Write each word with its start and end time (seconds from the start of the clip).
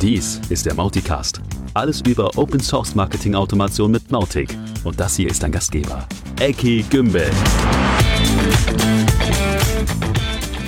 Dies 0.00 0.40
ist 0.48 0.64
der 0.64 0.74
Mauticast. 0.74 1.40
Alles 1.74 2.02
über 2.02 2.30
Open 2.38 2.60
Source 2.60 2.94
Marketing 2.94 3.34
Automation 3.34 3.90
mit 3.90 4.12
Mautic. 4.12 4.56
Und 4.84 5.00
das 5.00 5.16
hier 5.16 5.28
ist 5.28 5.42
dein 5.42 5.50
Gastgeber, 5.50 6.06
Eki 6.38 6.84
Gümbel. 6.88 7.28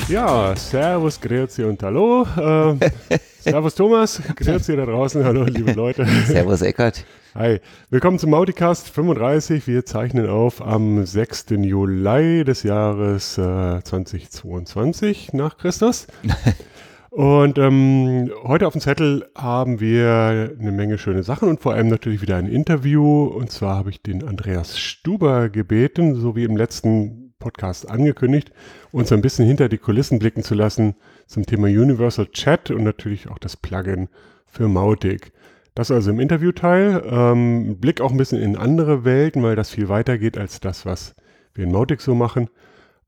Ja, 0.09 0.57
Servus, 0.57 1.21
Grüezi 1.21 1.63
und 1.63 1.81
Hallo. 1.81 2.27
Ähm, 2.37 2.81
servus 3.41 3.77
Thomas, 3.77 4.21
Grüezi 4.35 4.75
da 4.75 4.85
draußen, 4.85 5.25
hallo 5.25 5.45
liebe 5.45 5.75
Leute. 5.75 6.05
Servus 6.27 6.63
Eckert. 6.63 7.05
Hi, 7.37 7.61
willkommen 7.91 8.19
zum 8.19 8.31
Mauticast 8.31 8.89
35. 8.89 9.65
Wir 9.69 9.87
zeichnen 9.87 10.29
auf 10.29 10.61
am 10.61 11.07
6. 11.07 11.47
Juli 11.51 12.43
des 12.43 12.65
Jahres 12.65 13.39
äh, 13.39 13.81
2022 13.85 15.33
nach 15.35 15.57
Christus. 15.57 16.09
Und 17.11 17.59
ähm, 17.59 18.31
heute 18.45 18.69
auf 18.69 18.73
dem 18.73 18.81
Zettel 18.81 19.29
haben 19.37 19.81
wir 19.81 20.55
eine 20.59 20.71
Menge 20.71 20.97
schöne 20.97 21.25
Sachen 21.25 21.49
und 21.49 21.61
vor 21.61 21.75
allem 21.75 21.89
natürlich 21.89 22.23
wieder 22.23 22.37
ein 22.37 22.47
Interview. 22.47 23.25
Und 23.25 23.51
zwar 23.51 23.77
habe 23.77 23.91
ich 23.91 24.01
den 24.01 24.23
Andreas 24.23 24.79
Stuber 24.79 25.49
gebeten, 25.49 26.15
so 26.15 26.37
wie 26.37 26.45
im 26.45 26.57
letzten 26.57 27.35
Podcast 27.41 27.91
angekündigt, 27.91 28.53
uns 28.93 29.11
ein 29.11 29.23
bisschen 29.23 29.45
hinter 29.45 29.69
die 29.69 29.79
Kulissen 29.79 30.21
blicken 30.21 30.45
zu 30.45 30.55
lassen 30.55 30.95
zum 31.27 31.47
Thema 31.47 31.67
Universal 31.67 32.29
Chat 32.29 32.71
und 32.71 32.85
natürlich 32.85 33.29
auch 33.29 33.39
das 33.39 33.57
Plugin 33.57 34.09
für 34.47 34.69
Mautic. 34.69 35.33
Das 35.75 35.91
also 35.91 36.11
im 36.11 36.21
Interviewteil. 36.21 37.03
Ähm, 37.07 37.79
Blick 37.81 38.01
auch 38.01 38.13
ein 38.13 38.19
bisschen 38.19 38.41
in 38.41 38.57
andere 38.57 39.05
Welten, 39.05 39.43
weil 39.43 39.57
das 39.57 39.71
viel 39.71 39.89
weiter 39.89 40.17
geht 40.17 40.39
als 40.39 40.61
das, 40.61 40.87
was 40.87 41.17
wir 41.55 41.65
in 41.65 41.73
Mautic 41.73 42.03
so 42.03 42.15
machen. 42.15 42.51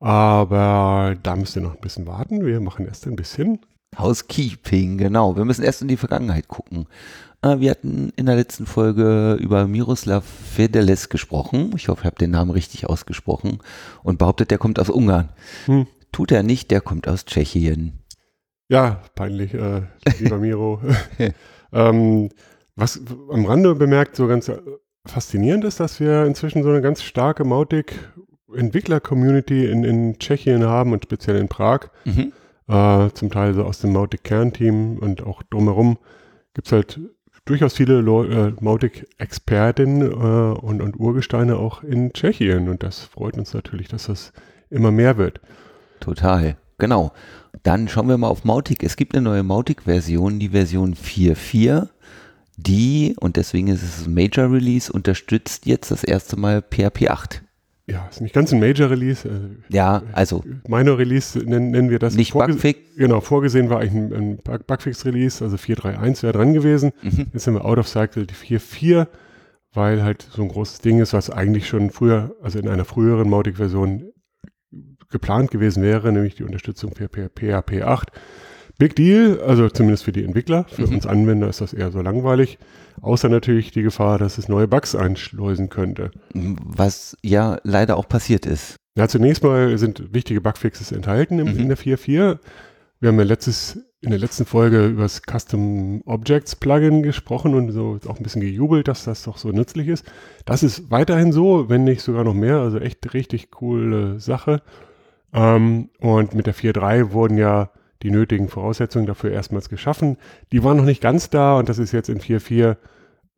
Aber 0.01 1.15
da 1.23 1.37
müsst 1.37 1.55
ihr 1.55 1.63
noch 1.63 1.77
ein 1.77 1.81
bisschen 1.81 2.09
warten. 2.09 2.45
Wir 2.45 2.61
machen 2.61 2.87
erst 2.87 3.07
ein 3.07 3.15
bisschen 3.15 3.61
Housekeeping, 3.99 4.99
genau. 4.99 5.37
Wir 5.37 5.45
müssen 5.45 5.65
erst 5.65 5.83
in 5.83 5.89
die 5.89 5.97
Vergangenheit 5.97 6.47
gucken. 6.49 6.87
Äh, 7.43 7.61
wir 7.61 7.71
hatten 7.71 8.13
in 8.17 8.27
der 8.27 8.35
letzten 8.37 8.67
Folge 8.67 9.39
über 9.41 9.67
Miroslav 9.67 10.25
Fedeles 10.25 11.09
gesprochen. 11.09 11.73
Ich 11.77 11.89
hoffe, 11.89 12.03
ich 12.03 12.07
habe 12.07 12.15
den 12.17 12.31
Namen 12.31 12.53
richtig 12.53 12.89
ausgesprochen. 12.89 13.59
Und 14.03 14.19
behauptet, 14.19 14.51
der 14.51 14.59
kommt 14.59 14.79
aus 14.79 14.89
Ungarn. 14.89 15.31
Hm. 15.67 15.87
Tut 16.11 16.33
er 16.33 16.43
nicht, 16.43 16.71
der 16.71 16.81
kommt 16.81 17.07
aus 17.09 17.27
Tschechien. 17.27 17.99
Ja, 18.69 19.03
peinlich, 19.15 19.53
äh, 19.55 19.83
lieber 20.19 20.39
Miro. 20.39 20.81
ähm, 21.73 22.31
was 22.77 23.01
am 23.31 23.45
Rande 23.45 23.75
bemerkt, 23.75 24.17
so 24.17 24.27
ganz 24.27 24.51
faszinierend 25.05 25.65
ist, 25.65 25.81
dass 25.81 26.01
wir 26.01 26.25
inzwischen 26.25 26.63
so 26.63 26.71
eine 26.71 26.81
ganz 26.81 27.03
starke 27.03 27.45
Mautic-Entwickler-Community 27.45 29.67
in, 29.67 29.85
in 29.85 30.19
Tschechien 30.19 30.65
haben 30.65 30.93
und 30.93 31.05
speziell 31.05 31.37
in 31.37 31.49
Prag. 31.49 31.91
Mhm 32.05 32.33
äh, 32.73 33.11
zum 33.13 33.31
Teil 33.31 33.55
so 33.55 33.65
aus 33.65 33.81
dem 33.81 33.93
Mautic-Kernteam 33.93 34.99
und 34.99 35.23
auch 35.25 35.43
drumherum 35.43 35.99
gibt 36.55 36.69
es 36.69 36.73
halt 36.73 37.01
durchaus 37.45 37.75
viele 37.75 37.99
äh, 37.99 38.53
Mautic-Expertinnen 38.61 40.03
äh, 40.03 40.15
und, 40.59 40.81
und 40.81 40.99
Urgesteine 40.99 41.57
auch 41.57 41.83
in 41.83 42.13
Tschechien 42.13 42.69
und 42.69 42.83
das 42.83 43.01
freut 43.01 43.37
uns 43.37 43.53
natürlich, 43.53 43.89
dass 43.89 44.07
das 44.07 44.33
immer 44.71 44.91
mehr 44.91 45.19
wird. 45.19 45.41
Total, 46.01 46.57
genau. 46.79 47.13
Dann 47.63 47.89
schauen 47.89 48.09
wir 48.09 48.17
mal 48.17 48.29
auf 48.29 48.45
Mautic. 48.45 48.83
Es 48.83 48.97
gibt 48.97 49.15
eine 49.15 49.23
neue 49.23 49.43
Mautic-Version, 49.43 50.39
die 50.39 50.49
Version 50.49 50.95
4.4 50.95 51.89
die, 52.57 53.17
und 53.19 53.37
deswegen 53.37 53.69
ist 53.69 53.83
es 53.83 54.07
ein 54.07 54.15
Major 54.15 54.51
Release, 54.51 54.93
unterstützt 54.93 55.67
jetzt 55.67 55.91
das 55.91 56.05
erste 56.05 56.37
Mal 56.37 56.63
PHP 56.63 57.09
8 57.09 57.43
ja, 57.87 58.07
ist 58.09 58.21
nicht 58.21 58.35
ganz 58.35 58.53
ein 58.53 58.61
Major 58.61 58.91
Release. 58.91 59.29
Äh, 59.29 59.75
ja, 59.75 60.03
also. 60.13 60.45
Minor 60.69 60.99
Release 60.99 61.39
nennen, 61.39 61.71
nennen 61.71 61.91
wir 61.91 61.99
das. 61.99 62.15
Nicht 62.15 62.33
Bugfix. 62.33 62.79
Genau, 62.97 63.21
vorgesehen 63.21 63.71
war 63.71 63.81
eigentlich 63.81 64.13
ein, 64.13 64.41
ein 64.47 64.61
Bugfix 64.67 65.05
Release, 65.05 65.43
also 65.43 65.57
4.3.1 65.57 66.23
wäre 66.23 66.33
dran 66.33 66.55
gewesen. 66.55 66.93
Mhm. 67.03 67.27
Jetzt 67.33 67.45
sind 67.45 67.55
wir 67.55 67.65
out 67.65 67.79
of 67.79 67.89
cycle 67.89 68.27
die 68.27 68.35
4.4, 68.35 69.09
weil 69.73 70.03
halt 70.03 70.27
so 70.31 70.43
ein 70.43 70.49
großes 70.49 70.81
Ding 70.81 71.01
ist, 71.01 71.13
was 71.13 71.31
eigentlich 71.31 71.67
schon 71.67 71.91
früher, 71.91 72.37
also 72.41 72.59
in 72.59 72.69
einer 72.69 72.85
früheren 72.85 73.29
Mautic-Version 73.29 74.13
geplant 75.11 75.51
gewesen 75.51 75.83
wäre, 75.83 76.13
nämlich 76.13 76.37
die 76.37 76.45
Unterstützung 76.45 76.95
für 76.95 77.09
PHP 77.09 77.83
8. 77.83 78.13
Big 78.79 78.97
Deal, 78.97 79.41
also 79.47 79.69
zumindest 79.69 80.05
für 80.05 80.13
die 80.13 80.25
Entwickler. 80.25 80.65
Für 80.69 80.87
mhm. 80.87 80.95
uns 80.95 81.07
Anwender 81.07 81.49
ist 81.49 81.61
das 81.61 81.73
eher 81.73 81.91
so 81.91 82.01
langweilig. 82.01 82.59
Außer 83.01 83.29
natürlich 83.29 83.71
die 83.71 83.83
Gefahr, 83.83 84.19
dass 84.19 84.39
es 84.39 84.49
neue 84.49 84.69
Bugs 84.69 84.95
einschleusen 84.95 85.69
könnte. 85.69 86.11
Was 86.35 87.17
ja 87.23 87.59
leider 87.65 87.97
auch 87.97 88.09
passiert 88.09 88.47
ist. 88.47 88.77
Ja, 88.97 89.09
zunächst 89.09 89.43
mal 89.43 89.77
sind 89.79 90.13
wichtige 90.13 90.41
Bugfixes 90.41 90.93
enthalten 90.93 91.39
im, 91.39 91.53
mhm. 91.53 91.61
in 91.61 91.69
der 91.69 91.79
4.4. 91.79 92.39
Wir 93.01 93.09
haben 93.09 93.19
ja 93.19 93.25
letztes, 93.25 93.81
in 94.01 94.11
der 94.11 94.19
letzten 94.19 94.45
Folge 94.45 94.87
über 94.87 95.03
das 95.03 95.23
Custom 95.23 96.03
Objects 96.05 96.57
Plugin 96.57 97.03
gesprochen 97.03 97.55
und 97.55 97.73
so 97.73 97.99
auch 98.07 98.19
ein 98.19 98.23
bisschen 98.23 98.43
gejubelt, 98.43 98.89
dass 98.89 99.05
das 99.05 99.25
doch 99.25 99.39
so 99.39 99.49
nützlich 99.51 99.89
ist. 99.89 100.05
Das 100.45 100.63
ist 100.63 100.91
weiterhin 100.91 101.33
so, 101.33 101.69
wenn 101.69 101.85
nicht 101.85 102.03
sogar 102.03 102.25
noch 102.25 102.35
mehr. 102.35 102.59
Also 102.59 102.79
echt 102.79 103.15
richtig 103.15 103.51
coole 103.51 104.21
Sache. 104.21 104.61
Ähm, 105.33 105.89
und 106.01 106.35
mit 106.35 106.47
der 106.47 106.55
4.3 106.55 107.13
wurden 107.13 107.39
ja 107.39 107.71
die 108.03 108.11
nötigen 108.11 108.49
Voraussetzungen 108.49 109.07
dafür 109.07 109.31
erstmals 109.31 109.69
geschaffen. 109.69 110.17
Die 110.53 110.63
waren 110.65 110.77
noch 110.77 110.85
nicht 110.85 111.01
ganz 111.01 111.31
da 111.31 111.59
und 111.59 111.69
das 111.69 111.79
ist 111.79 111.93
jetzt 111.93 112.09
in 112.09 112.21
4.4 112.21 112.77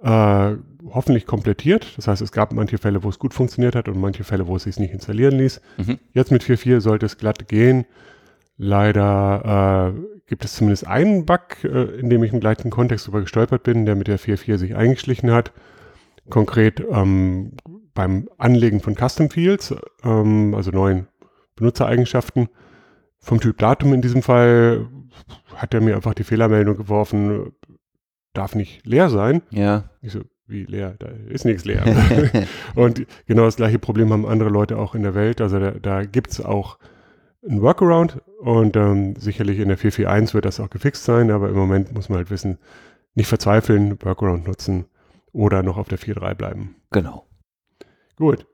äh, 0.03 0.57
hoffentlich 0.93 1.27
komplettiert. 1.27 1.97
Das 1.97 2.09
heißt, 2.09 2.23
es 2.23 2.33
gab 2.33 2.53
manche 2.53 2.79
Fälle, 2.79 3.03
wo 3.03 3.09
es 3.09 3.19
gut 3.19 3.35
funktioniert 3.35 3.75
hat 3.75 3.89
und 3.89 3.99
manche 3.99 4.25
Fälle, 4.25 4.47
wo 4.47 4.57
es 4.57 4.65
sich 4.65 4.79
nicht 4.79 4.93
installieren 4.93 5.39
ließ. 5.39 5.61
Mhm. 5.79 5.99
Jetzt 6.13 6.31
mit 6.31 6.43
4.4 6.43 6.81
sollte 6.81 7.07
es 7.07 7.19
glatt 7.19 7.49
gehen. 7.49 7.87
Leider 8.57 9.95
äh, 9.95 10.01
gibt 10.27 10.45
es 10.45 10.55
zumindest 10.55 10.87
einen 10.87 11.27
Bug, 11.27 11.65
äh, 11.65 11.99
in 11.99 12.11
dem 12.11 12.23
ich 12.23 12.33
im 12.33 12.41
gleichen 12.41 12.71
Kontext 12.71 13.07
darüber 13.07 13.23
gestolpert 13.23 13.63
bin, 13.63 13.87
der 13.87 13.97
mit 13.97 14.09
der 14.09 14.19
4.4 14.19 14.59
sich 14.59 14.77
eingeschlichen 14.77 15.31
hat. 15.31 15.53
Konkret 16.31 16.83
ähm, 16.91 17.53
beim 17.95 18.29
Anlegen 18.39 18.81
von 18.81 18.95
Custom 18.95 19.31
Fields, 19.31 19.75
ähm, 20.05 20.55
also 20.55 20.71
neuen 20.71 21.09
Benutzereigenschaften, 21.57 22.49
vom 23.25 23.41
Typ 23.41 23.59
Datum 23.59 23.93
in 23.95 24.03
diesem 24.03 24.23
Fall 24.23 24.87
hat 25.57 25.75
er 25.75 25.81
mir 25.81 25.97
einfach 25.97 26.15
die 26.15 26.25
Fehlermeldung 26.25 26.77
geworfen, 26.77 27.53
darf 28.33 28.55
nicht 28.55 28.87
leer 28.87 29.09
sein. 29.09 29.43
Ja. 29.51 29.91
Ich 30.03 30.13
so, 30.13 30.21
wie 30.47 30.65
leer? 30.65 30.95
Da 30.99 31.09
ist 31.29 31.45
nichts 31.45 31.65
leer. 31.65 31.85
und 32.75 33.07
genau 33.27 33.45
das 33.45 33.57
gleiche 33.57 33.79
Problem 33.79 34.13
haben 34.13 34.27
andere 34.27 34.51
Leute 34.51 34.77
auch 34.77 34.95
in 34.95 35.03
der 35.03 35.15
Welt. 35.15 35.41
Also 35.41 35.59
da, 35.59 35.71
da 35.71 36.05
gibt 36.05 36.33
es 36.33 36.41
auch 36.41 36.79
ein 37.49 37.63
Workaround 37.63 38.23
und 38.41 38.77
ähm, 38.77 39.17
sicherlich 39.17 39.59
in 39.59 39.69
der 39.69 39.79
441 39.79 40.35
wird 40.35 40.45
das 40.45 40.61
auch 40.61 40.71
gefixt 40.71 41.05
sein, 41.05 41.31
aber 41.31 41.49
im 41.49 41.57
Moment 41.57 41.93
muss 41.93 42.09
man 42.09 42.19
halt 42.19 42.31
wissen, 42.31 42.59
nicht 43.15 43.29
verzweifeln, 43.29 44.03
Workaround 44.03 44.47
nutzen 44.47 44.87
oder 45.33 45.63
noch 45.63 45.77
auf 45.77 45.89
der 45.89 45.99
4.3 45.99 46.35
bleiben. 46.35 46.77
Genau. 46.91 47.27
Gut. 48.17 48.47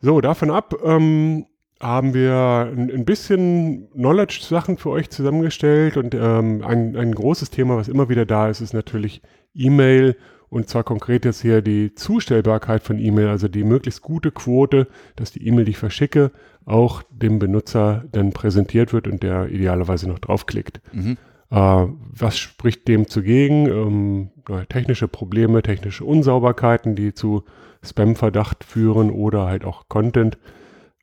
So, 0.00 0.20
davon 0.20 0.50
ab, 0.50 0.74
ähm, 0.84 1.46
haben 1.84 2.14
wir 2.14 2.72
ein, 2.74 2.90
ein 2.90 3.04
bisschen 3.04 3.90
Knowledge-Sachen 3.92 4.78
für 4.78 4.90
euch 4.90 5.10
zusammengestellt 5.10 5.96
und 5.96 6.14
ähm, 6.14 6.62
ein, 6.64 6.96
ein 6.96 7.14
großes 7.14 7.50
Thema, 7.50 7.76
was 7.76 7.88
immer 7.88 8.08
wieder 8.08 8.24
da 8.24 8.48
ist, 8.48 8.62
ist 8.62 8.72
natürlich 8.72 9.20
E-Mail 9.54 10.16
und 10.48 10.68
zwar 10.68 10.82
konkret 10.82 11.24
jetzt 11.24 11.42
hier 11.42 11.60
die 11.60 11.94
Zustellbarkeit 11.94 12.82
von 12.82 12.98
E-Mail, 12.98 13.28
also 13.28 13.48
die 13.48 13.64
möglichst 13.64 14.00
gute 14.00 14.30
Quote, 14.30 14.86
dass 15.16 15.32
die 15.32 15.46
E-Mail, 15.46 15.66
die 15.66 15.72
ich 15.72 15.78
verschicke, 15.78 16.30
auch 16.64 17.02
dem 17.10 17.38
Benutzer 17.38 18.04
dann 18.12 18.32
präsentiert 18.32 18.92
wird 18.94 19.06
und 19.06 19.22
der 19.22 19.50
idealerweise 19.50 20.08
noch 20.08 20.20
draufklickt. 20.20 20.80
Mhm. 20.92 21.18
Äh, 21.50 21.86
was 21.98 22.38
spricht 22.38 22.88
dem 22.88 23.08
zugegen? 23.08 23.66
Ähm, 23.66 24.30
technische 24.70 25.08
Probleme, 25.08 25.62
technische 25.62 26.04
Unsauberkeiten, 26.04 26.96
die 26.96 27.12
zu 27.12 27.44
Spam-Verdacht 27.82 28.64
führen 28.64 29.10
oder 29.10 29.46
halt 29.46 29.64
auch 29.66 29.88
Content 29.88 30.38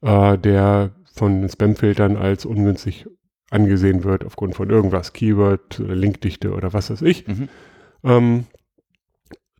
äh, 0.01 0.37
der 0.37 0.91
von 1.13 1.47
Spamfiltern 1.47 2.17
als 2.17 2.45
ungünstig 2.45 3.05
angesehen 3.49 4.03
wird 4.03 4.25
aufgrund 4.25 4.55
von 4.55 4.69
irgendwas, 4.69 5.13
Keyword 5.13 5.79
oder 5.81 5.95
Linkdichte 5.95 6.53
oder 6.53 6.73
was 6.73 6.89
weiß 6.89 7.01
ich. 7.01 7.27
Mhm. 7.27 7.49
Ähm, 8.03 8.45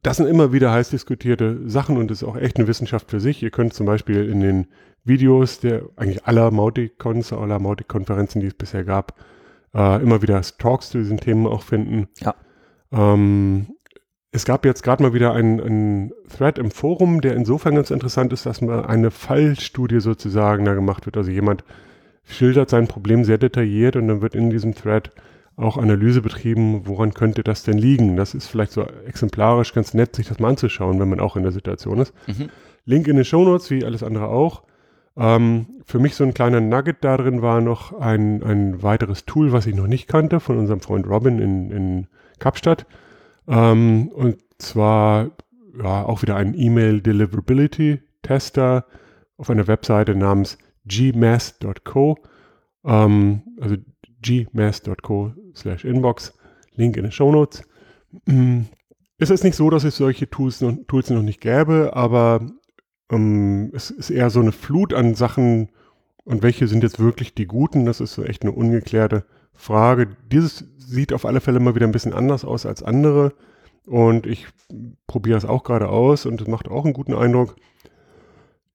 das 0.02 0.18
sind 0.18 0.28
immer 0.28 0.52
wieder 0.52 0.72
heiß 0.72 0.90
diskutierte 0.90 1.70
Sachen 1.70 1.98
und 1.98 2.10
ist 2.10 2.24
auch 2.24 2.36
echt 2.36 2.58
eine 2.58 2.68
Wissenschaft 2.68 3.12
für 3.12 3.20
sich. 3.20 3.44
Ihr 3.44 3.52
könnt 3.52 3.74
zum 3.74 3.86
Beispiel 3.86 4.28
in 4.28 4.40
den 4.40 4.68
Videos 5.04 5.60
der 5.60 5.84
eigentlich 5.96 6.26
aller 6.26 6.52
Mauticons, 6.52 7.34
aller 7.34 7.60
Mautic-Konferenzen, 7.60 8.40
die 8.40 8.48
es 8.48 8.54
bisher 8.54 8.84
gab, 8.84 9.16
äh, 9.76 10.02
immer 10.02 10.22
wieder 10.22 10.42
Talks 10.42 10.90
zu 10.90 11.00
diesen 11.00 11.20
Themen 11.20 11.46
auch 11.46 11.62
finden. 11.64 12.08
Ja. 12.20 12.36
Ähm, 12.92 13.68
es 14.32 14.46
gab 14.46 14.66
jetzt 14.66 14.84
gerade 14.84 15.04
mal 15.04 15.14
wieder 15.14 15.34
einen 15.34 16.14
Thread 16.36 16.58
im 16.58 16.72
Forum, 16.72 17.20
der 17.20 17.36
insofern 17.36 17.76
ganz 17.76 17.92
interessant 17.92 18.32
ist, 18.32 18.46
dass 18.46 18.62
mal 18.62 18.86
eine 18.86 19.12
Fallstudie 19.12 20.00
sozusagen 20.00 20.64
da 20.64 20.74
gemacht 20.74 21.06
wird. 21.06 21.18
Also 21.18 21.32
jemand 21.32 21.66
schildert 22.24 22.70
sein 22.70 22.88
Problem 22.88 23.26
sehr 23.26 23.38
detailliert 23.38 23.98
und 23.98 24.08
dann 24.08 24.22
wird 24.22 24.36
in 24.36 24.50
diesem 24.50 24.74
Thread 24.74 25.12
auch 25.58 25.78
Analyse 25.78 26.22
betrieben, 26.22 26.88
woran 26.88 27.14
könnte 27.14 27.44
das 27.44 27.64
denn 27.64 27.78
liegen. 27.78 28.16
Das 28.16 28.34
ist 28.34 28.48
vielleicht 28.48 28.72
so 28.72 28.86
exemplarisch 29.06 29.74
ganz 29.74 29.94
nett, 29.94 30.16
sich 30.16 30.30
das 30.30 30.40
mal 30.40 30.50
anzuschauen, 30.50 31.00
wenn 31.00 31.10
man 31.10 31.20
auch 31.20 31.36
in 31.36 31.44
der 31.44 31.52
Situation 31.52 32.00
ist. 32.00 32.14
Mhm. 32.28 32.50
Link 32.86 33.08
in 33.10 33.18
den 33.18 33.26
Show 33.26 33.44
Notes, 33.44 33.70
wie 33.70 33.84
alles 33.84 34.02
andere 34.02 34.30
auch. 34.30 34.64
Ähm, 35.18 35.66
für 35.86 36.00
mich 36.00 36.16
so 36.16 36.24
ein 36.24 36.34
kleiner 36.34 36.62
Nugget 36.62 36.98
da 37.02 37.18
drin 37.18 37.42
war 37.42 37.60
noch 37.60 38.00
ein, 38.00 38.42
ein 38.44 38.82
weiteres 38.82 39.26
Tool, 39.26 39.52
was 39.52 39.68
ich 39.68 39.76
noch 39.76 39.88
nicht 39.88 40.08
kannte, 40.08 40.40
von 40.40 40.58
unserem 40.58 40.80
Freund 40.80 41.06
Robin 41.06 41.40
in, 41.40 41.70
in 41.70 42.08
Kapstadt. 42.40 42.86
Ähm, 43.48 44.10
und 44.10 44.38
zwar 44.58 45.32
ja, 45.78 46.04
auch 46.04 46.22
wieder 46.22 46.36
ein 46.36 46.54
E-Mail 46.54 47.02
Deliverability 47.02 48.02
Tester 48.22 48.86
auf 49.38 49.50
einer 49.50 49.68
Webseite 49.68 50.16
namens 50.16 50.58
gmass.co. 50.86 52.18
Ähm, 52.84 53.42
also 53.60 53.78
gmass.co 54.22 55.34
slash 55.56 55.86
inbox. 55.86 56.34
Link 56.76 56.98
in 56.98 57.04
den 57.04 57.12
Show 57.12 57.32
Notes. 57.32 57.64
Es 59.18 59.30
ist 59.30 59.44
nicht 59.44 59.56
so, 59.56 59.70
dass 59.70 59.84
es 59.84 59.98
solche 59.98 60.30
Tools 60.30 60.62
noch, 60.62 60.76
Tools 60.88 61.10
noch 61.10 61.22
nicht 61.22 61.42
gäbe, 61.42 61.92
aber 61.94 62.48
ähm, 63.12 63.72
es 63.74 63.92
ist 63.92 64.10
eher 64.10 64.30
so 64.30 64.40
eine 64.40 64.52
Flut 64.52 64.94
an 64.94 65.16
Sachen 65.16 65.70
und 66.32 66.44
welche 66.44 66.68
sind 66.68 66.82
jetzt 66.82 67.00
wirklich 67.00 67.34
die 67.34 67.46
guten. 67.46 67.86
Das 67.86 68.00
ist 68.00 68.14
so 68.14 68.24
echt 68.24 68.44
eine 68.44 68.54
ungeklärte 68.54 69.26
Frage. 69.54 70.08
Dieses 70.32 70.66
sieht 70.78 71.12
auf 71.12 71.26
alle 71.26 71.42
Fälle 71.42 71.60
mal 71.60 71.76
wieder 71.76 71.86
ein 71.86 71.92
bisschen 71.92 72.14
anders 72.14 72.46
aus 72.46 72.66
als 72.66 72.82
andere. 72.82 73.34
Und 73.86 74.26
ich 74.26 74.48
probiere 75.08 75.38
es 75.38 75.46
auch 75.46 75.64
gerade 75.64 75.90
aus 75.90 76.26
und 76.26 76.40
es 76.40 76.48
macht 76.48 76.70
auch 76.70 76.86
einen 76.86 76.94
guten 76.94 77.14
Eindruck. 77.14 77.58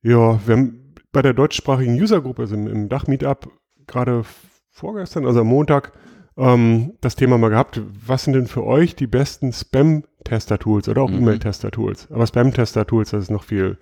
Ja, 0.03 0.39
wir 0.47 0.57
haben 0.57 0.95
bei 1.13 1.23
der 1.23 1.33
deutschsprachigen 1.33 1.99
Usergruppe, 2.01 2.43
also 2.43 2.55
im, 2.55 2.67
im 2.67 2.89
Dach-Meetup, 2.91 3.51
gerade 3.87 4.25
vorgestern, 4.71 5.25
also 5.25 5.41
am 5.41 5.47
Montag, 5.47 5.93
ähm, 6.37 6.93
das 7.01 7.17
Thema 7.17 7.39
mal 7.39 7.49
gehabt. 7.49 7.81
Was 8.07 8.25
sind 8.25 8.35
denn 8.35 8.49
für 8.49 8.65
euch 8.65 8.97
die 8.97 9.07
besten 9.07 9.55
Spam-Tester-Tools 9.55 10.91
oder 10.91 11.01
auch 11.01 11.11
mhm. 11.11 11.21
E-Mail-Tester-Tools? 11.21 12.11
Aber 12.11 12.27
Spam-Tester-Tools, 12.27 13.13
das 13.13 13.23
ist 13.23 13.31
noch 13.31 13.45
viel, 13.45 13.79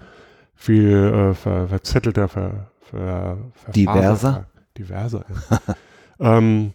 viel 0.54 0.92
äh, 0.92 1.34
ver, 1.34 1.66
verzettelter, 1.66 2.28
ver, 2.28 2.70
ver, 2.90 3.38
diverser. 3.74 4.46
Diverser, 4.76 5.24
ja. 5.28 5.60
ähm, 6.38 6.72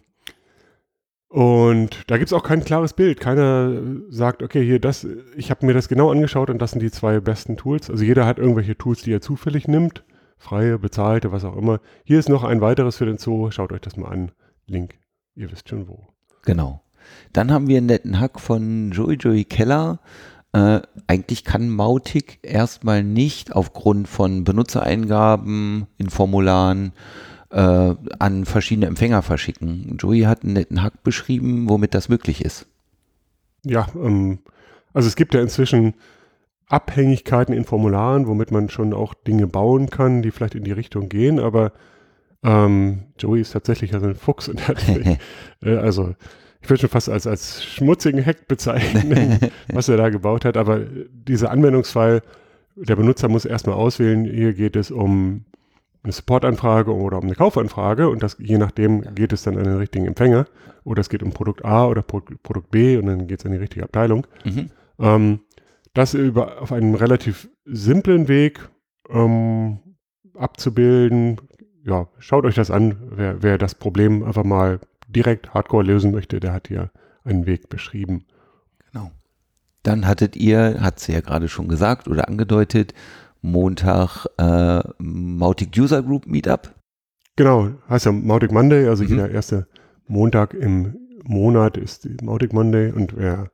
und 1.30 2.10
da 2.10 2.16
gibt 2.18 2.28
es 2.28 2.32
auch 2.32 2.42
kein 2.42 2.64
klares 2.64 2.92
Bild. 2.92 3.20
Keiner 3.20 3.80
sagt, 4.08 4.42
okay, 4.42 4.64
hier 4.64 4.80
das, 4.80 5.06
ich 5.36 5.50
habe 5.50 5.64
mir 5.64 5.74
das 5.74 5.88
genau 5.88 6.10
angeschaut 6.10 6.50
und 6.50 6.58
das 6.58 6.72
sind 6.72 6.82
die 6.82 6.90
zwei 6.90 7.20
besten 7.20 7.56
Tools. 7.56 7.88
Also 7.88 8.02
jeder 8.02 8.26
hat 8.26 8.38
irgendwelche 8.38 8.76
Tools, 8.76 9.02
die 9.02 9.12
er 9.12 9.20
zufällig 9.20 9.68
nimmt. 9.68 10.04
Freie, 10.38 10.78
bezahlte, 10.78 11.30
was 11.30 11.44
auch 11.44 11.56
immer. 11.56 11.80
Hier 12.02 12.18
ist 12.18 12.28
noch 12.28 12.42
ein 12.42 12.60
weiteres 12.60 12.96
für 12.96 13.06
den 13.06 13.18
Zoo. 13.18 13.50
Schaut 13.52 13.72
euch 13.72 13.80
das 13.80 13.96
mal 13.96 14.08
an. 14.08 14.32
Link, 14.66 14.98
ihr 15.36 15.52
wisst 15.52 15.68
schon 15.68 15.86
wo. 15.86 16.08
Genau. 16.42 16.82
Dann 17.32 17.52
haben 17.52 17.68
wir 17.68 17.76
einen 17.76 17.86
netten 17.86 18.18
Hack 18.18 18.40
von 18.40 18.90
Joey 18.90 19.14
Joey 19.14 19.44
Keller. 19.44 20.00
Äh, 20.52 20.80
eigentlich 21.06 21.44
kann 21.44 21.70
Mautic 21.70 22.40
erstmal 22.42 23.04
nicht 23.04 23.54
aufgrund 23.54 24.08
von 24.08 24.44
Benutzereingaben 24.44 25.86
in 25.96 26.10
Formularen 26.10 26.92
äh, 27.50 27.94
an 28.18 28.44
verschiedene 28.44 28.86
Empfänger 28.86 29.22
verschicken. 29.22 29.96
Joey 29.98 30.22
hat 30.22 30.42
einen 30.42 30.54
netten 30.54 30.82
Hack 30.82 31.02
beschrieben, 31.02 31.68
womit 31.68 31.94
das 31.94 32.08
möglich 32.08 32.44
ist. 32.44 32.66
Ja, 33.64 33.86
ähm, 33.94 34.38
also 34.92 35.08
es 35.08 35.16
gibt 35.16 35.34
ja 35.34 35.40
inzwischen 35.40 35.94
Abhängigkeiten 36.66 37.54
in 37.54 37.64
Formularen, 37.64 38.26
womit 38.26 38.50
man 38.50 38.70
schon 38.70 38.92
auch 38.94 39.14
Dinge 39.14 39.46
bauen 39.46 39.90
kann, 39.90 40.22
die 40.22 40.30
vielleicht 40.30 40.54
in 40.54 40.64
die 40.64 40.72
Richtung 40.72 41.08
gehen, 41.08 41.38
aber 41.38 41.72
ähm, 42.42 43.04
Joey 43.18 43.40
ist 43.40 43.52
tatsächlich 43.52 43.92
also 43.92 44.06
ein 44.06 44.14
Fuchs 44.14 44.48
und 44.48 44.66
hat, 44.68 44.78
äh, 44.88 45.76
also 45.76 46.14
ich 46.62 46.68
würde 46.68 46.80
schon 46.80 46.90
fast 46.90 47.08
als, 47.08 47.26
als 47.26 47.64
schmutzigen 47.64 48.24
Hack 48.24 48.46
bezeichnen, 48.48 49.38
was 49.72 49.88
er 49.88 49.96
da 49.96 50.08
gebaut 50.10 50.44
hat, 50.44 50.56
aber 50.56 50.80
dieser 50.80 51.50
Anwendungsfall, 51.50 52.22
der 52.76 52.96
Benutzer 52.96 53.28
muss 53.28 53.44
erstmal 53.44 53.76
auswählen, 53.76 54.24
hier 54.24 54.52
geht 54.52 54.76
es 54.76 54.90
um 54.90 55.44
eine 56.02 56.12
Supportanfrage 56.12 56.94
oder 56.94 57.18
um 57.18 57.24
eine 57.24 57.34
Kaufanfrage 57.34 58.08
und 58.08 58.22
das 58.22 58.36
je 58.38 58.58
nachdem 58.58 59.14
geht 59.14 59.32
es 59.32 59.42
dann 59.42 59.58
an 59.58 59.64
den 59.64 59.76
richtigen 59.76 60.06
Empfänger 60.06 60.46
oder 60.84 61.00
es 61.00 61.10
geht 61.10 61.22
um 61.22 61.32
Produkt 61.32 61.64
A 61.64 61.86
oder 61.86 62.02
Pro 62.02 62.22
Produkt 62.42 62.70
B 62.70 62.96
und 62.96 63.06
dann 63.06 63.26
geht 63.26 63.40
es 63.40 63.46
an 63.46 63.52
die 63.52 63.58
richtige 63.58 63.84
Abteilung. 63.84 64.26
Mhm. 64.44 64.70
Ähm, 64.98 65.40
das 65.92 66.14
über, 66.14 66.62
auf 66.62 66.72
einem 66.72 66.94
relativ 66.94 67.48
simplen 67.64 68.28
Weg 68.28 68.60
ähm, 69.10 69.78
abzubilden. 70.34 71.40
Ja, 71.84 72.08
schaut 72.18 72.44
euch 72.44 72.54
das 72.54 72.70
an, 72.70 72.96
wer, 73.10 73.42
wer 73.42 73.58
das 73.58 73.74
Problem 73.74 74.22
einfach 74.22 74.44
mal 74.44 74.80
direkt 75.14 75.54
hardcore 75.54 75.84
lösen 75.84 76.10
möchte, 76.12 76.40
der 76.40 76.52
hat 76.52 76.68
hier 76.68 76.90
einen 77.24 77.46
Weg 77.46 77.68
beschrieben. 77.68 78.24
Genau. 78.92 79.10
Dann 79.82 80.06
hattet 80.06 80.36
ihr, 80.36 80.80
hat 80.80 81.00
sie 81.00 81.12
ja 81.12 81.20
gerade 81.20 81.48
schon 81.48 81.68
gesagt 81.68 82.08
oder 82.08 82.28
angedeutet, 82.28 82.94
Montag 83.42 84.26
äh, 84.38 84.82
Mautic 84.98 85.76
User 85.76 86.02
Group 86.02 86.26
Meetup. 86.26 86.74
Genau, 87.36 87.70
heißt 87.88 88.06
ja 88.06 88.12
Mautic 88.12 88.52
Monday, 88.52 88.86
also 88.88 89.02
mhm. 89.02 89.10
jeder 89.10 89.30
erste 89.30 89.66
Montag 90.06 90.54
im 90.54 90.96
Monat 91.24 91.76
ist 91.76 92.06
Mautic 92.22 92.52
Monday 92.52 92.92
und 92.92 93.16
wer 93.16 93.50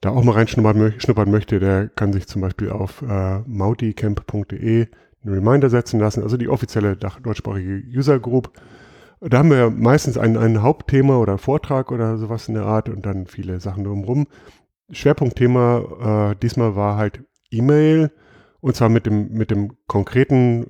da 0.00 0.10
auch 0.10 0.24
mal 0.24 0.32
reinschnuppern 0.32 1.30
möchte, 1.30 1.58
der 1.58 1.88
kann 1.88 2.12
sich 2.12 2.26
zum 2.26 2.42
Beispiel 2.42 2.70
auf 2.70 3.02
äh, 3.02 3.40
mauticamp.de 3.46 4.86
einen 5.24 5.34
Reminder 5.34 5.70
setzen 5.70 6.00
lassen, 6.00 6.22
also 6.22 6.36
die 6.36 6.48
offizielle 6.48 6.96
deutschsprachige 6.96 7.82
User 7.96 8.18
Group. 8.18 8.52
Da 9.20 9.38
haben 9.38 9.50
wir 9.50 9.70
meistens 9.70 10.18
ein, 10.18 10.36
ein 10.36 10.62
Hauptthema 10.62 11.16
oder 11.16 11.38
Vortrag 11.38 11.90
oder 11.90 12.18
sowas 12.18 12.48
in 12.48 12.54
der 12.54 12.64
Art 12.64 12.88
und 12.88 13.06
dann 13.06 13.26
viele 13.26 13.60
Sachen 13.60 13.84
drumherum. 13.84 14.26
Schwerpunktthema 14.90 16.32
äh, 16.32 16.36
diesmal 16.36 16.76
war 16.76 16.96
halt 16.96 17.24
E-Mail 17.50 18.12
und 18.60 18.76
zwar 18.76 18.88
mit 18.88 19.06
dem, 19.06 19.32
mit 19.32 19.50
dem 19.50 19.76
konkreten, 19.86 20.66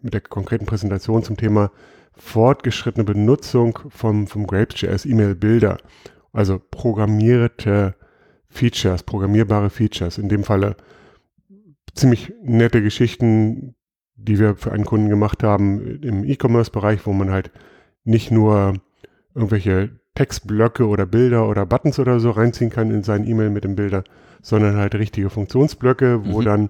mit 0.00 0.14
der 0.14 0.20
konkreten 0.22 0.66
Präsentation 0.66 1.22
zum 1.22 1.36
Thema 1.36 1.70
fortgeschrittene 2.12 3.04
Benutzung 3.04 3.78
vom, 3.88 4.26
vom 4.26 4.46
Grapes.js 4.46 5.04
E-Mail-Bilder. 5.04 5.78
Also 6.32 6.60
programmierte 6.70 7.94
Features, 8.48 9.02
programmierbare 9.02 9.70
Features. 9.70 10.18
In 10.18 10.28
dem 10.28 10.44
Falle 10.44 10.76
ziemlich 11.94 12.32
nette 12.42 12.82
Geschichten, 12.82 13.74
die 14.22 14.38
wir 14.38 14.56
für 14.56 14.72
einen 14.72 14.84
Kunden 14.84 15.08
gemacht 15.08 15.42
haben 15.42 16.00
im 16.02 16.24
E-Commerce-Bereich, 16.24 17.06
wo 17.06 17.12
man 17.12 17.30
halt 17.30 17.50
nicht 18.04 18.30
nur 18.30 18.74
irgendwelche 19.34 19.90
Textblöcke 20.14 20.86
oder 20.86 21.06
Bilder 21.06 21.48
oder 21.48 21.66
Buttons 21.66 21.98
oder 21.98 22.20
so 22.20 22.30
reinziehen 22.30 22.70
kann 22.70 22.90
in 22.90 23.02
sein 23.02 23.26
E-Mail 23.26 23.50
mit 23.50 23.64
dem 23.64 23.76
Bilder, 23.76 24.04
sondern 24.42 24.76
halt 24.76 24.94
richtige 24.94 25.30
Funktionsblöcke, 25.30 26.26
wo 26.26 26.40
mhm. 26.40 26.44
dann 26.44 26.68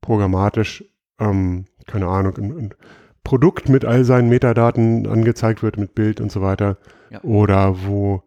programmatisch, 0.00 0.84
ähm, 1.18 1.66
keine 1.86 2.08
Ahnung, 2.08 2.36
ein, 2.36 2.58
ein, 2.58 2.74
Produkt 3.22 3.68
mit 3.68 3.84
all 3.84 4.04
seinen 4.04 4.30
Metadaten 4.30 5.06
angezeigt 5.06 5.62
wird, 5.62 5.76
mit 5.76 5.94
Bild 5.94 6.22
und 6.22 6.32
so 6.32 6.40
weiter. 6.40 6.78
Ja. 7.10 7.22
Oder 7.22 7.86
wo 7.86 8.22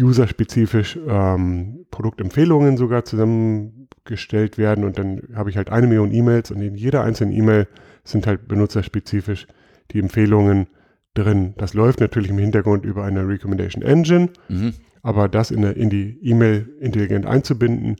userspezifisch 0.00 0.98
ähm, 1.08 1.86
Produktempfehlungen 1.90 2.76
sogar 2.76 3.04
zusammengestellt 3.04 4.58
werden 4.58 4.84
und 4.84 4.98
dann 4.98 5.22
habe 5.34 5.50
ich 5.50 5.56
halt 5.56 5.70
eine 5.70 5.86
Million 5.86 6.12
E-Mails 6.12 6.50
und 6.50 6.60
in 6.60 6.74
jeder 6.74 7.02
einzelnen 7.02 7.32
E-Mail 7.32 7.66
sind 8.04 8.26
halt 8.26 8.48
benutzerspezifisch 8.48 9.46
die 9.92 9.98
Empfehlungen 9.98 10.66
drin. 11.14 11.54
Das 11.56 11.74
läuft 11.74 12.00
natürlich 12.00 12.30
im 12.30 12.38
Hintergrund 12.38 12.84
über 12.84 13.04
eine 13.04 13.26
Recommendation 13.26 13.82
Engine, 13.82 14.30
mhm. 14.48 14.74
aber 15.02 15.28
das 15.28 15.50
in, 15.50 15.62
der, 15.62 15.76
in 15.76 15.90
die 15.90 16.18
E-Mail 16.22 16.68
intelligent 16.80 17.24
einzubinden, 17.26 17.96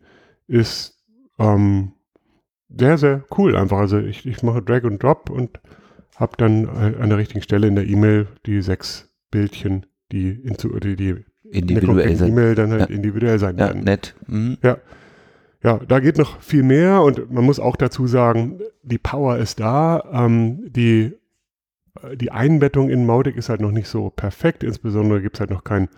ist 0.47 1.03
ähm, 1.39 1.93
sehr, 2.69 2.99
sehr 2.99 3.25
cool 3.37 3.57
einfach. 3.57 3.79
Also 3.79 3.99
ich, 3.99 4.27
ich 4.27 4.43
mache 4.43 4.63
Drag 4.63 4.85
und 4.85 5.03
Drop 5.03 5.31
und 5.31 5.61
habe 6.17 6.37
dann 6.39 6.67
an 6.67 7.09
der 7.09 7.19
richtigen 7.19 7.43
Stelle 7.43 7.67
in 7.67 7.75
der 7.75 7.87
E-Mail 7.87 8.27
die 8.47 8.63
sechs 8.63 9.11
Bildchen, 9.31 9.87
die, 10.13 10.31
in, 10.31 10.57
die, 10.81 10.97
die 10.97 11.25
individuell 11.51 12.17
sein. 12.17 12.29
E-Mail 12.29 12.55
dann 12.55 12.71
halt 12.71 12.91
ja. 12.91 12.97
individuell 12.97 13.39
sein 13.39 13.57
ja, 13.59 13.67
werden. 13.67 13.85
Nett. 13.85 14.15
Mhm. 14.27 14.59
Ja. 14.63 14.79
Ja, 15.63 15.81
da 15.89 15.99
geht 15.99 16.17
noch 16.17 16.41
viel 16.41 16.63
mehr 16.63 17.03
und 17.03 17.33
man 17.33 17.45
muss 17.45 17.59
auch 17.59 17.75
dazu 17.75 18.07
sagen, 18.07 18.61
die 18.85 18.99
Power 18.99 19.39
ist 19.39 19.59
da. 19.59 20.05
Ähm, 20.13 20.71
die, 20.71 21.17
die 22.15 22.31
Einbettung 22.31 22.89
in 22.89 23.05
Mautic 23.05 23.37
ist 23.37 23.49
halt 23.49 23.61
noch 23.61 23.73
nicht 23.73 23.89
so 23.89 24.11
perfekt. 24.11 24.63
Insbesondere 24.63 25.21
gibt 25.21 25.37
es 25.37 25.41
halt 25.41 25.51
noch 25.51 25.65
kein 25.65 25.89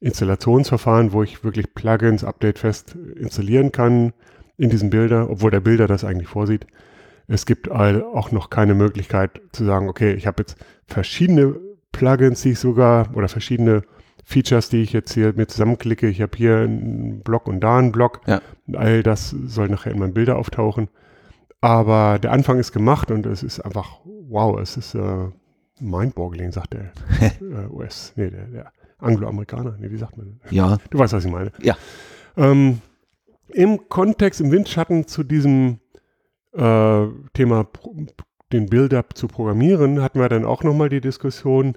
Installationsverfahren, 0.00 1.12
wo 1.12 1.22
ich 1.22 1.44
wirklich 1.44 1.74
Plugins 1.74 2.24
updatefest 2.24 2.96
installieren 3.16 3.72
kann 3.72 4.14
in 4.56 4.70
diesen 4.70 4.88
Bilder, 4.88 5.28
obwohl 5.28 5.50
der 5.50 5.60
Bilder 5.60 5.86
das 5.86 6.04
eigentlich 6.04 6.28
vorsieht. 6.28 6.66
Es 7.26 7.46
gibt 7.46 7.70
auch 7.70 8.32
noch 8.32 8.48
keine 8.50 8.74
Möglichkeit 8.74 9.40
zu 9.52 9.64
sagen, 9.64 9.88
okay, 9.88 10.14
ich 10.14 10.26
habe 10.26 10.42
jetzt 10.42 10.56
verschiedene 10.86 11.56
Plugins, 11.92 12.40
die 12.42 12.52
ich 12.52 12.58
sogar 12.58 13.14
oder 13.14 13.28
verschiedene 13.28 13.82
Features, 14.24 14.68
die 14.68 14.82
ich 14.82 14.92
jetzt 14.92 15.12
hier 15.12 15.32
mir 15.34 15.46
zusammenklicke. 15.46 16.08
Ich 16.08 16.20
habe 16.20 16.36
hier 16.36 16.58
einen 16.58 17.20
Block 17.22 17.46
und 17.46 17.60
da 17.60 17.78
einen 17.78 17.92
Block. 17.92 18.20
Ja. 18.26 18.40
All 18.74 19.02
das 19.02 19.30
soll 19.30 19.68
nachher 19.68 19.92
in 19.92 19.98
meinen 19.98 20.14
Bilder 20.14 20.36
auftauchen. 20.36 20.88
Aber 21.60 22.18
der 22.18 22.32
Anfang 22.32 22.58
ist 22.58 22.72
gemacht 22.72 23.10
und 23.10 23.26
es 23.26 23.42
ist 23.42 23.60
einfach, 23.60 24.00
wow, 24.04 24.58
es 24.58 24.76
ist 24.76 24.94
äh, 24.94 25.28
mindboggling, 25.78 26.52
sagt 26.52 26.74
der 26.74 26.92
äh, 27.40 27.66
US, 27.70 28.12
nee, 28.16 28.30
der, 28.30 28.46
der 28.46 28.72
Angloamerikaner, 28.98 29.76
nee, 29.78 29.90
wie 29.90 29.98
sagt 29.98 30.16
man? 30.16 30.40
Ja. 30.50 30.78
Du 30.90 30.98
weißt, 30.98 31.12
was 31.12 31.24
ich 31.24 31.30
meine. 31.30 31.52
Ja. 31.62 31.76
Ähm, 32.36 32.80
im 33.48 33.88
Kontext, 33.88 34.40
im 34.40 34.50
Windschatten 34.50 35.06
zu 35.06 35.22
diesem 35.22 35.80
äh, 36.52 37.06
Thema, 37.34 37.66
den 38.52 38.66
Build-up 38.66 39.16
zu 39.16 39.28
programmieren, 39.28 40.02
hatten 40.02 40.20
wir 40.20 40.28
dann 40.28 40.44
auch 40.44 40.62
nochmal 40.62 40.88
die 40.88 41.00
Diskussion, 41.00 41.76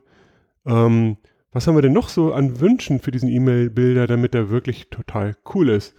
ähm, 0.65 1.17
was 1.53 1.67
haben 1.67 1.75
wir 1.75 1.81
denn 1.81 1.93
noch 1.93 2.09
so 2.09 2.33
an 2.33 2.59
Wünschen 2.59 2.99
für 2.99 3.11
diesen 3.11 3.29
E-Mail-Bilder, 3.29 4.07
damit 4.07 4.35
er 4.35 4.49
wirklich 4.49 4.89
total 4.89 5.35
cool 5.53 5.69
ist? 5.69 5.95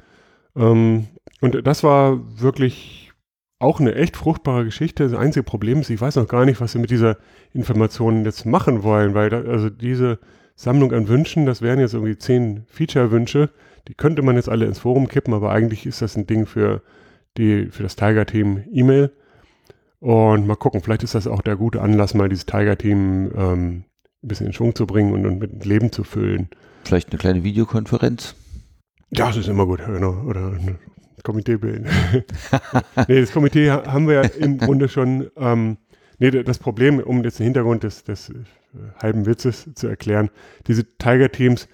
Ähm, 0.56 1.06
und 1.40 1.66
das 1.66 1.82
war 1.82 2.20
wirklich 2.40 3.12
auch 3.58 3.80
eine 3.80 3.94
echt 3.94 4.16
fruchtbare 4.16 4.64
Geschichte. 4.64 5.04
Das 5.04 5.18
einzige 5.18 5.44
Problem 5.44 5.80
ist, 5.80 5.90
ich 5.90 6.00
weiß 6.00 6.16
noch 6.16 6.28
gar 6.28 6.44
nicht, 6.44 6.60
was 6.60 6.74
wir 6.74 6.80
mit 6.80 6.90
dieser 6.90 7.16
Information 7.52 8.24
jetzt 8.24 8.44
machen 8.44 8.82
wollen, 8.82 9.14
weil 9.14 9.30
da, 9.30 9.40
also 9.42 9.70
diese 9.70 10.18
Sammlung 10.56 10.92
an 10.92 11.08
Wünschen, 11.08 11.46
das 11.46 11.62
wären 11.62 11.80
jetzt 11.80 11.94
irgendwie 11.94 12.18
zehn 12.18 12.64
Feature-Wünsche, 12.66 13.50
die 13.88 13.94
könnte 13.94 14.22
man 14.22 14.36
jetzt 14.36 14.48
alle 14.48 14.66
ins 14.66 14.78
Forum 14.80 15.08
kippen, 15.08 15.34
aber 15.34 15.50
eigentlich 15.50 15.86
ist 15.86 16.02
das 16.02 16.16
ein 16.16 16.26
Ding 16.26 16.46
für 16.46 16.82
die, 17.36 17.66
für 17.66 17.82
das 17.82 17.96
Tiger-Team 17.96 18.64
E-Mail. 18.72 19.12
Und 20.00 20.46
mal 20.46 20.56
gucken, 20.56 20.82
vielleicht 20.82 21.02
ist 21.02 21.14
das 21.14 21.26
auch 21.26 21.40
der 21.40 21.56
gute 21.56 21.80
Anlass, 21.80 22.14
mal 22.14 22.28
dieses 22.28 22.46
Tiger-Team 22.46 23.32
ähm, 23.36 23.84
ein 24.24 24.28
bisschen 24.28 24.46
in 24.46 24.52
Schwung 24.52 24.74
zu 24.74 24.86
bringen 24.86 25.12
und, 25.12 25.26
und 25.26 25.38
mit 25.38 25.64
Leben 25.64 25.92
zu 25.92 26.02
füllen. 26.02 26.48
Vielleicht 26.84 27.10
eine 27.10 27.18
kleine 27.18 27.44
Videokonferenz. 27.44 28.34
Ja, 29.10 29.28
das 29.28 29.36
ist 29.36 29.48
immer 29.48 29.66
gut, 29.66 29.80
genau. 29.84 30.22
Oder 30.26 30.48
ein 30.48 30.78
Komitee 31.22 31.56
bilden. 31.56 31.86
nee, 33.08 33.20
das 33.20 33.32
Komitee 33.32 33.70
haben 33.70 34.08
wir 34.08 34.14
ja 34.14 34.22
im 34.22 34.58
Grunde 34.58 34.88
schon. 34.88 35.30
Ähm, 35.36 35.78
nee, 36.18 36.30
das 36.30 36.58
Problem, 36.58 36.98
um 36.98 37.22
jetzt 37.22 37.38
den 37.38 37.44
Hintergrund 37.44 37.82
des, 37.84 38.04
des 38.04 38.30
äh, 38.30 38.34
halben 39.02 39.26
Witzes 39.26 39.68
zu 39.74 39.86
erklären, 39.86 40.30
diese 40.66 40.84
Tiger-Teams 40.98 41.68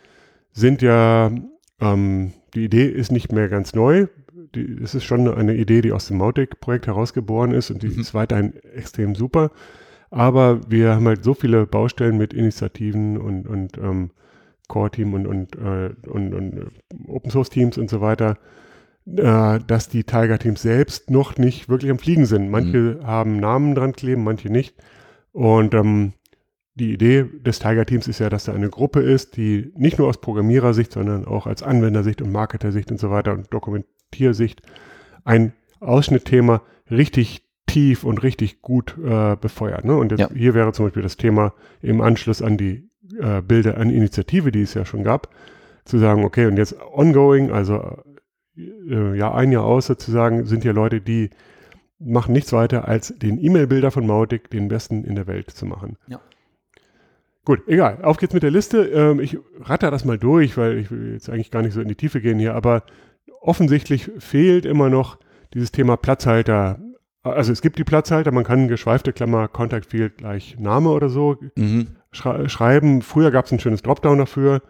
sind 0.52 0.82
ja, 0.82 1.30
ähm, 1.80 2.32
die 2.54 2.64
Idee 2.64 2.86
ist 2.86 3.12
nicht 3.12 3.32
mehr 3.32 3.48
ganz 3.48 3.74
neu. 3.74 4.06
Es 4.82 4.94
ist 4.94 5.04
schon 5.04 5.28
eine 5.28 5.54
Idee, 5.54 5.80
die 5.80 5.92
aus 5.92 6.08
dem 6.08 6.18
Mautic-Projekt 6.18 6.88
herausgeboren 6.88 7.52
ist 7.52 7.70
und 7.70 7.82
die 7.82 7.88
mhm. 7.88 8.00
ist 8.00 8.14
weiterhin 8.14 8.54
extrem 8.74 9.14
super. 9.14 9.50
Aber 10.10 10.60
wir 10.68 10.94
haben 10.94 11.06
halt 11.06 11.24
so 11.24 11.34
viele 11.34 11.66
Baustellen 11.66 12.18
mit 12.18 12.34
Initiativen 12.34 13.16
und, 13.16 13.46
und 13.46 13.78
ähm, 13.78 14.10
Core-Team 14.68 15.14
und, 15.14 15.26
und, 15.26 15.56
äh, 15.56 15.90
und, 16.08 16.34
und 16.34 16.58
äh, 16.58 16.66
Open-Source-Teams 17.06 17.78
und 17.78 17.88
so 17.88 18.00
weiter, 18.00 18.38
äh, 19.06 19.60
dass 19.66 19.88
die 19.88 20.04
Tiger-Teams 20.04 20.62
selbst 20.62 21.10
noch 21.10 21.38
nicht 21.38 21.68
wirklich 21.68 21.90
am 21.90 21.98
Fliegen 21.98 22.26
sind. 22.26 22.50
Manche 22.50 22.98
mhm. 23.00 23.06
haben 23.06 23.36
Namen 23.38 23.74
dran 23.74 23.92
kleben, 23.92 24.24
manche 24.24 24.50
nicht. 24.50 24.74
Und 25.32 25.74
ähm, 25.74 26.14
die 26.74 26.92
Idee 26.92 27.24
des 27.24 27.58
Tiger-Teams 27.58 28.08
ist 28.08 28.20
ja, 28.20 28.30
dass 28.30 28.44
da 28.44 28.52
eine 28.52 28.70
Gruppe 28.70 29.00
ist, 29.00 29.36
die 29.36 29.72
nicht 29.76 29.98
nur 29.98 30.08
aus 30.08 30.20
Programmierersicht, 30.20 30.92
sondern 30.92 31.24
auch 31.24 31.46
als 31.46 31.62
Anwendersicht 31.62 32.22
und 32.22 32.32
Marketersicht 32.32 32.90
und 32.90 32.98
so 32.98 33.10
weiter 33.10 33.32
und 33.32 33.52
Dokumentiersicht 33.52 34.62
ein 35.24 35.52
Ausschnittthema 35.80 36.62
richtig 36.90 37.42
tief 37.70 38.04
und 38.04 38.22
richtig 38.22 38.62
gut 38.62 38.96
äh, 38.98 39.36
befeuert. 39.36 39.84
Ne? 39.84 39.96
Und 39.96 40.12
jetzt, 40.12 40.20
ja. 40.20 40.30
hier 40.34 40.54
wäre 40.54 40.72
zum 40.72 40.86
Beispiel 40.86 41.02
das 41.02 41.16
Thema 41.16 41.54
im 41.82 42.00
Anschluss 42.00 42.42
an 42.42 42.56
die 42.56 42.88
äh, 43.18 43.42
Bilder, 43.42 43.78
an 43.78 43.90
Initiative, 43.90 44.52
die 44.52 44.62
es 44.62 44.74
ja 44.74 44.84
schon 44.84 45.04
gab, 45.04 45.28
zu 45.84 45.98
sagen, 45.98 46.24
okay, 46.24 46.46
und 46.46 46.56
jetzt 46.56 46.76
ongoing, 46.80 47.50
also 47.50 48.02
äh, 48.56 49.16
ja, 49.16 49.32
ein 49.34 49.52
Jahr 49.52 49.64
aus 49.64 49.86
sozusagen, 49.86 50.46
sind 50.46 50.62
hier 50.62 50.72
Leute, 50.72 51.00
die 51.00 51.30
machen 51.98 52.32
nichts 52.32 52.52
weiter, 52.52 52.88
als 52.88 53.14
den 53.18 53.42
E-Mail-Bilder 53.42 53.90
von 53.90 54.06
Mautic 54.06 54.50
den 54.50 54.68
besten 54.68 55.04
in 55.04 55.14
der 55.14 55.26
Welt 55.26 55.50
zu 55.50 55.66
machen. 55.66 55.96
Ja. 56.08 56.20
Gut, 57.44 57.66
egal. 57.68 57.98
Auf 58.02 58.18
geht's 58.18 58.34
mit 58.34 58.42
der 58.42 58.50
Liste. 58.50 58.84
Ähm, 58.84 59.20
ich 59.20 59.38
ratter 59.60 59.90
das 59.90 60.04
mal 60.04 60.18
durch, 60.18 60.56
weil 60.56 60.78
ich 60.78 60.90
will 60.90 61.12
jetzt 61.14 61.30
eigentlich 61.30 61.50
gar 61.50 61.62
nicht 61.62 61.72
so 61.72 61.80
in 61.80 61.88
die 61.88 61.94
Tiefe 61.94 62.20
gehen 62.20 62.38
hier, 62.38 62.54
aber 62.54 62.84
offensichtlich 63.40 64.10
fehlt 64.18 64.66
immer 64.66 64.90
noch 64.90 65.18
dieses 65.54 65.72
Thema 65.72 65.96
Platzhalter 65.96 66.78
also 67.22 67.52
es 67.52 67.60
gibt 67.60 67.78
die 67.78 67.84
Platzhalter, 67.84 68.32
man 68.32 68.44
kann 68.44 68.68
geschweifte 68.68 69.12
Klammer 69.12 69.48
Contact 69.48 69.86
Field 69.86 70.18
gleich 70.18 70.58
Name 70.58 70.90
oder 70.90 71.08
so 71.08 71.36
mhm. 71.56 71.88
schrei 72.12 72.48
schreiben. 72.48 73.02
Früher 73.02 73.30
gab 73.30 73.46
es 73.46 73.52
ein 73.52 73.60
schönes 73.60 73.82
Dropdown 73.82 74.18
dafür. 74.18 74.62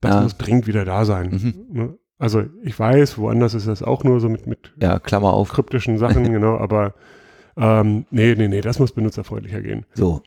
Das 0.00 0.14
ja. 0.14 0.20
muss 0.20 0.36
dringend 0.36 0.66
wieder 0.66 0.84
da 0.84 1.04
sein. 1.04 1.30
Mhm. 1.30 1.78
Ne? 1.78 1.98
Also 2.18 2.44
ich 2.62 2.78
weiß, 2.78 3.18
woanders 3.18 3.54
ist 3.54 3.66
das 3.66 3.82
auch 3.82 4.04
nur 4.04 4.20
so 4.20 4.28
mit, 4.28 4.46
mit 4.46 4.72
ja, 4.80 4.98
Klammer 4.98 5.32
auf. 5.32 5.50
kryptischen 5.50 5.98
Sachen, 5.98 6.24
genau, 6.32 6.58
aber 6.58 6.94
ähm, 7.56 8.06
nee, 8.10 8.34
nee, 8.36 8.48
nee, 8.48 8.60
das 8.60 8.78
muss 8.78 8.92
benutzerfreundlicher 8.92 9.62
gehen. 9.62 9.86
So. 9.94 10.22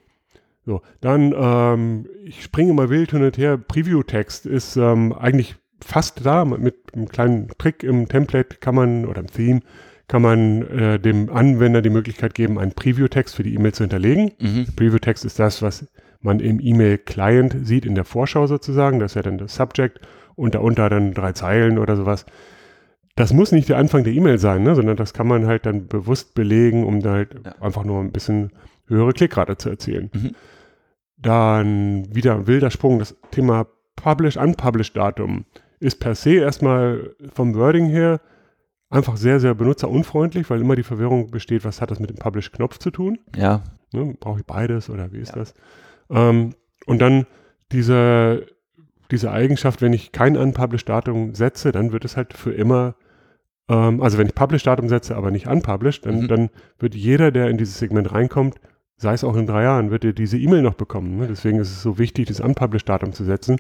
So, 0.66 0.82
dann, 1.00 1.34
ähm, 1.38 2.08
ich 2.26 2.44
springe 2.44 2.74
mal 2.74 2.90
wild 2.90 3.12
hin 3.12 3.24
und 3.24 3.38
her. 3.38 3.58
Preview-Text 3.58 4.46
ist 4.46 4.76
ähm, 4.76 5.14
eigentlich 5.14 5.56
fast 5.80 6.26
da. 6.26 6.44
Mit 6.44 6.76
einem 6.94 7.08
kleinen 7.08 7.48
Trick 7.58 7.84
im 7.84 8.10
Template 8.10 8.58
kann 8.58 8.76
man 8.76 9.06
oder 9.06 9.22
im 9.22 9.28
Theme 9.28 9.62
kann 10.08 10.22
man 10.22 10.62
äh, 10.68 11.00
dem 11.00 11.30
Anwender 11.30 11.82
die 11.82 11.90
Möglichkeit 11.90 12.34
geben, 12.34 12.60
einen 12.60 12.72
Preview-Text 12.72 13.36
für 13.36 13.44
die 13.44 13.54
E-Mail 13.56 13.74
zu 13.74 13.84
hinterlegen. 13.84 14.32
Mhm. 14.40 14.68
Preview-Text 14.76 15.26
ist 15.26 15.40
das, 15.40 15.62
was 15.62 15.88
man 16.22 16.40
im 16.40 16.60
E-Mail-Client 16.62 17.68
sieht, 17.68 17.86
in 17.86 17.96
der 17.96 18.06
Vorschau 18.06 18.48
sozusagen. 18.48 19.00
Das 19.00 19.12
ist 19.12 19.16
ja 19.16 19.22
dann 19.24 19.38
das 19.38 19.56
Subject 19.56 20.00
und 20.36 20.56
darunter 20.56 20.90
dann 20.90 21.14
drei 21.14 21.34
Zeilen 21.34 21.78
oder 21.78 21.98
sowas. 21.98 22.26
Das 23.16 23.34
muss 23.34 23.52
nicht 23.52 23.68
der 23.68 23.78
Anfang 23.78 24.04
der 24.04 24.14
E-Mail 24.14 24.38
sein, 24.38 24.64
ne, 24.64 24.76
sondern 24.76 24.96
das 24.96 25.14
kann 25.14 25.28
man 25.28 25.48
halt 25.48 25.66
dann 25.66 25.88
bewusst 25.88 26.36
belegen, 26.36 26.86
um 26.86 27.02
da 27.02 27.14
halt 27.14 27.36
ja. 27.44 27.56
einfach 27.60 27.84
nur 27.84 28.00
ein 28.00 28.12
bisschen 28.12 28.52
höhere 28.88 29.12
Klickrate 29.12 29.58
zu 29.58 29.70
erzielen. 29.70 30.12
Mhm. 30.14 30.32
Dann 31.18 32.16
wieder 32.16 32.36
ein 32.36 32.48
wilder 32.48 32.70
Sprung, 32.70 33.00
das 33.00 33.16
Thema 33.32 33.68
Publish-Unpublish-Datum 33.96 35.46
ist 35.80 36.00
per 36.00 36.16
se 36.16 36.36
erstmal 36.36 37.16
vom 37.34 37.56
Wording 37.56 37.88
her 37.88 38.22
einfach 38.90 39.18
sehr, 39.18 39.40
sehr 39.40 39.54
benutzerunfreundlich, 39.54 40.50
weil 40.50 40.62
immer 40.62 40.76
die 40.76 40.84
Verwirrung 40.84 41.32
besteht, 41.32 41.66
was 41.66 41.82
hat 41.82 41.92
das 41.92 42.00
mit 42.00 42.10
dem 42.10 42.18
Publish-Knopf 42.18 42.78
zu 42.78 42.92
tun? 42.92 43.20
Ja. 43.36 43.64
Ne, 43.94 44.16
Brauche 44.20 44.40
ich 44.40 44.46
beides 44.46 44.90
oder 44.90 45.12
wie 45.12 45.20
ist 45.20 45.36
ja. 45.36 45.40
das? 45.40 45.54
Ähm, 46.10 46.56
und 46.86 47.00
dann 47.00 47.26
diese, 47.72 48.46
diese 49.12 49.32
Eigenschaft, 49.32 49.82
wenn 49.82 49.94
ich 49.94 50.12
kein 50.12 50.38
Unpublished-Datum 50.38 51.36
setze, 51.36 51.72
dann 51.72 51.92
wird 51.92 52.06
es 52.06 52.16
halt 52.16 52.34
für 52.34 52.54
immer, 52.54 52.96
ähm, 53.70 54.02
also 54.02 54.18
wenn 54.18 54.28
ich 54.28 54.36
Publish-Datum 54.36 54.90
setze, 54.90 55.16
aber 55.16 55.32
nicht 55.32 55.48
Unpublished, 55.48 56.06
dann, 56.06 56.22
mhm. 56.22 56.28
dann 56.28 56.50
wird 56.80 56.96
jeder, 56.96 57.32
der 57.32 57.50
in 57.50 57.58
dieses 57.58 57.80
Segment 57.80 58.12
reinkommt, 58.12 58.56
sei 58.98 59.14
es 59.14 59.24
auch 59.24 59.36
in 59.36 59.48
drei 59.48 59.64
Jahren, 59.64 59.92
wird 59.92 60.06
er 60.06 60.14
diese 60.14 60.38
E-Mail 60.38 60.62
noch 60.62 60.74
bekommen. 60.74 61.18
Ne? 61.18 61.28
Deswegen 61.28 61.60
ist 61.60 61.72
es 61.72 61.82
so 61.82 61.98
wichtig, 61.98 62.28
das 62.28 62.40
Unpublished-Datum 62.40 63.14
zu 63.14 63.24
setzen. 63.24 63.58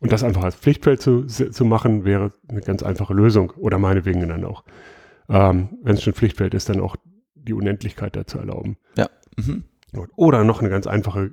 Und 0.00 0.12
das 0.12 0.22
einfach 0.22 0.44
als 0.44 0.56
Pflichtfeld 0.56 1.00
zu, 1.00 1.24
zu 1.26 1.64
machen, 1.64 2.04
wäre 2.04 2.32
eine 2.48 2.60
ganz 2.60 2.82
einfache 2.82 3.14
Lösung. 3.14 3.52
Oder 3.56 3.78
meinetwegen 3.78 4.28
dann 4.28 4.44
auch, 4.44 4.64
ähm, 5.28 5.70
wenn 5.82 5.94
es 5.94 6.02
schon 6.02 6.12
Pflichtfeld 6.12 6.54
ist, 6.54 6.68
dann 6.68 6.80
auch 6.80 6.96
die 7.34 7.54
Unendlichkeit 7.54 8.16
dazu 8.16 8.38
erlauben. 8.38 8.76
Ja. 8.96 9.08
Mhm. 9.36 9.64
Oder 10.16 10.44
noch 10.44 10.60
eine 10.60 10.68
ganz 10.68 10.86
einfache 10.86 11.30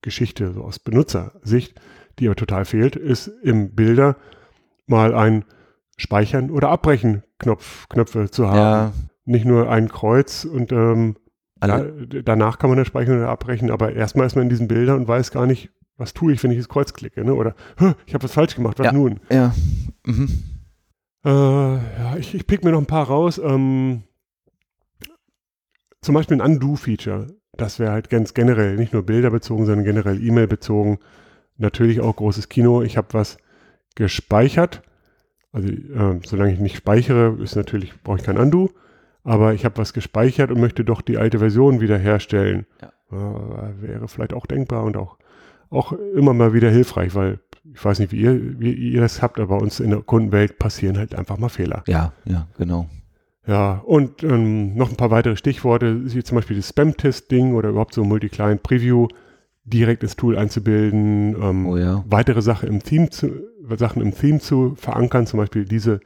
Geschichte 0.00 0.52
so 0.52 0.64
aus 0.64 0.78
Benutzersicht, 0.78 1.80
die 2.18 2.26
aber 2.26 2.36
total 2.36 2.64
fehlt, 2.64 2.96
ist 2.96 3.28
im 3.42 3.74
Bilder 3.74 4.16
mal 4.86 5.14
ein 5.14 5.44
Speichern 5.96 6.50
oder 6.50 6.70
Abbrechen 6.70 7.22
Knopf, 7.38 7.88
Knöpfe 7.88 8.30
zu 8.30 8.48
haben. 8.48 8.56
Ja. 8.56 8.92
Nicht 9.24 9.44
nur 9.44 9.70
ein 9.70 9.88
Kreuz 9.88 10.44
und 10.44 10.72
ähm, 10.72 11.16
da, 11.60 11.84
danach 12.24 12.58
kann 12.58 12.70
man 12.70 12.78
das 12.78 12.88
speichern 12.88 13.18
oder 13.18 13.28
abbrechen, 13.28 13.70
aber 13.70 13.92
erstmal 13.92 14.26
ist 14.26 14.34
man 14.34 14.44
in 14.44 14.48
diesen 14.48 14.66
Bildern 14.66 14.98
und 14.98 15.08
weiß 15.08 15.30
gar 15.30 15.46
nicht, 15.46 15.70
was 16.02 16.14
tue 16.14 16.32
ich, 16.32 16.42
wenn 16.42 16.50
ich 16.50 16.58
das 16.58 16.68
Kreuz 16.68 16.92
klicke? 16.92 17.24
Ne? 17.24 17.32
Oder 17.32 17.54
ich 18.06 18.12
habe 18.12 18.24
was 18.24 18.32
falsch 18.32 18.56
gemacht, 18.56 18.78
was 18.80 18.86
ja. 18.86 18.92
nun? 18.92 19.20
Ja. 19.30 19.54
Mhm. 20.04 20.42
Äh, 21.24 21.28
ja, 21.28 22.16
ich, 22.18 22.34
ich 22.34 22.44
pick 22.48 22.64
mir 22.64 22.72
noch 22.72 22.80
ein 22.80 22.86
paar 22.86 23.06
raus. 23.06 23.38
Ähm, 23.38 24.02
zum 26.00 26.14
Beispiel 26.16 26.40
ein 26.40 26.54
Undo-Feature. 26.54 27.28
Das 27.52 27.78
wäre 27.78 27.92
halt 27.92 28.10
ganz 28.10 28.34
generell, 28.34 28.76
nicht 28.76 28.92
nur 28.92 29.04
bilderbezogen, 29.04 29.64
sondern 29.64 29.84
generell 29.84 30.20
E-Mail 30.20 30.48
bezogen. 30.48 30.98
Natürlich 31.56 32.00
auch 32.00 32.16
großes 32.16 32.48
Kino. 32.48 32.82
Ich 32.82 32.96
habe 32.96 33.08
was 33.12 33.36
gespeichert. 33.94 34.82
Also 35.52 35.68
äh, 35.68 36.18
solange 36.24 36.52
ich 36.52 36.58
nicht 36.58 36.76
speichere, 36.76 37.38
ist 37.40 37.54
natürlich, 37.54 37.92
brauche 38.02 38.16
ich 38.16 38.24
kein 38.24 38.38
Undo. 38.38 38.70
Aber 39.22 39.54
ich 39.54 39.64
habe 39.64 39.78
was 39.78 39.92
gespeichert 39.92 40.50
und 40.50 40.58
möchte 40.58 40.84
doch 40.84 41.00
die 41.00 41.18
alte 41.18 41.38
Version 41.38 41.80
wiederherstellen. 41.80 42.66
Ja. 42.80 42.88
Äh, 43.12 43.82
wäre 43.82 44.08
vielleicht 44.08 44.32
auch 44.32 44.46
denkbar 44.46 44.82
und 44.82 44.96
auch 44.96 45.18
auch 45.72 45.92
immer 45.92 46.34
mal 46.34 46.52
wieder 46.52 46.70
hilfreich, 46.70 47.14
weil 47.14 47.40
ich 47.74 47.84
weiß 47.84 47.98
nicht, 48.00 48.12
wie 48.12 48.20
ihr, 48.20 48.60
wie 48.60 48.72
ihr 48.72 49.00
das 49.00 49.22
habt, 49.22 49.38
aber 49.38 49.56
bei 49.56 49.62
uns 49.62 49.80
in 49.80 49.90
der 49.90 50.00
Kundenwelt 50.00 50.58
passieren 50.58 50.98
halt 50.98 51.14
einfach 51.14 51.38
mal 51.38 51.48
Fehler. 51.48 51.82
Ja, 51.86 52.12
ja, 52.24 52.46
genau. 52.58 52.88
Ja, 53.46 53.82
und 53.84 54.22
ähm, 54.22 54.76
noch 54.76 54.90
ein 54.90 54.96
paar 54.96 55.10
weitere 55.10 55.36
Stichworte, 55.36 56.14
wie 56.14 56.22
zum 56.22 56.36
Beispiel 56.36 56.56
das 56.56 56.68
Spam-Test-Ding 56.68 57.54
oder 57.54 57.70
überhaupt 57.70 57.94
so 57.94 58.04
Multi-Client-Preview 58.04 59.08
direkt 59.64 60.02
ins 60.02 60.16
Tool 60.16 60.36
einzubilden, 60.36 61.36
ähm, 61.40 61.66
oh 61.66 61.76
ja. 61.76 62.04
weitere 62.06 62.42
Sache 62.42 62.66
im 62.66 62.82
Theme 62.82 63.10
zu, 63.10 63.30
Sachen 63.76 64.02
im 64.02 64.14
Theme 64.14 64.40
zu 64.40 64.74
verankern, 64.76 65.26
zum 65.26 65.38
Beispiel 65.38 65.64
diese, 65.64 66.00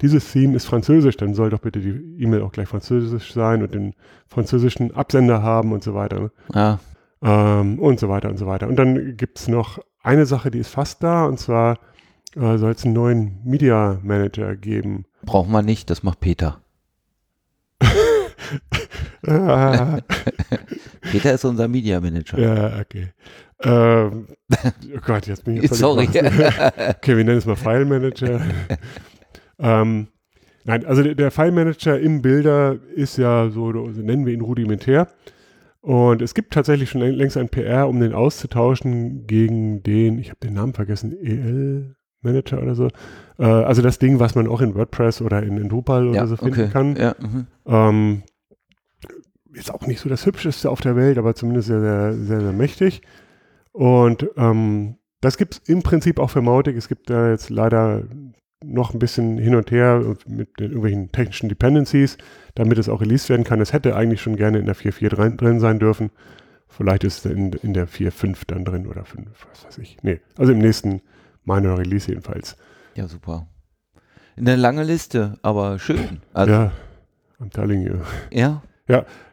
dieses 0.00 0.30
Theme 0.30 0.56
ist 0.56 0.66
französisch, 0.66 1.16
dann 1.16 1.34
soll 1.34 1.50
doch 1.50 1.60
bitte 1.60 1.80
die 1.80 2.22
E-Mail 2.22 2.42
auch 2.42 2.52
gleich 2.52 2.68
französisch 2.68 3.32
sein 3.32 3.62
und 3.62 3.74
den 3.74 3.94
französischen 4.26 4.94
Absender 4.94 5.42
haben 5.42 5.72
und 5.72 5.82
so 5.82 5.94
weiter. 5.94 6.20
Ne? 6.20 6.30
Ja, 6.54 6.80
ähm, 7.22 7.78
und 7.78 8.00
so 8.00 8.08
weiter 8.08 8.28
und 8.28 8.38
so 8.38 8.46
weiter. 8.46 8.68
Und 8.68 8.76
dann 8.76 9.16
gibt 9.16 9.38
es 9.38 9.48
noch 9.48 9.78
eine 10.02 10.26
Sache, 10.26 10.50
die 10.50 10.58
ist 10.58 10.68
fast 10.68 11.02
da, 11.02 11.26
und 11.26 11.38
zwar 11.38 11.78
äh, 12.36 12.58
soll 12.58 12.72
es 12.72 12.84
einen 12.84 12.94
neuen 12.94 13.40
Media 13.44 13.98
Manager 14.02 14.56
geben. 14.56 15.06
Braucht 15.22 15.48
man 15.48 15.64
nicht, 15.64 15.90
das 15.90 16.02
macht 16.02 16.20
Peter. 16.20 16.60
Ah, 19.26 19.98
Peter 21.10 21.34
ist 21.34 21.44
unser 21.44 21.68
Media 21.68 22.00
Manager. 22.00 22.38
ja, 22.38 22.80
okay. 22.80 23.08
Ähm, 23.62 24.28
oh 24.94 25.00
Gott, 25.04 25.26
jetzt 25.26 25.44
bin 25.44 25.62
ich 25.62 25.70
Sorry. 25.70 26.06
Okay, 26.08 27.16
wir 27.16 27.24
nennen 27.24 27.38
es 27.38 27.46
mal 27.46 27.56
File 27.56 27.84
Manager. 27.84 28.40
ähm, 29.58 30.08
nein, 30.64 30.86
also 30.86 31.02
der, 31.02 31.14
der 31.16 31.30
File 31.30 31.52
Manager 31.52 31.98
im 31.98 32.22
Bilder 32.22 32.76
ist 32.94 33.18
ja 33.18 33.50
so, 33.50 33.72
so 33.72 34.00
nennen 34.00 34.26
wir 34.26 34.32
ihn 34.32 34.40
rudimentär. 34.40 35.08
Und 35.88 36.20
es 36.20 36.34
gibt 36.34 36.52
tatsächlich 36.52 36.90
schon 36.90 37.00
längst 37.00 37.38
ein 37.38 37.48
PR, 37.48 37.88
um 37.88 37.98
den 37.98 38.12
auszutauschen 38.12 39.26
gegen 39.26 39.82
den, 39.82 40.18
ich 40.18 40.28
habe 40.28 40.38
den 40.40 40.52
Namen 40.52 40.74
vergessen, 40.74 41.16
EL 41.18 41.96
Manager 42.20 42.60
oder 42.60 42.74
so. 42.74 42.88
Äh, 43.38 43.44
also 43.44 43.80
das 43.80 43.98
Ding, 43.98 44.20
was 44.20 44.34
man 44.34 44.48
auch 44.48 44.60
in 44.60 44.74
WordPress 44.74 45.22
oder 45.22 45.42
in, 45.42 45.56
in 45.56 45.70
Drupal 45.70 46.04
ja, 46.04 46.10
oder 46.10 46.26
so 46.26 46.36
finden 46.36 46.60
okay. 46.60 46.70
kann. 46.70 46.94
Ja, 46.94 47.14
mhm. 47.18 47.46
Ähm, 47.64 48.22
ist 49.54 49.72
auch 49.72 49.86
nicht 49.86 50.00
so 50.00 50.10
das 50.10 50.26
Hübscheste 50.26 50.68
auf 50.68 50.82
der 50.82 50.94
Welt, 50.94 51.16
aber 51.16 51.34
zumindest 51.34 51.68
sehr, 51.68 51.80
sehr, 51.80 52.12
sehr, 52.12 52.40
sehr 52.42 52.52
mächtig. 52.52 53.00
Und 53.72 54.28
ähm, 54.36 54.96
das 55.22 55.38
gibt 55.38 55.54
es 55.54 55.68
im 55.70 55.82
Prinzip 55.82 56.18
auch 56.18 56.28
für 56.28 56.42
Mautic. 56.42 56.76
Es 56.76 56.88
gibt 56.88 57.08
da 57.08 57.30
jetzt 57.30 57.48
leider 57.48 58.02
noch 58.64 58.92
ein 58.92 58.98
bisschen 58.98 59.38
hin 59.38 59.54
und 59.54 59.70
her 59.70 60.02
mit 60.26 60.58
den 60.58 60.66
irgendwelchen 60.66 61.12
technischen 61.12 61.48
Dependencies, 61.48 62.18
damit 62.54 62.78
es 62.78 62.88
auch 62.88 63.00
released 63.00 63.28
werden 63.28 63.44
kann. 63.44 63.60
Es 63.60 63.72
hätte 63.72 63.94
eigentlich 63.94 64.20
schon 64.20 64.36
gerne 64.36 64.58
in 64.58 64.66
der 64.66 64.76
4.4 64.76 65.36
drin, 65.36 65.60
sein 65.60 65.78
dürfen. 65.78 66.10
Vielleicht 66.68 67.04
ist 67.04 67.24
es 67.24 67.32
in, 67.32 67.52
in 67.52 67.72
der 67.72 67.88
4.5 67.88 68.38
dann 68.46 68.64
drin 68.64 68.86
oder 68.86 69.04
5, 69.04 69.28
was 69.50 69.64
weiß 69.64 69.78
ich. 69.78 69.96
Nee, 70.02 70.20
also 70.36 70.52
im 70.52 70.58
nächsten 70.58 71.00
Minor 71.44 71.78
Release 71.78 72.08
jedenfalls. 72.08 72.56
ja, 72.94 73.08
super. 73.08 73.46
Eine 74.36 74.54
lange 74.54 74.84
Liste, 74.84 75.38
aber 75.42 75.78
schön. 75.80 76.20
Also, 76.32 76.52
ja, 76.52 76.72
I'm 77.40 77.50
telling 77.50 77.82
you. 77.82 77.94
ja. 78.30 78.62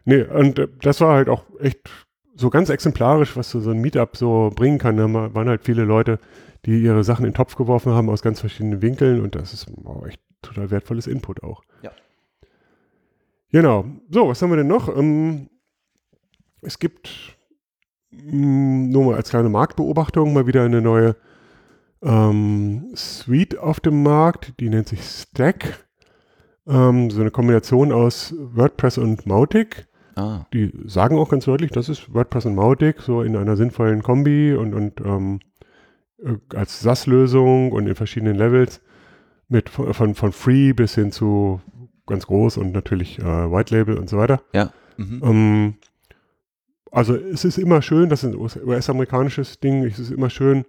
Nee, 0.04 0.22
und 0.22 0.58
äh, 0.58 0.68
das 0.82 1.00
war 1.00 1.14
halt 1.14 1.28
auch 1.28 1.44
echt 1.60 1.88
so 2.36 2.50
ganz 2.50 2.68
exemplarisch, 2.68 3.36
was 3.36 3.50
so, 3.50 3.58
ein 3.70 3.80
Meetup 3.80 4.16
so 4.16 4.52
bringen 4.54 4.78
kann. 4.78 4.96
Da 4.96 5.12
waren 5.12 5.48
halt 5.48 5.64
viele 5.64 5.84
Leute, 5.84 6.18
die 6.66 6.82
ihre 6.82 7.04
Sachen 7.04 7.24
in 7.24 7.30
den 7.30 7.36
Topf 7.36 7.54
geworfen 7.54 7.92
haben 7.92 8.10
aus 8.10 8.22
ganz 8.22 8.40
verschiedenen 8.40 8.82
Winkeln 8.82 9.20
und 9.20 9.34
das 9.34 9.52
ist 9.52 9.68
echt 10.06 10.20
total 10.42 10.70
wertvolles 10.70 11.06
Input 11.06 11.42
auch. 11.42 11.62
Ja. 11.82 11.92
Genau. 13.50 13.86
So, 14.10 14.28
was 14.28 14.42
haben 14.42 14.50
wir 14.50 14.56
denn 14.56 14.66
noch? 14.66 14.94
Ähm, 14.94 15.48
es 16.62 16.78
gibt 16.78 17.36
mh, 18.10 18.88
nur 18.92 19.04
mal 19.04 19.14
als 19.14 19.30
kleine 19.30 19.48
Marktbeobachtung 19.48 20.32
mal 20.32 20.46
wieder 20.46 20.64
eine 20.64 20.82
neue 20.82 21.16
ähm, 22.02 22.90
Suite 22.94 23.58
auf 23.58 23.80
dem 23.80 24.02
Markt, 24.02 24.54
die 24.60 24.68
nennt 24.68 24.88
sich 24.88 25.02
Stack. 25.02 25.86
Ähm, 26.66 27.10
so 27.10 27.20
eine 27.20 27.30
Kombination 27.30 27.92
aus 27.92 28.34
WordPress 28.36 28.98
und 28.98 29.26
Mautic. 29.26 29.86
Ah, 30.16 30.46
Die 30.52 30.72
sagen 30.86 31.18
auch 31.18 31.28
ganz 31.28 31.44
deutlich, 31.44 31.70
das 31.70 31.88
ist 31.88 32.12
WordPress 32.12 32.46
und 32.46 32.54
Mautic, 32.54 33.00
so 33.00 33.22
in 33.22 33.36
einer 33.36 33.56
sinnvollen 33.56 34.02
Kombi 34.02 34.54
und, 34.54 34.74
und 34.74 35.00
ähm, 35.00 35.40
äh, 35.40 35.55
als 36.54 36.80
SAS-Lösung 36.80 37.72
und 37.72 37.86
in 37.86 37.94
verschiedenen 37.94 38.36
Levels 38.36 38.80
mit 39.48 39.68
von, 39.68 40.14
von, 40.14 40.32
Free 40.32 40.72
bis 40.72 40.94
hin 40.94 41.12
zu 41.12 41.60
ganz 42.06 42.26
groß 42.26 42.56
und 42.56 42.72
natürlich 42.72 43.18
äh, 43.18 43.22
White 43.22 43.74
Label 43.74 43.98
und 43.98 44.08
so 44.08 44.18
weiter. 44.18 44.42
ja. 44.52 44.72
Mhm. 44.96 45.20
Ähm, 45.22 45.74
also 46.90 47.14
es 47.14 47.44
ist 47.44 47.58
immer 47.58 47.82
schön, 47.82 48.08
das 48.08 48.24
ist 48.24 48.32
ein 48.32 48.66
US-amerikanisches 48.66 49.60
Ding, 49.60 49.84
es 49.84 49.98
ist 49.98 50.10
immer 50.10 50.30
schön, 50.30 50.64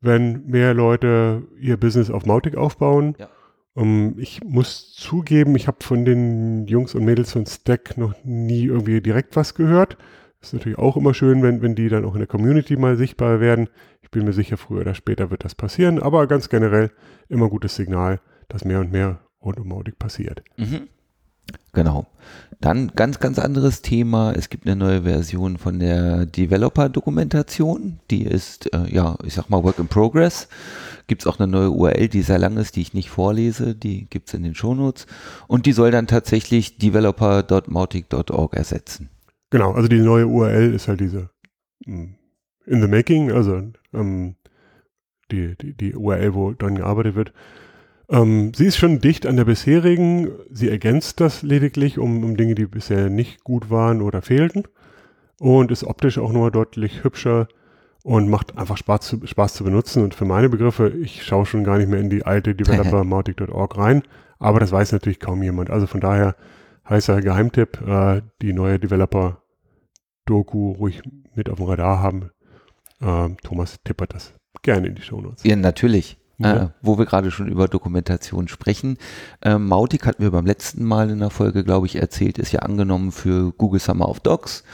wenn 0.00 0.46
mehr 0.46 0.74
Leute 0.74 1.42
ihr 1.60 1.76
Business 1.76 2.10
auf 2.10 2.26
Mautic 2.26 2.56
aufbauen. 2.56 3.14
Ja. 3.18 3.28
Ähm, 3.76 4.14
ich 4.18 4.42
muss 4.42 4.92
zugeben, 4.94 5.54
ich 5.54 5.68
habe 5.68 5.78
von 5.82 6.04
den 6.04 6.66
Jungs 6.66 6.94
und 6.94 7.04
Mädels 7.04 7.32
von 7.32 7.46
Stack 7.46 7.96
noch 7.96 8.14
nie 8.24 8.64
irgendwie 8.64 9.00
direkt 9.00 9.36
was 9.36 9.54
gehört. 9.54 9.96
Ist 10.40 10.54
natürlich 10.54 10.78
auch 10.78 10.96
immer 10.96 11.12
schön, 11.12 11.42
wenn, 11.42 11.60
wenn 11.60 11.74
die 11.74 11.88
dann 11.88 12.04
auch 12.04 12.14
in 12.14 12.20
der 12.20 12.26
Community 12.26 12.76
mal 12.76 12.96
sichtbar 12.96 13.40
werden. 13.40 13.68
Ich 14.10 14.18
bin 14.18 14.24
mir 14.24 14.32
sicher, 14.32 14.56
früher 14.56 14.80
oder 14.80 14.94
später 14.94 15.30
wird 15.30 15.44
das 15.44 15.54
passieren, 15.54 16.02
aber 16.02 16.26
ganz 16.26 16.48
generell 16.48 16.90
immer 17.28 17.48
gutes 17.48 17.76
Signal, 17.76 18.18
dass 18.48 18.64
mehr 18.64 18.80
und 18.80 18.90
mehr 18.90 19.20
rund 19.40 19.60
um 19.60 19.68
Mautic 19.68 20.00
passiert. 20.00 20.42
Mhm. 20.56 20.88
Genau. 21.72 22.08
Dann 22.60 22.88
ganz, 22.96 23.20
ganz 23.20 23.38
anderes 23.38 23.82
Thema. 23.82 24.32
Es 24.32 24.48
gibt 24.48 24.66
eine 24.66 24.74
neue 24.74 25.02
Version 25.02 25.58
von 25.58 25.78
der 25.78 26.26
Developer-Dokumentation. 26.26 28.00
Die 28.10 28.24
ist, 28.24 28.74
äh, 28.74 28.92
ja, 28.92 29.16
ich 29.22 29.34
sag 29.34 29.48
mal, 29.48 29.62
Work 29.62 29.78
in 29.78 29.86
Progress. 29.86 30.48
Gibt 31.06 31.22
es 31.22 31.28
auch 31.28 31.38
eine 31.38 31.46
neue 31.46 31.70
URL, 31.70 32.08
die 32.08 32.22
sehr 32.22 32.40
lang 32.40 32.56
ist, 32.56 32.74
die 32.74 32.80
ich 32.80 32.94
nicht 32.94 33.10
vorlese. 33.10 33.76
Die 33.76 34.06
gibt 34.10 34.26
es 34.26 34.34
in 34.34 34.42
den 34.42 34.56
Shownotes. 34.56 35.06
Und 35.46 35.66
die 35.66 35.72
soll 35.72 35.92
dann 35.92 36.08
tatsächlich 36.08 36.78
developer.mautic.org 36.78 38.54
ersetzen. 38.56 39.08
Genau, 39.50 39.70
also 39.70 39.86
die 39.86 40.00
neue 40.00 40.26
URL 40.26 40.74
ist 40.74 40.88
halt 40.88 40.98
diese 40.98 41.30
mm, 41.86 42.14
in 42.70 42.80
the 42.80 42.88
making, 42.88 43.32
also 43.32 43.62
ähm, 43.92 44.36
die, 45.30 45.56
die, 45.56 45.74
die 45.76 45.94
URL, 45.94 46.34
wo 46.34 46.52
dran 46.52 46.76
gearbeitet 46.76 47.16
wird. 47.16 47.32
Ähm, 48.08 48.52
sie 48.54 48.66
ist 48.66 48.76
schon 48.76 49.00
dicht 49.00 49.26
an 49.26 49.36
der 49.36 49.44
bisherigen, 49.44 50.30
sie 50.50 50.68
ergänzt 50.68 51.20
das 51.20 51.42
lediglich 51.42 51.98
um, 51.98 52.24
um 52.24 52.36
Dinge, 52.36 52.54
die 52.54 52.66
bisher 52.66 53.10
nicht 53.10 53.44
gut 53.44 53.70
waren 53.70 54.02
oder 54.02 54.22
fehlten 54.22 54.64
und 55.38 55.70
ist 55.70 55.84
optisch 55.84 56.18
auch 56.18 56.32
nochmal 56.32 56.50
deutlich 56.50 57.04
hübscher 57.04 57.48
und 58.02 58.28
macht 58.28 58.56
einfach 58.56 58.76
Spaß 58.76 59.00
zu, 59.00 59.26
Spaß 59.26 59.54
zu 59.54 59.64
benutzen 59.64 60.02
und 60.02 60.14
für 60.14 60.24
meine 60.24 60.48
Begriffe, 60.48 60.88
ich 60.88 61.24
schaue 61.24 61.46
schon 61.46 61.64
gar 61.64 61.78
nicht 61.78 61.88
mehr 61.88 62.00
in 62.00 62.10
die 62.10 62.24
alte 62.24 62.54
developer.mautic.org 62.54 63.76
rein, 63.78 64.02
aber 64.38 64.60
das 64.60 64.72
weiß 64.72 64.92
natürlich 64.92 65.20
kaum 65.20 65.42
jemand, 65.42 65.70
also 65.70 65.86
von 65.86 66.00
daher 66.00 66.34
heißer 66.88 67.20
Geheimtipp, 67.20 67.80
äh, 67.86 68.22
die 68.42 68.52
neue 68.52 68.78
Developer-Doku 68.78 70.72
ruhig 70.72 71.02
mit 71.34 71.48
auf 71.48 71.56
dem 71.58 71.66
Radar 71.66 72.00
haben. 72.00 72.30
Ähm, 73.00 73.36
Thomas 73.42 73.78
tippert 73.84 74.14
das 74.14 74.32
gerne 74.62 74.88
in 74.88 74.94
die 74.94 75.02
Shownotes. 75.02 75.44
Ja, 75.44 75.56
natürlich. 75.56 76.16
Ja. 76.38 76.56
Äh, 76.56 76.68
wo 76.80 76.98
wir 76.98 77.04
gerade 77.04 77.30
schon 77.30 77.48
über 77.48 77.68
Dokumentation 77.68 78.48
sprechen. 78.48 78.96
Ähm, 79.42 79.66
Mautic 79.68 80.06
hatten 80.06 80.22
wir 80.22 80.30
beim 80.30 80.46
letzten 80.46 80.84
Mal 80.84 81.10
in 81.10 81.18
der 81.18 81.28
Folge, 81.28 81.64
glaube 81.64 81.86
ich, 81.86 81.96
erzählt, 81.96 82.38
ist 82.38 82.52
ja 82.52 82.60
angenommen 82.60 83.12
für 83.12 83.52
Google 83.52 83.80
Summer 83.80 84.08
of 84.08 84.20
Docs. 84.20 84.64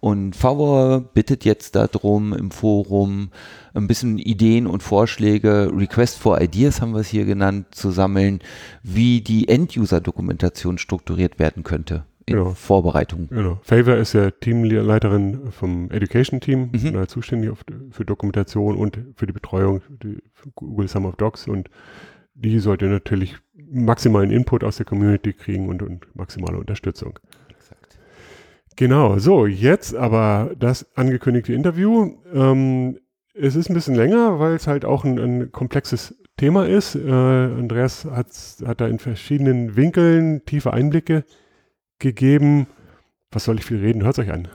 Und 0.00 0.34
Favor 0.34 1.00
bittet 1.00 1.44
jetzt 1.44 1.76
darum, 1.76 2.32
im 2.32 2.50
Forum 2.50 3.30
ein 3.72 3.86
bisschen 3.86 4.18
Ideen 4.18 4.66
und 4.66 4.82
Vorschläge, 4.82 5.70
Request 5.72 6.18
for 6.18 6.40
Ideas 6.40 6.80
haben 6.80 6.92
wir 6.92 7.02
es 7.02 7.08
hier 7.08 7.24
genannt, 7.24 7.66
zu 7.70 7.92
sammeln, 7.92 8.40
wie 8.82 9.20
die 9.20 9.46
End-User-Dokumentation 9.46 10.78
strukturiert 10.78 11.38
werden 11.38 11.62
könnte 11.62 12.04
in 12.26 12.36
Genau. 12.36 12.50
Vorbereitung. 12.50 13.28
Genau. 13.28 13.58
Favor 13.62 13.96
ist 13.96 14.12
ja 14.12 14.30
Teamleiterin 14.30 15.50
vom 15.50 15.90
Education-Team, 15.90 16.70
Mhm. 16.72 16.96
äh, 16.96 17.06
zuständig 17.06 17.50
auf, 17.50 17.64
für 17.90 18.04
Dokumentation 18.04 18.76
und 18.76 18.98
für 19.16 19.26
die 19.26 19.32
Betreuung 19.32 19.82
die, 20.02 20.18
für 20.32 20.50
Google 20.54 20.88
Summer 20.88 21.08
of 21.10 21.16
Docs 21.16 21.48
und 21.48 21.68
die 22.34 22.58
sollte 22.58 22.86
natürlich 22.86 23.36
maximalen 23.70 24.30
Input 24.30 24.64
aus 24.64 24.76
der 24.76 24.86
Community 24.86 25.32
kriegen 25.32 25.68
und, 25.68 25.82
und 25.82 26.06
maximale 26.14 26.58
Unterstützung. 26.58 27.18
Genau, 28.76 29.18
so, 29.18 29.46
jetzt 29.46 29.94
aber 29.94 30.52
das 30.58 30.86
angekündigte 30.96 31.52
Interview. 31.52 32.12
Ähm, 32.32 32.98
es 33.34 33.54
ist 33.54 33.68
ein 33.68 33.74
bisschen 33.74 33.94
länger, 33.94 34.38
weil 34.40 34.54
es 34.54 34.66
halt 34.66 34.84
auch 34.86 35.04
ein, 35.04 35.18
ein 35.18 35.52
komplexes 35.52 36.16
Thema 36.38 36.66
ist. 36.66 36.94
Äh, 36.94 37.10
Andreas 37.10 38.06
hat, 38.06 38.28
hat 38.66 38.80
da 38.80 38.86
in 38.88 38.98
verschiedenen 38.98 39.76
Winkeln 39.76 40.44
tiefe 40.46 40.72
Einblicke 40.72 41.24
gegeben. 42.02 42.66
Was 43.30 43.44
soll 43.44 43.58
ich 43.58 43.64
viel 43.64 43.80
reden? 43.80 44.04
Hört 44.04 44.18
euch 44.18 44.30
an. 44.30 44.48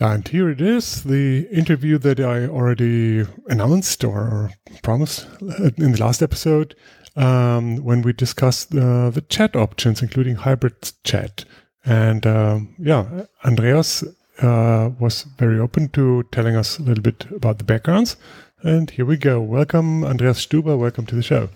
And 0.00 0.26
here 0.28 0.50
it 0.50 0.60
is, 0.60 1.04
the 1.04 1.46
interview 1.52 1.98
that 1.98 2.18
I 2.18 2.48
already 2.48 3.26
announced 3.48 4.02
or 4.02 4.50
promised 4.82 5.26
in 5.40 5.92
the 5.92 6.00
last 6.00 6.20
episode 6.22 6.74
um, 7.16 7.76
when 7.84 8.02
we 8.02 8.12
discussed 8.12 8.74
uh, 8.74 9.10
the 9.10 9.22
chat 9.28 9.54
options, 9.54 10.02
including 10.02 10.36
hybrid 10.36 10.92
chat. 11.04 11.44
And 11.84 12.26
um, 12.26 12.74
yeah, 12.78 13.26
Andreas 13.44 14.02
uh, 14.42 14.90
was 14.98 15.24
very 15.38 15.60
open 15.60 15.90
to 15.90 16.24
telling 16.32 16.56
us 16.56 16.78
a 16.78 16.82
little 16.82 17.02
bit 17.02 17.26
about 17.30 17.58
the 17.58 17.64
backgrounds. 17.64 18.16
And 18.62 18.90
here 18.90 19.04
we 19.04 19.16
go. 19.16 19.40
Welcome, 19.40 20.04
Andreas 20.04 20.44
Stuber. 20.44 20.76
Welcome 20.76 21.06
to 21.06 21.14
the 21.14 21.22
show. 21.22 21.50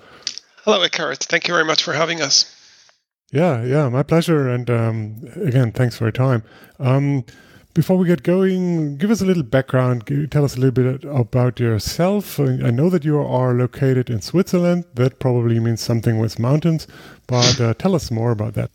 Hello, 0.64 0.82
Eckhart. 0.82 1.24
Thank 1.24 1.48
you 1.48 1.54
very 1.54 1.64
much 1.64 1.82
for 1.82 1.94
having 1.94 2.20
us. 2.20 2.57
Yeah, 3.30 3.62
yeah, 3.62 3.88
my 3.88 4.02
pleasure. 4.02 4.48
And 4.48 4.70
um, 4.70 5.16
again, 5.36 5.72
thanks 5.72 5.96
for 5.96 6.04
your 6.04 6.12
time. 6.12 6.42
Um, 6.78 7.24
before 7.74 7.96
we 7.96 8.06
get 8.06 8.22
going, 8.22 8.96
give 8.96 9.10
us 9.10 9.20
a 9.20 9.26
little 9.26 9.42
background. 9.42 10.06
Tell 10.30 10.44
us 10.44 10.56
a 10.56 10.60
little 10.60 10.72
bit 10.72 11.04
about 11.04 11.60
yourself. 11.60 12.40
I 12.40 12.70
know 12.70 12.90
that 12.90 13.04
you 13.04 13.18
are 13.18 13.54
located 13.54 14.10
in 14.10 14.20
Switzerland. 14.20 14.84
That 14.94 15.20
probably 15.20 15.60
means 15.60 15.80
something 15.80 16.18
with 16.18 16.38
mountains, 16.38 16.88
but 17.26 17.60
uh, 17.60 17.74
tell 17.74 17.94
us 17.94 18.10
more 18.10 18.32
about 18.32 18.54
that. 18.54 18.70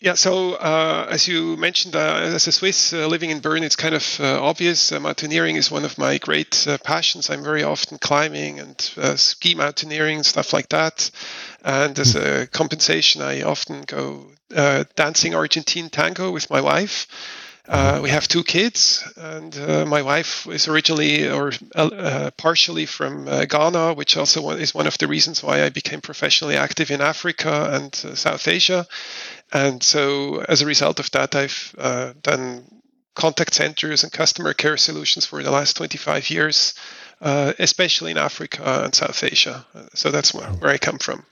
Yeah, 0.00 0.14
so 0.14 0.54
uh, 0.54 1.08
as 1.10 1.28
you 1.28 1.58
mentioned, 1.58 1.94
uh, 1.94 2.20
as 2.22 2.46
a 2.46 2.52
Swiss 2.52 2.94
uh, 2.94 3.06
living 3.06 3.28
in 3.28 3.40
Bern, 3.40 3.62
it's 3.62 3.76
kind 3.76 3.94
of 3.94 4.18
uh, 4.18 4.42
obvious. 4.42 4.92
Uh, 4.92 4.98
mountaineering 4.98 5.56
is 5.56 5.70
one 5.70 5.84
of 5.84 5.98
my 5.98 6.16
great 6.16 6.66
uh, 6.66 6.78
passions. 6.78 7.28
I'm 7.28 7.44
very 7.44 7.64
often 7.64 7.98
climbing 7.98 8.60
and 8.60 8.80
ski 8.80 9.54
mountaineering 9.54 10.22
stuff 10.22 10.54
like 10.54 10.70
that. 10.70 11.10
And 11.64 11.98
as 11.98 12.14
a 12.16 12.46
compensation, 12.46 13.22
I 13.22 13.42
often 13.42 13.82
go 13.82 14.26
uh, 14.54 14.84
dancing 14.96 15.34
Argentine 15.34 15.90
tango 15.90 16.30
with 16.30 16.50
my 16.50 16.60
wife. 16.60 17.06
Uh, 17.68 18.00
we 18.02 18.10
have 18.10 18.26
two 18.26 18.42
kids, 18.42 19.04
and 19.16 19.56
uh, 19.56 19.86
my 19.86 20.02
wife 20.02 20.46
is 20.48 20.66
originally 20.66 21.28
or 21.28 21.52
uh, 21.76 22.30
partially 22.36 22.84
from 22.84 23.28
uh, 23.28 23.44
Ghana, 23.44 23.94
which 23.94 24.16
also 24.16 24.50
is 24.50 24.74
one 24.74 24.88
of 24.88 24.98
the 24.98 25.06
reasons 25.06 25.40
why 25.40 25.62
I 25.62 25.68
became 25.68 26.00
professionally 26.00 26.56
active 26.56 26.90
in 26.90 27.00
Africa 27.00 27.70
and 27.72 27.92
uh, 28.04 28.16
South 28.16 28.48
Asia. 28.48 28.88
And 29.52 29.82
so, 29.84 30.40
as 30.40 30.62
a 30.62 30.66
result 30.66 30.98
of 30.98 31.12
that, 31.12 31.36
I've 31.36 31.74
uh, 31.78 32.14
done 32.20 32.64
contact 33.14 33.54
centers 33.54 34.02
and 34.02 34.12
customer 34.12 34.52
care 34.52 34.76
solutions 34.76 35.26
for 35.26 35.40
the 35.42 35.50
last 35.52 35.76
25 35.76 36.30
years, 36.30 36.74
especially 37.20 38.12
in 38.12 38.18
Africa 38.18 38.82
and 38.84 38.94
South 38.94 39.22
Asia. 39.22 39.66
So 39.94 40.10
that's 40.10 40.32
where, 40.32 40.48
where 40.48 40.72
I 40.72 40.78
come 40.78 40.98
from. 40.98 41.24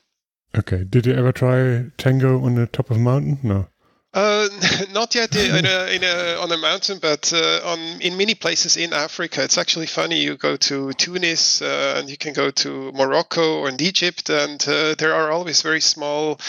Okay. 0.56 0.84
Did 0.84 1.06
you 1.06 1.14
ever 1.14 1.32
try 1.32 1.86
tango 1.98 2.42
on 2.42 2.54
the 2.54 2.66
top 2.66 2.90
of 2.90 2.96
a 2.96 3.00
mountain? 3.00 3.38
No. 3.42 3.68
Uh, 4.14 4.48
not 4.92 5.14
yet 5.14 5.36
in 5.36 5.66
a, 5.66 5.94
in 5.94 6.02
a, 6.02 6.40
on 6.40 6.50
a 6.50 6.56
mountain, 6.56 6.98
but 6.98 7.30
uh, 7.34 7.60
on 7.64 7.78
in 8.00 8.16
many 8.16 8.34
places 8.34 8.78
in 8.78 8.94
Africa. 8.94 9.44
It's 9.44 9.58
actually 9.58 9.86
funny. 9.86 10.20
You 10.20 10.36
go 10.36 10.56
to 10.56 10.94
Tunis 10.94 11.60
uh, 11.60 11.96
and 11.98 12.08
you 12.08 12.16
can 12.16 12.32
go 12.32 12.50
to 12.50 12.90
Morocco 12.92 13.60
or 13.60 13.68
in 13.68 13.80
Egypt, 13.82 14.30
and 14.30 14.64
uh, 14.66 14.94
there 14.96 15.14
are 15.14 15.30
always 15.30 15.60
very 15.60 15.82
small, 15.82 16.40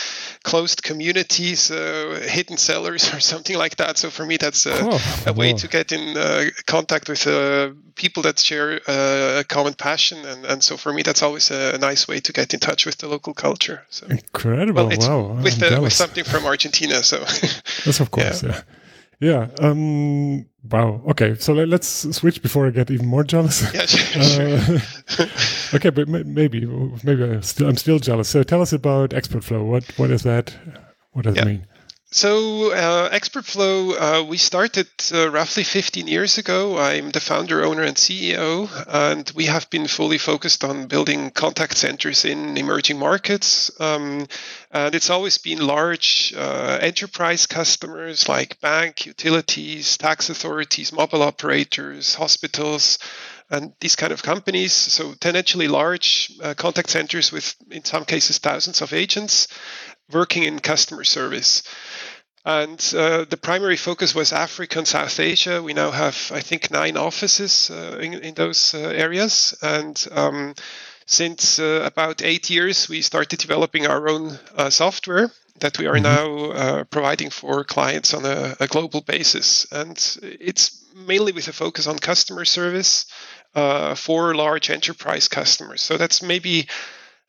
closed 0.43 0.83
communities, 0.83 1.69
uh, 1.69 2.25
hidden 2.31 2.55
cellars 2.55 3.13
or 3.13 3.19
something 3.19 3.57
like 3.57 3.75
that. 3.75 3.97
So 3.97 4.09
for 4.09 4.25
me, 4.25 4.37
that's 4.37 4.65
a, 4.65 4.73
oh, 4.73 5.23
a 5.27 5.33
way 5.33 5.51
to 5.51 5.67
get 5.67 5.91
in 5.91 6.15
uh, 6.15 6.45
contact 6.65 7.09
with 7.09 7.25
people 7.95 8.23
that 8.23 8.39
share 8.39 8.79
a 8.87 9.43
common 9.43 9.73
passion, 9.73 10.25
and, 10.25 10.45
and 10.45 10.63
so 10.63 10.77
for 10.77 10.93
me, 10.93 11.01
that's 11.01 11.23
always 11.23 11.51
a, 11.51 11.75
a, 11.75 11.77
nice 11.77 12.07
way 12.07 12.21
to 12.21 12.31
get 12.31 12.53
in 12.53 12.61
touch 12.61 12.85
with 12.85 12.97
the 12.99 13.09
local 13.09 13.33
culture. 13.33 13.83
So 13.89 14.07
incredible! 14.07 14.87
Well, 14.87 14.97
wow, 14.97 15.41
with, 15.43 15.59
with 15.81 15.91
something 15.91 16.23
from 16.23 16.45
Argentina. 16.45 17.03
So. 17.03 17.25
Yes, 17.85 17.99
of 17.99 18.11
course. 18.11 18.43
Yeah. 18.43 18.61
Yeah. 19.19 19.47
yeah 19.59 19.67
um, 19.67 20.45
wow. 20.69 21.01
Okay. 21.09 21.35
So 21.35 21.53
let, 21.53 21.79
us 21.79 22.07
switch 22.11 22.41
before 22.41 22.67
I 22.67 22.71
get 22.71 22.91
even 22.91 23.07
more 23.07 23.23
jealous. 23.23 23.61
Yeah, 23.73 23.85
sure. 23.85 24.79
uh, 25.19 25.27
okay, 25.75 25.89
but 25.89 26.07
maybe 26.07 26.65
maybe 27.03 27.23
I'm 27.23 27.41
still, 27.41 27.69
I'm 27.69 27.77
still 27.77 27.99
jealous. 27.99 28.29
So 28.29 28.43
tell 28.43 28.61
us 28.61 28.73
about 28.73 29.11
ExpertFlow. 29.11 29.65
What 29.65 29.83
what 29.97 30.11
is 30.11 30.23
that? 30.23 30.55
What 31.11 31.25
does 31.25 31.35
yeah. 31.35 31.43
it 31.43 31.45
mean? 31.45 31.67
So, 32.11 32.71
uh, 32.71 33.11
ExpertFlow, 33.11 34.21
uh, 34.21 34.23
we 34.23 34.37
started 34.37 34.87
uh, 35.13 35.29
roughly 35.29 35.63
15 35.63 36.07
years 36.07 36.39
ago. 36.39 36.75
I'm 36.79 37.11
the 37.11 37.19
founder, 37.19 37.63
owner, 37.63 37.83
and 37.83 37.95
CEO, 37.95 38.67
and 38.87 39.31
we 39.35 39.45
have 39.45 39.69
been 39.69 39.85
fully 39.85 40.17
focused 40.17 40.63
on 40.63 40.87
building 40.87 41.29
contact 41.29 41.77
centers 41.77 42.25
in 42.25 42.57
emerging 42.57 42.97
markets. 42.97 43.69
Um, 43.79 44.25
and 44.71 44.95
it's 44.95 45.11
always 45.11 45.37
been 45.37 45.59
large 45.59 46.33
uh, 46.35 46.79
enterprise 46.81 47.45
customers 47.45 48.27
like 48.27 48.59
bank, 48.59 49.05
utilities, 49.05 49.95
tax 49.95 50.31
authorities, 50.31 50.91
mobile 50.91 51.21
operators, 51.21 52.15
hospitals, 52.15 52.97
and 53.51 53.73
these 53.81 53.95
kind 53.95 54.11
of 54.11 54.23
companies. 54.23 54.73
So, 54.73 55.11
potentially 55.11 55.67
large 55.67 56.31
uh, 56.41 56.55
contact 56.55 56.89
centers 56.89 57.31
with, 57.31 57.55
in 57.69 57.85
some 57.85 58.05
cases, 58.05 58.39
thousands 58.39 58.81
of 58.81 58.93
agents 58.93 59.47
working 60.11 60.43
in 60.43 60.59
customer 60.59 61.03
service. 61.03 61.63
And 62.45 62.79
uh, 62.95 63.25
the 63.25 63.37
primary 63.37 63.75
focus 63.75 64.15
was 64.15 64.31
Africa 64.31 64.79
and 64.79 64.87
South 64.87 65.19
Asia. 65.19 65.61
We 65.61 65.73
now 65.73 65.91
have, 65.91 66.31
I 66.33 66.39
think, 66.39 66.71
nine 66.71 66.97
offices 66.97 67.69
uh, 67.69 67.99
in, 68.01 68.13
in, 68.13 68.33
those 68.33 68.73
uh, 68.73 68.77
areas. 68.77 69.53
And 69.61 70.07
um, 70.11 70.55
since 71.05 71.59
uh, 71.59 71.81
about 71.85 72.23
eight 72.23 72.49
years, 72.49 72.87
we 72.87 73.01
started 73.01 73.39
developing 73.39 73.87
our 73.87 74.07
own 74.07 74.39
uh, 74.55 74.69
software 74.69 75.29
that 75.59 75.77
we 75.77 75.87
are 75.87 75.95
mm-hmm. 75.95 76.03
now 76.03 76.51
uh, 76.51 76.83
providing 76.85 77.29
for 77.29 77.65
clients 77.65 78.13
on 78.13 78.25
a, 78.25 78.55
a, 78.61 78.67
global 78.67 79.01
basis. 79.01 79.67
And 79.71 79.97
it's 80.23 80.85
mainly 80.95 81.33
with 81.33 81.49
a 81.49 81.53
focus 81.53 81.87
on 81.87 81.99
customer 81.99 82.45
service 82.45 83.05
for 83.95 84.33
large 84.33 84.69
enterprise 84.69 85.27
customers. 85.27 85.81
So 85.81 85.97
that's 85.97 86.23
maybe 86.23 86.67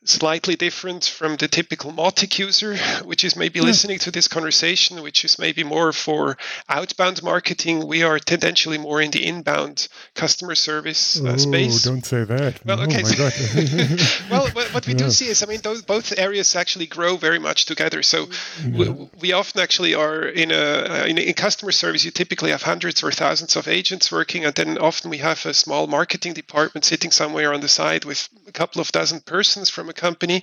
slightly 0.05 0.57
different 0.57 1.05
from 1.05 1.37
the 1.37 1.47
typical 1.47 1.93
Mautic 1.93 2.39
user, 2.39 2.77
which 3.05 3.23
is 3.23 3.37
maybe 3.37 3.59
yeah. 3.59 3.67
listening 3.67 3.99
to 3.99 4.11
this 4.11 4.29
conversation, 4.29 5.03
which 5.03 5.25
is 5.25 5.39
maybe 5.39 5.63
more 5.63 5.93
for 5.93 6.39
outbound 6.69 7.23
marketing. 7.23 7.87
We 7.87 8.03
are 8.03 8.19
tendentially 8.19 8.79
more 8.79 9.03
in 9.03 9.11
the 9.11 9.27
inbound 9.27 9.89
customer 10.15 10.55
service 10.55 11.21
uh, 11.21 11.37
space. 11.37 11.83
Don't 11.83 12.05
say 12.05 12.25
that. 12.25 12.65
Well, 12.65 12.81
oh 12.81 12.85
okay. 12.85 13.03
Oh 13.05 14.21
well, 14.31 14.49
what 14.73 14.87
we 14.87 14.95
yeah. 14.95 14.99
do 14.99 15.11
see 15.11 15.27
is, 15.27 15.43
I 15.43 15.47
mean, 15.47 15.61
those 15.63 15.83
both 15.83 16.19
areas 16.19 16.57
actually 16.57 16.87
grow 16.87 17.17
very 17.17 17.39
much 17.39 17.67
together. 17.67 18.03
So 18.03 18.27
mm-hmm. 18.27 18.75
yeah. 18.75 18.91
we, 18.91 19.11
we, 19.21 19.33
often 19.33 19.61
actually 19.61 19.95
are 19.95 20.23
in 20.23 20.51
a 20.51 20.55
uh, 20.55 21.05
in, 21.07 21.19
in 21.19 21.35
customer 21.35 21.73
service. 21.73 22.05
You 22.05 22.11
typically 22.11 22.53
have 22.53 22.63
hundreds 22.63 23.03
or 23.03 23.13
thousands 23.13 23.55
of 23.57 23.69
agents 23.69 24.11
working, 24.11 24.47
and 24.47 24.55
then 24.55 24.79
often 24.79 25.11
we 25.11 25.19
have 25.19 25.45
a 25.45 25.53
small 25.53 25.87
marketing 25.87 26.33
department 26.33 26.85
sitting 26.85 27.11
somewhere 27.11 27.53
on 27.53 27.61
the 27.61 27.69
side 27.69 28.05
with 28.07 28.29
a 28.49 28.53
couple 28.53 28.81
of 28.81 28.91
dozen 28.93 29.21
persons 29.21 29.69
from 29.69 29.90
a 29.91 29.95
company. 29.95 30.43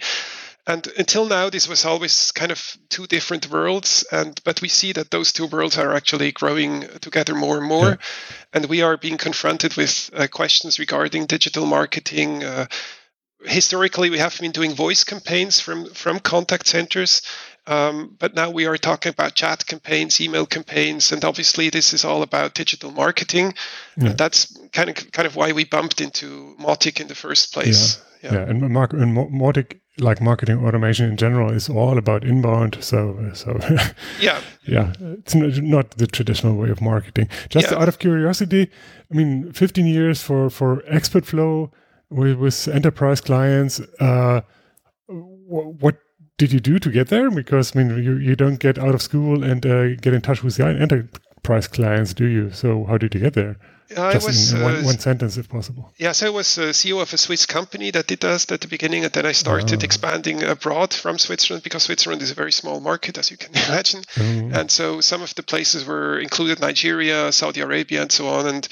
And 0.68 0.86
until 0.98 1.26
now, 1.26 1.50
this 1.50 1.70
was 1.70 1.86
always 1.86 2.32
kind 2.34 2.52
of 2.52 2.78
two 2.90 3.08
different 3.08 3.50
worlds. 3.50 4.04
And 4.12 4.40
but 4.44 4.62
we 4.62 4.68
see 4.68 4.92
that 4.94 5.10
those 5.12 5.32
two 5.32 5.48
worlds 5.48 5.78
are 5.78 5.94
actually 5.94 6.34
growing 6.34 6.82
together 7.00 7.34
more 7.34 7.58
and 7.58 7.66
more, 7.66 7.90
yeah. 7.92 7.96
and 8.54 8.66
we 8.66 8.82
are 8.82 8.98
being 8.98 9.18
confronted 9.18 9.76
with 9.78 10.10
uh, 10.14 10.28
questions 10.28 10.78
regarding 10.78 11.26
digital 11.26 11.66
marketing. 11.66 12.44
Uh, 12.44 12.66
historically, 13.46 14.10
we 14.10 14.18
have 14.18 14.38
been 14.42 14.52
doing 14.52 14.76
voice 14.76 15.06
campaigns 15.06 15.62
from 15.62 15.94
from 15.94 16.20
contact 16.20 16.68
centers, 16.68 17.22
um, 17.66 18.16
but 18.20 18.36
now 18.36 18.50
we 18.50 18.66
are 18.66 18.78
talking 18.78 19.12
about 19.12 19.36
chat 19.36 19.66
campaigns, 19.66 20.20
email 20.20 20.46
campaigns, 20.46 21.14
and 21.14 21.24
obviously 21.24 21.70
this 21.70 21.94
is 21.94 22.04
all 22.04 22.24
about 22.24 22.54
digital 22.56 22.92
marketing. 22.92 23.54
Yeah. 23.96 24.10
And 24.10 24.18
that's 24.18 24.58
kind 24.74 24.90
of 24.90 25.12
kind 25.14 25.26
of 25.26 25.38
why 25.38 25.54
we 25.54 25.64
bumped 25.64 26.02
into 26.02 26.56
Mautic 26.60 27.00
in 27.00 27.08
the 27.08 27.16
first 27.16 27.54
place. 27.54 27.98
Yeah. 27.98 28.04
Yeah, 28.24 28.34
yeah 28.34 28.50
and, 28.50 28.70
Mark, 28.70 28.94
and 28.94 29.16
Mautic, 29.16 29.80
like 30.00 30.22
marketing 30.22 30.66
automation 30.66 31.10
in 31.10 31.18
general, 31.18 31.52
is 31.52 31.70
all 31.70 31.98
about 31.98 32.24
inbound. 32.24 32.78
So, 32.82 33.32
so 33.34 33.60
yeah, 34.20 34.42
yeah, 34.66 34.94
it's 35.00 35.36
not 35.36 35.92
the 35.92 36.08
traditional 36.08 36.56
way 36.56 36.70
of 36.70 36.82
marketing. 36.82 37.30
Just 37.50 37.72
yeah. 37.72 37.78
out 37.78 37.88
of 37.88 38.00
curiosity, 38.00 38.70
I 39.12 39.16
mean, 39.16 39.52
15 39.54 39.86
years 39.86 40.22
for 40.22 40.50
for 40.50 40.82
ExpertFlow 40.84 41.72
with, 42.10 42.38
with 42.38 42.68
enterprise 42.68 43.22
clients. 43.22 43.80
Uh, 44.00 44.42
what 45.08 45.98
did 46.38 46.52
you 46.52 46.60
do 46.60 46.80
to 46.80 46.92
get 46.92 47.08
there? 47.08 47.32
Because 47.32 47.76
I 47.76 47.84
mean, 47.84 48.04
you, 48.04 48.18
you 48.18 48.36
don't 48.36 48.60
get 48.60 48.78
out 48.78 48.94
of 48.94 49.02
school 49.02 49.44
and 49.44 49.66
uh, 49.66 49.96
get 49.96 50.14
in 50.14 50.22
touch 50.22 50.44
with 50.44 50.56
the 50.58 50.66
enterprise 50.66 51.68
clients, 51.68 52.14
do 52.14 52.26
you? 52.26 52.52
So 52.52 52.86
how 52.86 52.98
did 52.98 53.16
you 53.16 53.22
get 53.22 53.34
there? 53.34 53.58
Uh, 53.96 54.12
Just 54.12 54.28
was, 54.28 54.54
in 54.54 54.62
one, 54.62 54.76
uh, 54.76 54.82
one, 54.82 55.00
sentence, 55.00 55.38
if 55.38 55.48
possible. 55.48 55.94
Yeah, 55.98 56.12
so 56.12 56.28
I 56.28 56.30
was 56.30 56.58
uh, 56.58 56.74
CEO 56.74 57.02
of 57.02 57.14
a 57.14 57.18
Swiss 57.18 57.46
company 57.46 57.92
that 57.92 58.08
did 58.08 58.20
that 58.20 58.52
at 58.52 58.62
the 58.62 58.68
beginning, 58.68 59.06
and 59.06 59.14
then 59.14 59.26
I 59.26 59.32
started 59.32 59.82
oh. 59.82 59.86
expanding 59.86 60.44
abroad 60.44 60.94
from 60.94 61.18
Switzerland 61.18 61.64
because 61.64 61.84
Switzerland 61.84 62.22
is 62.22 62.32
a 62.32 62.34
very 62.36 62.52
small 62.52 62.82
market, 62.82 63.18
as 63.18 63.32
you 63.32 63.38
can 63.38 63.56
imagine. 63.68 64.04
Oh. 64.20 64.60
And 64.60 64.70
so 64.70 65.00
some 65.00 65.22
of 65.22 65.34
the 65.36 65.44
places 65.44 65.86
were 65.86 66.20
included 66.20 66.60
Nigeria, 66.60 67.32
Saudi 67.32 67.62
Arabia, 67.62 68.02
and 68.02 68.12
so 68.12 68.28
on. 68.28 68.48
And 68.48 68.68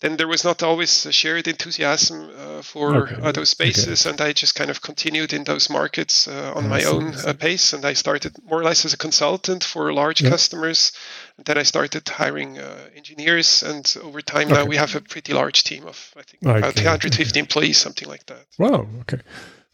then 0.00 0.16
there 0.18 0.28
was 0.28 0.44
not 0.44 0.62
always 0.62 1.06
a 1.06 1.12
shared 1.12 1.48
enthusiasm 1.48 2.30
uh, 2.36 2.62
for 2.62 2.94
okay. 2.96 3.32
those 3.32 3.48
spaces, 3.50 4.06
okay. 4.06 4.10
and 4.10 4.20
I 4.20 4.32
just 4.32 4.54
kind 4.54 4.70
of 4.70 4.82
continued 4.82 5.32
in 5.32 5.44
those 5.44 5.70
markets 5.70 6.28
uh, 6.28 6.52
on 6.54 6.68
my 6.68 6.84
own 6.84 7.14
uh, 7.14 7.32
pace. 7.32 7.72
And 7.72 7.84
I 7.84 7.94
started 7.94 8.36
more 8.44 8.60
or 8.60 8.64
less 8.64 8.84
as 8.84 8.92
a 8.92 8.98
consultant 8.98 9.64
for 9.64 9.92
large 9.94 10.20
yeah. 10.20 10.28
customers. 10.28 10.92
And 11.38 11.46
then 11.46 11.56
I 11.56 11.62
started 11.62 12.06
hiring 12.06 12.58
uh, 12.58 12.88
engineers, 12.94 13.62
and 13.62 13.96
over 14.02 14.20
time 14.20 14.48
okay. 14.48 14.56
now 14.56 14.64
we 14.66 14.76
have 14.76 14.94
a 14.94 15.00
pretty 15.00 15.32
large 15.32 15.64
team 15.64 15.86
of 15.86 16.12
I 16.16 16.22
think 16.22 16.42
about 16.42 16.74
350 16.74 17.40
employees, 17.40 17.78
something 17.78 18.08
like 18.08 18.26
that. 18.26 18.44
Wow. 18.58 18.86
Okay. 19.00 19.20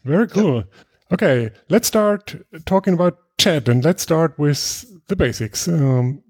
Very 0.05 0.27
cool. 0.27 0.57
Yeah. 0.57 0.83
Okay, 1.13 1.51
let's 1.69 1.87
start 1.87 2.35
talking 2.65 2.95
about 2.95 3.19
chat, 3.37 3.67
and 3.67 3.83
let's 3.83 4.01
start 4.01 4.39
with 4.39 4.85
the 5.07 5.15
basics. 5.15 5.67
Um, 5.67 6.23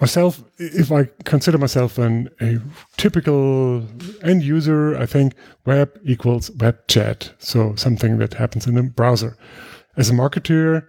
myself, 0.00 0.42
if 0.58 0.92
I 0.92 1.08
consider 1.24 1.58
myself 1.58 1.98
an, 1.98 2.30
a 2.40 2.58
typical 2.96 3.84
end 4.22 4.42
user, 4.42 4.96
I 4.96 5.06
think 5.06 5.34
web 5.66 5.98
equals 6.04 6.50
web 6.52 6.86
chat. 6.88 7.32
So 7.38 7.74
something 7.74 8.18
that 8.18 8.34
happens 8.34 8.66
in 8.66 8.78
a 8.78 8.82
browser. 8.82 9.36
As 9.96 10.10
a 10.10 10.12
marketer, 10.12 10.86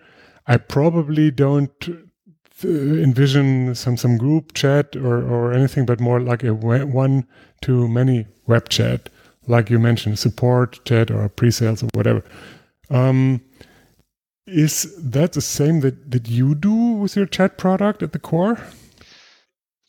I 0.48 0.58
probably 0.58 1.32
don't 1.32 1.72
uh, 2.64 2.68
envision 2.68 3.74
some, 3.76 3.98
some 3.98 4.18
group 4.18 4.54
chat 4.54 4.96
or, 4.96 5.18
or 5.18 5.54
anything, 5.54 5.86
but 5.86 6.00
more 6.00 6.20
like 6.20 6.44
a 6.44 6.54
one 6.54 7.28
to 7.62 7.88
many 7.88 8.28
web 8.48 8.70
chat, 8.70 9.10
like 9.48 9.70
you 9.70 9.80
mentioned, 9.80 10.20
support 10.20 10.84
chat 10.86 11.10
or 11.10 11.28
pre-sales 11.30 11.84
or 11.84 11.90
whatever. 11.94 12.24
Um, 12.90 13.42
is 14.46 14.96
that 14.98 15.34
the 15.34 15.42
same 15.42 15.82
that, 15.82 16.12
that 16.12 16.28
you 16.28 16.56
do 16.56 16.74
with 16.74 17.16
your 17.16 17.28
chat 17.28 17.58
product 17.58 18.02
at 18.02 18.14
the 18.14 18.20
core? 18.20 18.60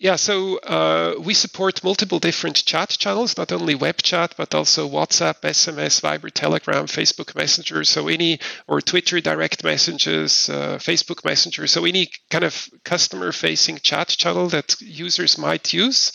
Yeah, 0.03 0.17
so 0.17 0.57
uh, 0.61 1.21
we 1.23 1.35
support 1.35 1.85
multiple 1.85 2.19
different 2.19 2.57
chat 2.65 2.89
channels, 2.89 3.37
not 3.37 3.53
only 3.53 3.75
web 3.75 3.99
chat, 3.99 4.33
but 4.35 4.55
also 4.55 4.89
WhatsApp, 4.89 5.43
SMS, 5.43 6.01
Viber, 6.01 6.31
Telegram, 6.33 6.87
Facebook 6.87 7.37
Messenger, 7.37 7.85
so 7.85 8.09
any, 8.09 8.41
or 8.67 8.81
Twitter 8.81 9.21
direct 9.21 9.63
messages, 9.63 10.49
uh, 10.49 10.79
Facebook 10.79 11.23
Messenger, 11.23 11.67
so 11.67 11.85
any 11.85 12.09
kind 12.31 12.45
of 12.45 12.67
customer 12.83 13.31
facing 13.31 13.77
chat 13.77 14.09
channel 14.09 14.49
that 14.49 14.75
users 14.81 15.37
might 15.37 15.75
use. 15.75 16.13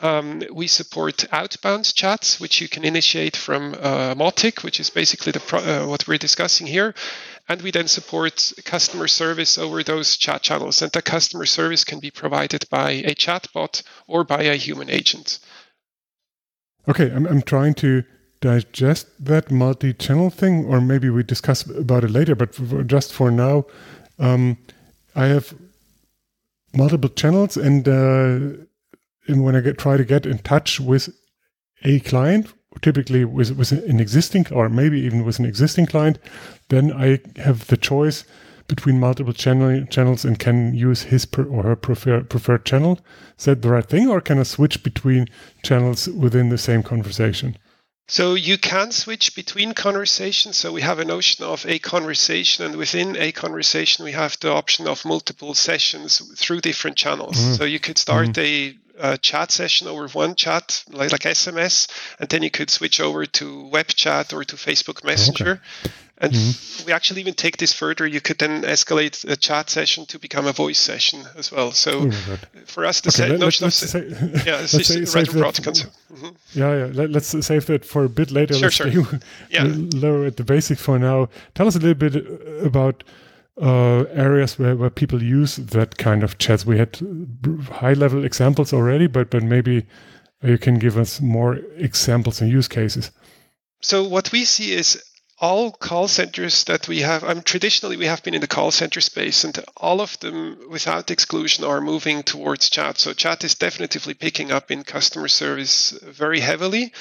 Um, 0.00 0.42
we 0.52 0.66
support 0.66 1.24
outbound 1.32 1.94
chats, 1.94 2.40
which 2.40 2.60
you 2.60 2.68
can 2.68 2.84
initiate 2.84 3.36
from 3.36 3.74
uh, 3.74 4.14
Mautic, 4.14 4.64
which 4.64 4.80
is 4.80 4.90
basically 4.90 5.32
the 5.32 5.40
pro- 5.40 5.60
uh, 5.60 5.86
what 5.86 6.08
we're 6.08 6.18
discussing 6.18 6.66
here 6.66 6.94
and 7.48 7.60
we 7.62 7.70
then 7.70 7.88
support 7.88 8.52
customer 8.64 9.06
service 9.06 9.58
over 9.58 9.82
those 9.82 10.16
chat 10.16 10.42
channels. 10.42 10.80
And 10.80 10.90
the 10.92 11.02
customer 11.02 11.46
service 11.46 11.84
can 11.84 12.00
be 12.00 12.10
provided 12.10 12.68
by 12.70 12.90
a 12.90 13.14
chatbot 13.14 13.82
or 14.06 14.24
by 14.24 14.44
a 14.44 14.56
human 14.56 14.88
agent. 14.88 15.38
Okay, 16.88 17.10
I'm, 17.10 17.26
I'm 17.26 17.42
trying 17.42 17.74
to 17.74 18.04
digest 18.40 19.06
that 19.24 19.50
multi-channel 19.50 20.30
thing, 20.30 20.66
or 20.66 20.80
maybe 20.80 21.08
we 21.10 21.22
discuss 21.22 21.64
about 21.64 22.04
it 22.04 22.10
later. 22.10 22.34
But 22.34 22.54
for, 22.54 22.82
just 22.82 23.12
for 23.12 23.30
now, 23.30 23.66
um, 24.18 24.58
I 25.14 25.26
have 25.26 25.54
multiple 26.74 27.10
channels, 27.10 27.56
and, 27.56 27.88
uh, 27.88 28.64
and 29.26 29.44
when 29.44 29.56
I 29.56 29.60
get 29.60 29.78
try 29.78 29.96
to 29.96 30.04
get 30.04 30.26
in 30.26 30.38
touch 30.38 30.80
with 30.80 31.08
a 31.82 32.00
client, 32.00 32.52
typically 32.80 33.24
with, 33.24 33.52
with 33.52 33.72
an 33.72 34.00
existing 34.00 34.46
or 34.52 34.68
maybe 34.68 35.00
even 35.00 35.24
with 35.24 35.38
an 35.38 35.44
existing 35.44 35.86
client, 35.86 36.18
then 36.68 36.92
I 36.92 37.20
have 37.36 37.66
the 37.66 37.76
choice 37.76 38.24
between 38.66 38.98
multiple 38.98 39.32
channel, 39.32 39.84
channels 39.86 40.24
and 40.24 40.38
can 40.38 40.74
use 40.74 41.02
his 41.02 41.26
per, 41.26 41.44
or 41.44 41.62
her 41.64 41.76
prefer, 41.76 42.22
preferred 42.22 42.64
channel. 42.64 42.98
Is 43.38 43.44
that 43.44 43.62
the 43.62 43.68
right 43.68 43.84
thing, 43.84 44.08
or 44.08 44.20
can 44.20 44.38
I 44.38 44.44
switch 44.44 44.82
between 44.82 45.28
channels 45.62 46.08
within 46.08 46.48
the 46.48 46.58
same 46.58 46.82
conversation? 46.82 47.58
So 48.08 48.34
you 48.34 48.58
can 48.58 48.92
switch 48.92 49.34
between 49.34 49.72
conversations. 49.72 50.56
So 50.56 50.72
we 50.72 50.82
have 50.82 50.98
a 50.98 51.04
notion 51.04 51.44
of 51.44 51.64
a 51.66 51.78
conversation, 51.78 52.64
and 52.64 52.76
within 52.76 53.16
a 53.16 53.32
conversation, 53.32 54.04
we 54.04 54.12
have 54.12 54.38
the 54.40 54.50
option 54.50 54.86
of 54.86 55.04
multiple 55.04 55.54
sessions 55.54 56.18
through 56.36 56.60
different 56.60 56.96
channels. 56.96 57.36
Mm. 57.36 57.56
So 57.56 57.64
you 57.64 57.80
could 57.80 57.98
start 57.98 58.28
mm. 58.28 58.38
a 58.38 58.83
a 58.98 59.18
chat 59.18 59.50
session 59.50 59.88
over 59.88 60.08
one 60.08 60.34
chat, 60.34 60.84
like, 60.90 61.12
like 61.12 61.22
SMS, 61.22 61.88
and 62.18 62.28
then 62.28 62.42
you 62.42 62.50
could 62.50 62.70
switch 62.70 63.00
over 63.00 63.26
to 63.26 63.66
web 63.68 63.88
chat 63.88 64.32
or 64.32 64.44
to 64.44 64.56
Facebook 64.56 65.04
Messenger. 65.04 65.60
Okay. 65.84 65.94
And 66.18 66.32
mm-hmm. 66.32 66.86
we 66.86 66.92
actually 66.92 67.20
even 67.20 67.34
take 67.34 67.56
this 67.56 67.72
further. 67.72 68.06
You 68.06 68.20
could 68.20 68.38
then 68.38 68.62
escalate 68.62 69.28
a 69.28 69.36
chat 69.36 69.68
session 69.68 70.06
to 70.06 70.18
become 70.18 70.46
a 70.46 70.52
voice 70.52 70.78
session 70.78 71.24
as 71.36 71.50
well. 71.50 71.72
So 71.72 72.08
oh 72.12 72.36
for 72.66 72.84
us, 72.84 73.00
the 73.00 73.08
okay, 73.08 73.32
let, 73.32 73.40
notion 73.40 73.66
of 73.66 73.74
say, 73.74 74.06
yeah, 74.46 74.58
let's 74.72 74.86
say, 74.86 75.00
rather 75.00 75.32
broad 75.32 75.62
concept. 75.62 75.92
Mm-hmm. 76.12 76.58
Yeah, 76.58 76.86
yeah. 76.86 76.90
Let, 76.92 77.16
us 77.16 77.34
save 77.44 77.66
that 77.66 77.84
for 77.84 78.04
a 78.04 78.08
bit 78.08 78.30
later. 78.30 78.54
Sure, 78.54 78.62
let's 78.62 78.76
sure. 78.76 79.20
yeah. 79.50 79.64
lower 79.94 80.26
at 80.26 80.36
the 80.36 80.44
basic 80.44 80.78
for 80.78 81.00
now. 81.00 81.28
Tell 81.56 81.66
us 81.66 81.74
a 81.74 81.80
little 81.80 81.94
bit 81.94 82.14
about 82.64 83.02
uh, 83.60 84.04
areas 84.12 84.58
where, 84.58 84.76
where 84.76 84.90
people 84.90 85.22
use 85.22 85.56
that 85.56 85.96
kind 85.96 86.22
of 86.22 86.38
chats. 86.38 86.66
We 86.66 86.78
had 86.78 86.98
high 87.70 87.92
level 87.92 88.24
examples 88.24 88.72
already, 88.72 89.06
but 89.06 89.30
but 89.30 89.42
maybe 89.42 89.86
you 90.42 90.58
can 90.58 90.78
give 90.78 90.98
us 90.98 91.20
more 91.20 91.60
examples 91.76 92.40
and 92.40 92.50
use 92.50 92.68
cases. 92.68 93.10
So 93.80 94.04
what 94.04 94.32
we 94.32 94.44
see 94.44 94.72
is 94.72 95.02
all 95.38 95.72
call 95.72 96.08
centers 96.08 96.64
that 96.64 96.88
we 96.88 97.00
have. 97.00 97.24
Um, 97.24 97.42
traditionally, 97.42 97.96
we 97.96 98.06
have 98.06 98.22
been 98.22 98.34
in 98.34 98.40
the 98.40 98.46
call 98.46 98.70
center 98.70 99.00
space, 99.00 99.44
and 99.44 99.58
all 99.76 100.00
of 100.00 100.18
them, 100.20 100.58
without 100.70 101.10
exclusion, 101.10 101.64
are 101.64 101.80
moving 101.80 102.22
towards 102.22 102.70
chat. 102.70 102.98
So 102.98 103.12
chat 103.12 103.44
is 103.44 103.54
definitely 103.54 104.14
picking 104.14 104.52
up 104.52 104.70
in 104.70 104.84
customer 104.84 105.28
service 105.28 105.90
very 106.02 106.40
heavily. 106.40 106.92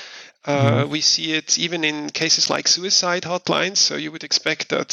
Uh, 0.46 0.82
mm-hmm. 0.84 0.92
We 0.92 1.02
see 1.02 1.34
it 1.34 1.58
even 1.58 1.84
in 1.84 2.10
cases 2.10 2.50
like 2.50 2.68
suicide 2.68 3.24
hotlines. 3.24 3.78
So 3.78 3.96
you 3.96 4.12
would 4.12 4.24
expect 4.24 4.70
that 4.70 4.90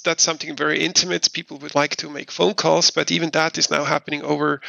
that's 0.04 0.22
something 0.22 0.56
very 0.56 0.80
intimate. 0.84 1.32
People 1.32 1.58
would 1.58 1.74
like 1.74 1.96
to 1.96 2.10
make 2.10 2.30
phone 2.30 2.54
calls, 2.54 2.90
but 2.90 3.10
even 3.12 3.30
that 3.30 3.56
is 3.56 3.70
now 3.70 3.84
happening 3.84 4.22
over 4.22 4.60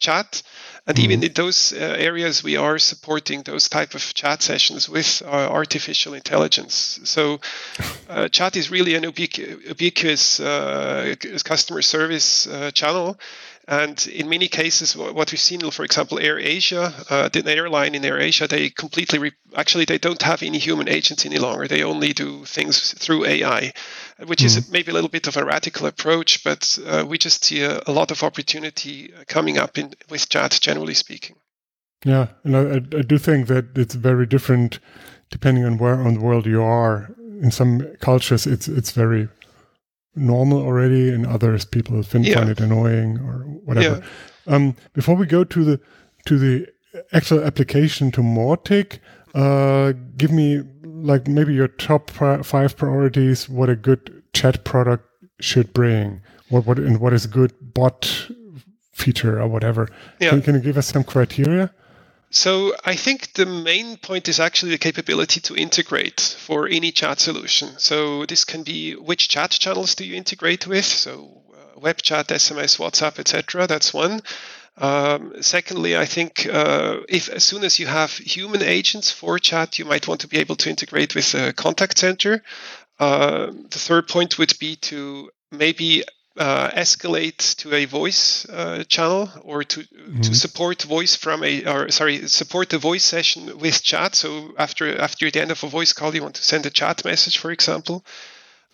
chat. 0.00 0.42
And 0.86 0.96
mm-hmm. 0.96 1.04
even 1.04 1.22
in 1.24 1.32
those 1.34 1.72
uh, 1.72 1.76
areas, 1.76 2.42
we 2.42 2.56
are 2.56 2.78
supporting 2.78 3.42
those 3.42 3.68
type 3.68 3.94
of 3.94 4.14
chat 4.14 4.42
sessions 4.42 4.88
with 4.88 5.22
uh, 5.24 5.28
artificial 5.28 6.14
intelligence. 6.14 7.00
So 7.04 7.40
uh, 8.08 8.28
chat 8.28 8.56
is 8.56 8.70
really 8.70 8.94
an 8.94 9.04
ubiqu- 9.04 9.66
ubiquitous 9.68 10.40
uh, 10.40 11.14
customer 11.44 11.82
service 11.82 12.46
uh, 12.46 12.70
channel. 12.72 13.18
And 13.70 14.04
in 14.08 14.28
many 14.28 14.48
cases, 14.48 14.96
what 14.96 15.30
we've 15.30 15.38
seen, 15.38 15.70
for 15.70 15.84
example, 15.84 16.18
Air 16.18 16.40
Asia, 16.40 16.92
uh, 17.08 17.28
the 17.28 17.48
airline 17.48 17.94
in 17.94 18.04
Air 18.04 18.18
Asia, 18.18 18.48
they 18.48 18.68
completely 18.68 19.20
re- 19.20 19.32
actually 19.54 19.84
they 19.84 19.96
don't 19.96 20.20
have 20.22 20.42
any 20.42 20.58
human 20.58 20.88
agents 20.88 21.24
any 21.24 21.38
longer. 21.38 21.68
They 21.68 21.84
only 21.84 22.12
do 22.12 22.44
things 22.46 22.92
through 22.94 23.26
AI, 23.26 23.72
which 24.26 24.40
mm 24.40 24.46
is 24.46 24.56
mm-hmm. 24.56 24.72
maybe 24.72 24.90
a 24.90 24.94
little 24.94 25.08
bit 25.08 25.28
of 25.28 25.36
a 25.36 25.44
radical 25.44 25.86
approach, 25.86 26.42
but 26.42 26.78
uh, 26.84 27.04
we 27.06 27.16
just 27.16 27.44
see 27.44 27.62
a, 27.62 27.80
a, 27.86 27.92
lot 27.92 28.10
of 28.10 28.24
opportunity 28.24 29.14
coming 29.28 29.56
up 29.56 29.78
in 29.78 29.94
with 30.08 30.28
chat, 30.28 30.58
generally 30.60 30.94
speaking. 30.94 31.36
Yeah, 32.04 32.26
and 32.42 32.56
I, 32.56 32.98
I 32.98 33.02
do 33.02 33.18
think 33.18 33.46
that 33.46 33.78
it's 33.78 33.94
very 33.94 34.26
different 34.26 34.80
depending 35.30 35.64
on 35.64 35.78
where 35.78 36.00
on 36.00 36.14
the 36.14 36.20
world 36.20 36.44
you 36.44 36.60
are. 36.60 37.14
In 37.40 37.52
some 37.52 37.86
cultures, 38.00 38.48
it's 38.48 38.66
it's 38.66 38.90
very 38.90 39.28
normal 40.14 40.58
already, 40.58 41.10
and 41.10 41.26
others 41.26 41.64
people 41.64 42.02
find, 42.02 42.26
yeah. 42.26 42.36
find 42.36 42.50
it 42.50 42.60
annoying 42.60 43.18
or 43.18 43.44
whatever. 43.64 44.02
Yeah. 44.46 44.54
Um, 44.54 44.76
before 44.92 45.14
we 45.14 45.26
go 45.26 45.44
to 45.44 45.64
the 45.64 45.80
to 46.26 46.38
the 46.38 46.66
actual 47.12 47.42
application 47.42 48.10
to 48.12 48.20
Mautic, 48.20 48.98
uh, 49.34 49.92
give 50.16 50.32
me 50.32 50.62
like 50.82 51.28
maybe 51.28 51.54
your 51.54 51.68
top 51.68 52.10
five 52.10 52.76
priorities. 52.76 53.48
What 53.48 53.68
a 53.68 53.76
good 53.76 54.22
chat 54.32 54.64
product 54.64 55.06
should 55.40 55.72
bring. 55.72 56.20
What 56.48 56.66
what 56.66 56.78
and 56.78 57.00
what 57.00 57.12
is 57.12 57.24
a 57.24 57.28
good 57.28 57.52
bot 57.60 58.28
feature 58.92 59.40
or 59.40 59.48
whatever. 59.48 59.88
Yeah. 60.20 60.30
Can, 60.30 60.42
can 60.42 60.54
you 60.56 60.60
give 60.60 60.76
us 60.76 60.88
some 60.88 61.04
criteria? 61.04 61.72
So 62.30 62.74
I 62.84 62.94
think 62.94 63.32
the 63.32 63.46
main 63.46 63.96
point 63.96 64.28
is 64.28 64.38
actually 64.38 64.70
the 64.70 64.78
capability 64.78 65.40
to 65.40 65.56
integrate 65.56 66.20
for 66.20 66.68
any 66.68 66.92
chat 66.92 67.18
solution. 67.18 67.78
So 67.78 68.24
this 68.24 68.44
can 68.44 68.62
be 68.62 68.94
which 68.94 69.28
chat 69.28 69.50
channels 69.50 69.96
do 69.96 70.04
you 70.04 70.14
integrate 70.14 70.66
with? 70.66 70.84
So 70.84 71.42
uh, 71.52 71.80
web 71.80 71.98
chat, 72.02 72.28
SMS, 72.28 72.78
WhatsApp, 72.78 73.18
etc. 73.18 73.66
That's 73.66 73.92
one. 73.92 74.22
Um, 74.76 75.42
secondly, 75.42 75.96
I 75.96 76.06
think 76.06 76.46
uh, 76.46 77.00
if 77.08 77.28
as 77.28 77.44
soon 77.44 77.64
as 77.64 77.80
you 77.80 77.86
have 77.86 78.12
human 78.12 78.62
agents 78.62 79.10
for 79.10 79.38
chat, 79.40 79.78
you 79.78 79.84
might 79.84 80.06
want 80.06 80.20
to 80.20 80.28
be 80.28 80.38
able 80.38 80.56
to 80.56 80.70
integrate 80.70 81.16
with 81.16 81.34
a 81.34 81.52
contact 81.52 81.98
center. 81.98 82.42
Uh, 83.00 83.46
the 83.46 83.78
third 83.78 84.06
point 84.06 84.38
would 84.38 84.56
be 84.60 84.76
to 84.76 85.30
maybe 85.50 86.04
uh, 86.36 86.70
escalate 86.70 87.56
to 87.56 87.74
a 87.74 87.84
voice 87.84 88.48
uh, 88.48 88.84
channel 88.84 89.28
or 89.42 89.64
to 89.64 89.80
mm-hmm. 89.80 90.20
to 90.20 90.34
support 90.34 90.82
voice 90.82 91.16
from 91.16 91.42
a 91.42 91.64
or 91.64 91.90
sorry 91.90 92.28
support 92.28 92.68
the 92.70 92.78
voice 92.78 93.04
session 93.04 93.58
with 93.58 93.82
chat. 93.82 94.14
So 94.14 94.52
after 94.56 94.98
after 94.98 95.30
the 95.30 95.40
end 95.40 95.50
of 95.50 95.64
a 95.64 95.68
voice 95.68 95.92
call, 95.92 96.14
you 96.14 96.22
want 96.22 96.36
to 96.36 96.44
send 96.44 96.66
a 96.66 96.70
chat 96.70 97.04
message, 97.04 97.38
for 97.38 97.50
example. 97.50 98.04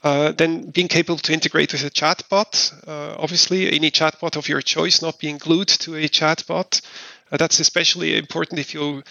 Uh, 0.02 0.30
then 0.32 0.70
being 0.70 0.88
capable 0.88 1.18
to 1.18 1.32
integrate 1.32 1.72
with 1.72 1.82
a 1.82 1.90
chatbot, 1.90 2.72
uh, 2.86 3.16
obviously 3.18 3.72
any 3.72 3.90
chatbot 3.90 4.36
of 4.36 4.48
your 4.48 4.60
choice, 4.60 5.02
not 5.02 5.18
being 5.18 5.38
glued 5.38 5.66
to 5.66 5.96
a 5.96 6.08
chatbot. 6.08 6.80
Uh, 7.32 7.36
that's 7.36 7.58
especially 7.58 8.16
important 8.16 8.60
if 8.60 8.74
you 8.74 9.02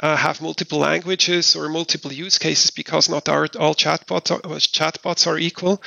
uh, 0.00 0.16
have 0.16 0.42
multiple 0.42 0.80
languages 0.80 1.56
or 1.56 1.68
multiple 1.68 2.12
use 2.12 2.36
cases, 2.36 2.70
because 2.72 3.08
not 3.08 3.28
all, 3.28 3.46
all 3.58 3.74
chatbots 3.74 4.30
are, 4.32 4.40
chatbots 4.40 5.26
are 5.26 5.38
equal. 5.38 5.80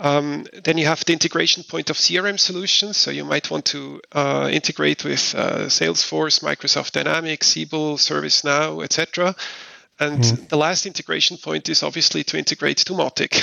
Um, 0.00 0.46
then 0.52 0.78
you 0.78 0.86
have 0.86 1.04
the 1.04 1.12
integration 1.12 1.64
point 1.64 1.90
of 1.90 1.96
CRM 1.96 2.38
solutions. 2.38 2.96
So 2.96 3.10
you 3.10 3.24
might 3.24 3.50
want 3.50 3.64
to 3.66 4.00
uh, 4.12 4.48
integrate 4.50 5.04
with 5.04 5.34
uh, 5.34 5.66
Salesforce, 5.66 6.42
Microsoft 6.42 6.92
Dynamics, 6.92 7.48
Siebel, 7.48 7.96
ServiceNow, 7.96 8.84
etc. 8.84 9.34
And 10.00 10.20
mm. 10.20 10.48
the 10.48 10.56
last 10.56 10.86
integration 10.86 11.38
point 11.38 11.68
is 11.68 11.82
obviously 11.82 12.22
to 12.24 12.38
integrate 12.38 12.78
to 12.78 12.92
Mautic 12.92 13.34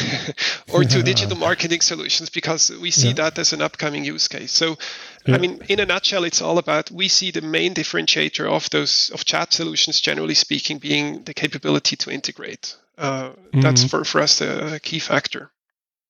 or 0.74 0.86
to 0.86 1.04
digital 1.12 1.38
marketing 1.38 1.82
solutions 1.82 2.30
because 2.30 2.72
we 2.72 2.92
see 2.92 3.10
yeah. 3.10 3.16
that 3.16 3.38
as 3.38 3.52
an 3.52 3.62
upcoming 3.62 4.06
use 4.06 4.30
case. 4.30 4.54
So, 4.54 4.78
yeah. 5.26 5.36
I 5.36 5.38
mean, 5.40 5.62
in 5.68 5.82
a 5.82 5.86
nutshell, 5.86 6.24
it's 6.24 6.42
all 6.42 6.58
about 6.58 6.90
we 6.90 7.10
see 7.10 7.32
the 7.32 7.42
main 7.42 7.74
differentiator 7.74 8.50
of 8.50 8.70
those 8.70 9.10
of 9.10 9.26
chat 9.26 9.52
solutions, 9.52 10.00
generally 10.00 10.36
speaking, 10.36 10.78
being 10.78 11.24
the 11.24 11.34
capability 11.34 11.98
to 11.98 12.10
integrate. 12.10 12.78
Uh, 12.98 13.32
mm. 13.52 13.62
That's 13.62 13.82
hmm. 13.82 13.88
for, 13.90 14.06
for 14.06 14.22
us 14.22 14.40
a 14.40 14.80
key 14.80 15.00
factor. 15.00 15.52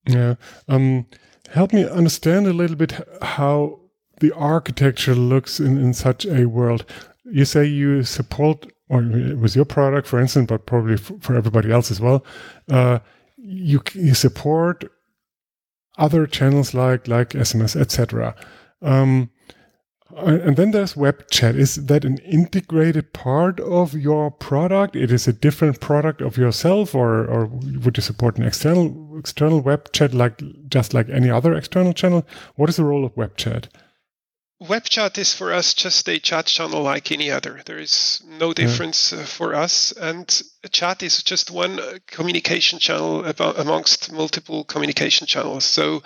Yeah. 0.07 0.35
Um, 0.67 1.05
help 1.51 1.73
me 1.73 1.87
understand 1.87 2.47
a 2.47 2.53
little 2.53 2.75
bit 2.75 2.93
how 3.21 3.79
the 4.19 4.31
architecture 4.33 5.15
looks 5.15 5.59
in, 5.59 5.77
in 5.77 5.93
such 5.93 6.25
a 6.25 6.45
world. 6.45 6.85
You 7.23 7.45
say 7.45 7.65
you 7.65 8.03
support, 8.03 8.71
or 8.89 9.01
with 9.01 9.55
your 9.55 9.65
product, 9.65 10.07
for 10.07 10.19
instance, 10.19 10.47
but 10.47 10.65
probably 10.65 10.97
for 10.97 11.35
everybody 11.35 11.71
else 11.71 11.91
as 11.91 11.99
well. 11.99 12.25
Uh, 12.69 12.99
you 13.37 13.81
you 13.93 14.13
support 14.13 14.85
other 15.97 16.27
channels 16.27 16.73
like 16.73 17.07
like 17.07 17.29
SMS, 17.29 17.75
etc. 17.75 18.35
Um, 18.81 19.29
and 20.13 20.55
then 20.55 20.71
there's 20.71 20.95
web 20.95 21.29
chat. 21.31 21.55
Is 21.55 21.75
that 21.75 22.05
an 22.05 22.17
integrated 22.19 23.11
part 23.13 23.59
of 23.59 23.93
your 23.93 24.29
product? 24.29 24.95
It 24.95 25.11
is 25.11 25.27
a 25.27 25.33
different 25.33 25.79
product 25.79 26.21
of 26.21 26.37
yourself, 26.37 26.93
or, 26.93 27.25
or 27.25 27.45
would 27.47 27.97
you 27.97 28.03
support 28.03 28.37
an 28.37 28.43
external 28.43 29.17
external 29.17 29.61
web 29.61 29.91
chat 29.93 30.13
like 30.13 30.41
just 30.69 30.93
like 30.93 31.09
any 31.09 31.29
other 31.29 31.53
external 31.53 31.93
channel? 31.93 32.25
What 32.55 32.69
is 32.69 32.75
the 32.75 32.83
role 32.83 33.05
of 33.05 33.17
web 33.17 33.35
chat? 33.35 33.67
Web 34.59 34.85
chat 34.85 35.17
is 35.17 35.33
for 35.33 35.51
us 35.51 35.73
just 35.73 36.07
a 36.07 36.17
chat 36.17 36.45
channel 36.45 36.81
like 36.81 37.11
any 37.11 37.29
other. 37.29 37.61
There 37.65 37.77
is 37.77 38.23
no 38.25 38.53
difference 38.53 39.11
yeah. 39.11 39.19
Uh, 39.19 39.25
for 39.25 39.53
us, 39.53 39.91
and 39.91 40.41
chat 40.71 41.03
is 41.03 41.23
just 41.23 41.51
one 41.51 41.79
uh, 41.79 41.97
communication 42.07 42.79
channel 42.79 43.25
amongst 43.25 44.13
multiple 44.13 44.63
communication 44.63 45.27
channels. 45.27 45.65
So 45.65 46.03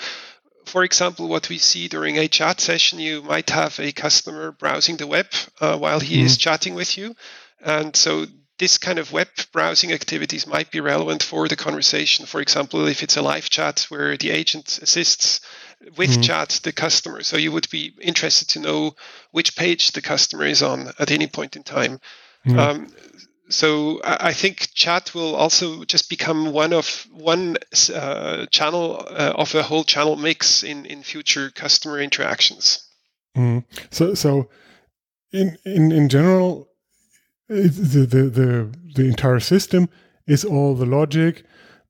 for 0.69 0.84
example, 0.84 1.27
what 1.27 1.49
we 1.49 1.58
see 1.58 1.88
during 1.88 2.17
a 2.17 2.27
chat 2.27 2.62
session, 2.62 2.99
you 2.99 3.21
might 3.21 3.49
have 3.49 3.79
a 3.79 3.91
customer 3.91 4.51
browsing 4.51 4.97
the 4.97 5.08
web 5.08 5.27
uh, 5.60 5.77
while 5.77 5.99
he 5.99 6.17
mm. 6.17 6.25
is 6.25 6.34
mm-hmm. 6.34 6.41
chatting 6.41 6.75
with 6.75 6.97
you. 6.97 7.15
And 7.62 7.95
so 7.95 8.25
this 8.60 8.77
kind 8.77 8.99
of 8.99 9.12
web 9.12 9.27
browsing 9.51 9.91
activities 9.91 10.45
might 10.45 10.69
be 10.69 10.82
relevant 10.82 11.23
for 11.23 11.47
the 11.47 11.55
conversation. 11.55 12.25
For 12.25 12.41
example, 12.41 12.88
if 12.88 13.03
it's 13.03 13.17
a 13.17 13.21
live 13.21 13.49
chat 13.49 13.86
where 13.89 14.17
the 14.17 14.32
agent 14.32 14.79
assists 14.82 15.41
with 15.97 16.10
mm. 16.12 16.23
chat 16.23 16.60
the 16.63 16.71
customer. 16.71 17.23
So 17.23 17.38
you 17.38 17.51
would 17.51 17.69
be 17.69 17.93
interested 18.01 18.49
to 18.49 18.60
know 18.60 18.95
which 19.32 19.55
page 19.55 19.91
the 19.91 20.01
customer 20.01 20.45
is 20.45 20.62
on 20.62 20.91
at 20.99 21.10
any 21.10 21.27
point 21.27 21.55
in 21.55 21.63
time. 21.63 21.99
Mm. 22.45 22.58
Um, 22.58 22.88
so 23.49 23.99
I 24.03 24.33
think 24.33 24.69
chat 24.73 25.13
will 25.13 25.35
also 25.35 25.83
just 25.83 26.09
become 26.09 26.51
one 26.51 26.71
of 26.71 27.07
one 27.12 27.57
uh, 27.93 28.45
channel 28.51 29.05
uh, 29.09 29.33
of 29.35 29.55
a 29.55 29.63
whole 29.63 29.83
channel 29.83 30.15
mix 30.15 30.63
in 30.63 30.85
in 30.85 31.03
future 31.03 31.49
customer 31.49 31.99
interactions. 31.99 32.88
Mm. 33.35 33.63
So 33.89 34.13
so 34.13 34.49
in 35.31 35.57
in 35.65 35.91
in 35.91 36.09
general, 36.09 36.69
the 37.47 38.05
the 38.05 38.29
the 38.29 38.69
the 38.95 39.07
entire 39.07 39.39
system 39.39 39.89
is 40.27 40.45
all 40.45 40.75
the 40.75 40.85
logic 40.85 41.43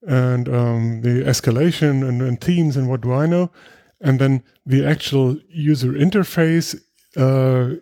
and 0.07 0.47
um, 0.47 1.01
the 1.01 1.23
escalation 1.23 2.07
and, 2.07 2.21
and 2.21 2.39
themes 2.39 2.77
and 2.77 2.87
what 2.87 3.01
do 3.01 3.11
I 3.11 3.25
know, 3.25 3.51
and 3.99 4.17
then 4.19 4.43
the 4.65 4.85
actual 4.85 5.37
user 5.49 5.91
interface. 5.91 6.81
Uh, 7.17 7.79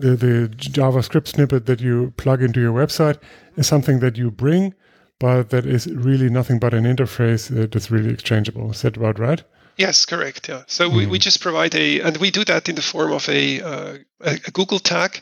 the, 0.00 0.16
the 0.16 0.48
JavaScript 0.56 1.28
snippet 1.28 1.66
that 1.66 1.80
you 1.80 2.12
plug 2.16 2.42
into 2.42 2.60
your 2.60 2.72
website 2.72 3.18
is 3.56 3.66
something 3.66 4.00
that 4.00 4.16
you 4.16 4.30
bring, 4.30 4.74
but 5.18 5.50
that 5.50 5.66
is 5.66 5.86
really 5.86 6.30
nothing 6.30 6.58
but 6.58 6.74
an 6.74 6.84
interface 6.84 7.48
that's 7.70 7.90
really 7.90 8.10
exchangeable. 8.10 8.70
Is 8.70 8.82
that 8.82 8.96
about 8.96 9.18
right? 9.18 9.42
Yes, 9.76 10.04
correct. 10.04 10.48
Yeah. 10.48 10.64
So 10.66 10.90
mm. 10.90 10.96
we, 10.96 11.06
we 11.06 11.18
hmm. 11.18 11.22
just 11.22 11.40
provide 11.40 11.74
a, 11.74 12.00
and 12.00 12.16
we 12.16 12.30
do 12.30 12.44
that 12.44 12.68
in 12.68 12.74
the 12.74 12.82
form 12.82 13.12
of 13.12 13.28
a, 13.28 13.60
uh, 13.60 13.98
a, 14.20 14.32
a, 14.46 14.50
Google 14.50 14.78
tag. 14.78 15.20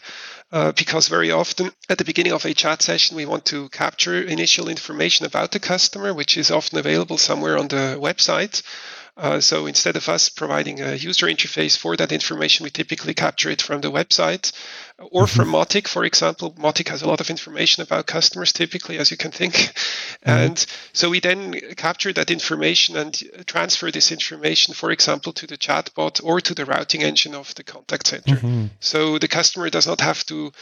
Uh, 0.50 0.72
because 0.72 1.08
very 1.08 1.30
often 1.30 1.70
at 1.90 1.98
the 1.98 2.06
beginning 2.06 2.32
of 2.32 2.46
a 2.46 2.54
chat 2.54 2.80
session, 2.80 3.16
we 3.16 3.26
want 3.26 3.44
to 3.44 3.68
capture 3.68 4.22
initial 4.22 4.70
information 4.70 5.26
about 5.26 5.52
the 5.52 5.60
customer, 5.60 6.14
which 6.14 6.38
is 6.38 6.50
often 6.50 6.78
available 6.78 7.18
somewhere 7.18 7.58
on 7.58 7.68
the 7.68 7.98
website. 8.00 8.62
Uh, 9.18 9.40
so 9.40 9.66
instead 9.66 9.96
of 9.96 10.08
us 10.08 10.28
providing 10.28 10.80
a 10.80 10.94
user 10.94 11.26
interface 11.26 11.76
for 11.76 11.96
that 11.96 12.12
information, 12.12 12.62
we 12.62 12.70
typically 12.70 13.14
capture 13.14 13.50
it 13.50 13.60
from 13.60 13.80
the 13.80 13.90
website 13.90 14.52
or 14.98 15.24
mm-hmm. 15.24 15.36
from 15.36 15.50
Mautic, 15.50 15.88
for 15.88 16.04
example. 16.04 16.52
Mautic 16.52 16.88
has 16.88 17.02
a 17.02 17.08
lot 17.08 17.20
of 17.20 17.28
information 17.28 17.82
about 17.82 18.06
customers, 18.06 18.52
typically, 18.52 18.96
as 18.96 19.10
you 19.10 19.16
can 19.16 19.32
think. 19.32 19.54
Mm-hmm. 20.26 20.46
And 20.46 20.66
so 20.92 21.10
we 21.10 21.20
then 21.20 21.54
capture 21.76 22.12
that 22.12 22.30
information 22.30 22.96
and 22.96 23.22
transfer 23.46 23.90
this 23.90 24.10
information, 24.10 24.74
for 24.74 24.90
example, 24.90 25.32
to 25.34 25.46
the 25.46 25.56
chatbot 25.56 26.20
or 26.24 26.40
to 26.40 26.54
the 26.54 26.64
routing 26.64 27.02
engine 27.02 27.36
of 27.36 27.54
the 27.54 27.62
contact 27.62 28.08
center. 28.08 28.34
Mm-hmm. 28.34 28.66
So 28.80 29.18
the 29.18 29.28
customer 29.28 29.70
does 29.70 29.86
not 29.86 30.00
have 30.00 30.26
to 30.26 30.52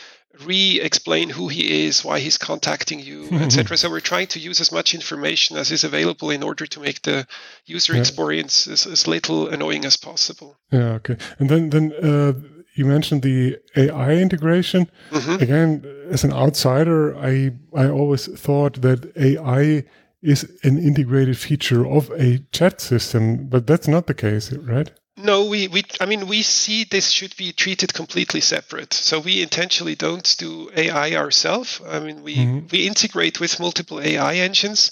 re-explain 0.45 1.31
who 1.31 1.49
he 1.49 1.87
is, 1.87 2.05
why 2.05 2.19
he's 2.19 2.39
contacting 2.39 3.01
you, 3.01 3.29
etc. 3.33 3.77
So 3.77 3.91
we're 3.91 4.01
trying 4.01 4.27
to 4.29 4.41
use 4.41 4.61
as 4.61 4.73
much 4.73 4.95
information 4.95 5.57
as 5.57 5.71
is 5.71 5.85
available 5.85 6.31
in 6.31 6.43
order 6.43 6.67
to 6.67 6.81
make 6.81 7.03
the 7.03 7.27
user 7.65 7.95
yeah. 7.95 8.01
experience 8.01 8.67
as, 8.67 8.87
as, 8.87 9.07
little 9.07 9.49
annoying 9.49 9.85
as 9.85 9.97
possible. 9.97 10.57
Yeah. 10.71 10.99
Okay. 11.01 11.17
And 11.39 11.49
then 11.49 11.71
then 11.71 11.93
uh, 11.93 12.33
you 12.75 12.85
mentioned 12.85 13.23
the 13.23 13.59
AI 13.77 14.12
integration. 14.12 14.91
Mm-hmm. 15.11 15.43
Again, 15.43 15.85
as 16.11 16.25
an 16.25 16.33
outsider, 16.33 17.17
I 17.17 17.53
I 17.75 17.89
always 17.89 18.27
thought 18.39 18.83
that 18.83 19.12
AI 19.17 19.85
is 20.23 20.45
an 20.65 20.79
integrated 20.79 21.39
feature 21.39 21.87
of 21.87 22.11
a 22.19 22.39
chat 22.51 22.81
system, 22.81 23.47
but 23.47 23.67
that's 23.67 23.89
not 23.89 24.07
the 24.07 24.15
case, 24.15 24.53
right? 24.53 24.91
No, 25.18 25.46
we, 25.46 25.68
we 25.68 25.83
I 25.98 26.07
mean 26.07 26.26
we 26.26 26.42
see 26.42 26.85
this 26.85 27.11
should 27.11 27.37
be 27.37 27.52
treated 27.52 27.94
completely 27.94 28.40
separate. 28.40 28.92
So 28.92 29.18
we 29.18 29.42
intentionally 29.42 29.94
don't 29.94 30.37
do 30.38 30.70
AI 30.76 31.14
ourselves. 31.14 31.81
I 31.87 32.00
mean 32.00 32.22
we 32.22 32.37
mm-hmm. 32.37 32.66
we 32.70 32.87
integrate 32.87 33.40
with 33.40 33.59
multiple 33.59 34.00
AI 34.00 34.35
engines. 34.37 34.90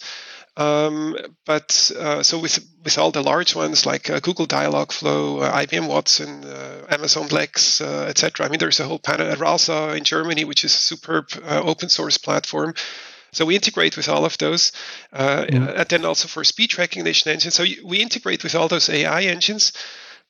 Um, 0.57 1.17
but 1.45 1.91
uh, 1.99 2.23
so 2.23 2.39
with 2.39 2.65
with 2.85 2.97
all 2.97 3.11
the 3.11 3.23
large 3.23 3.55
ones 3.55 3.87
like 3.87 4.09
uh, 4.09 4.21
Google 4.21 4.47
Dialogflow, 4.47 5.43
uh, 5.43 5.53
IBM 5.53 5.89
Watson, 5.89 6.45
uh, 6.45 6.87
Amazon 6.89 7.27
Lex, 7.29 7.81
uh, 7.81 8.07
etc. 8.09 8.47
I 8.47 8.49
mean, 8.49 8.61
there's 8.61 8.79
a 8.79 8.85
whole 8.85 9.01
panel. 9.01 9.31
Uh, 9.31 9.37
Rasa 9.37 9.95
in 9.97 10.05
Germany, 10.05 10.45
which 10.45 10.65
is 10.65 10.73
a 10.73 10.79
superb 10.79 11.31
open 11.45 11.89
source 11.89 12.19
platform. 12.19 12.75
So 13.33 13.45
we 13.45 13.57
integrate 13.57 13.97
with 13.97 14.09
all 14.09 14.25
of 14.25 14.39
those, 14.39 14.71
mm-hmm. 15.13 15.69
and 15.77 15.89
then 15.89 16.05
also 16.05 16.29
for 16.29 16.45
speech 16.45 16.79
recognition 16.79 17.33
engines. 17.33 17.55
So 17.55 17.65
we 17.85 18.01
integrate 18.01 18.45
with 18.45 18.55
all 18.55 18.69
those 18.69 18.89
AI 18.89 19.23
engines. 19.23 19.73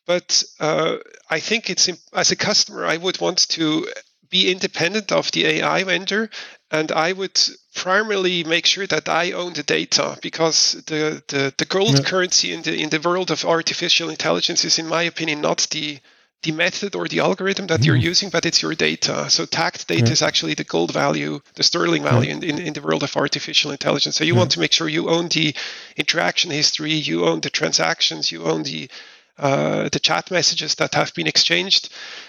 But 0.06 0.44
uh, 0.60 0.96
I 1.30 1.40
think 1.40 1.70
it's 1.70 1.88
as 2.12 2.30
a 2.30 2.36
customer, 2.36 2.84
I 2.84 2.96
would 2.96 3.20
want 3.20 3.48
to 3.50 3.88
be 4.30 4.50
independent 4.50 5.12
of 5.12 5.30
the 5.30 5.46
AI 5.46 5.84
vendor, 5.84 6.28
and 6.70 6.90
I 6.92 7.12
would 7.12 7.40
primarily 7.74 8.44
make 8.44 8.66
sure 8.66 8.86
that 8.86 9.08
I 9.08 9.32
own 9.32 9.52
the 9.52 9.62
data 9.62 10.18
because 10.20 10.72
the 10.86 11.22
the, 11.28 11.54
the 11.56 11.64
gold 11.64 11.98
yeah. 11.98 12.04
currency 12.04 12.52
in 12.52 12.62
the 12.62 12.74
in 12.74 12.90
the 12.90 13.00
world 13.00 13.30
of 13.30 13.44
artificial 13.44 14.10
intelligence 14.10 14.64
is, 14.64 14.78
in 14.78 14.88
my 14.88 15.02
opinion, 15.04 15.40
not 15.40 15.66
the 15.70 16.00
the 16.44 16.52
method 16.52 16.94
or 16.94 17.08
the 17.08 17.20
algorithm 17.20 17.66
that 17.68 17.80
mm. 17.80 17.86
you're 17.86 17.96
mm-hmm. 17.96 18.12
using, 18.12 18.30
but 18.30 18.46
it's 18.46 18.60
your 18.60 18.74
data. 18.74 19.30
So 19.30 19.46
tagged 19.46 19.86
data 19.86 20.06
yeah. 20.06 20.12
is 20.12 20.22
actually 20.22 20.54
the 20.54 20.64
gold 20.64 20.92
value, 20.92 21.40
the 21.54 21.62
sterling 21.62 22.02
value 22.02 22.28
yeah. 22.28 22.36
in, 22.36 22.42
in, 22.42 22.58
in, 22.58 22.72
the 22.74 22.82
world 22.82 23.02
of 23.02 23.16
artificial 23.16 23.70
intelligence. 23.70 24.16
So 24.16 24.24
you 24.24 24.34
yeah. 24.34 24.40
want 24.40 24.50
to 24.52 24.60
make 24.60 24.72
sure 24.72 24.88
you 24.88 25.08
own 25.08 25.28
the 25.28 25.54
interaction 25.96 26.50
history, 26.50 26.92
you 26.92 27.24
own 27.24 27.40
the 27.40 27.50
transactions, 27.50 28.30
you 28.30 28.44
own 28.44 28.62
the 28.62 28.90
uh, 29.38 29.88
the 29.88 30.00
chat 30.00 30.30
messages 30.30 30.76
that 30.76 30.94
have 30.94 31.12
been 31.14 31.26
exchanged. 31.26 31.88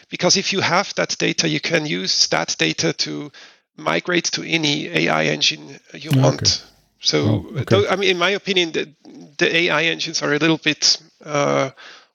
Because 0.10 0.38
if 0.38 0.54
you 0.54 0.62
have 0.62 0.94
that 0.96 1.18
data, 1.18 1.48
you 1.48 1.60
can 1.60 1.86
use 1.86 2.28
that 2.28 2.56
data 2.58 2.94
to 2.94 3.32
migrate 3.78 4.26
to 4.26 4.44
any 4.44 4.88
AI 4.88 5.26
engine 5.26 5.80
you 5.94 6.12
okay. 6.12 6.22
want. 6.22 6.66
So, 7.00 7.46
oh, 7.54 7.60
okay. 7.60 7.88
I 7.88 7.96
mean, 7.96 8.10
in 8.10 8.18
my 8.18 8.32
opinion, 8.32 8.72
the, 8.72 8.92
the 9.38 9.56
AI 9.56 9.84
engines 9.84 10.24
are 10.24 10.34
a 10.34 10.40
little 10.40 10.58
bit 10.58 10.98
uh, 11.24 11.70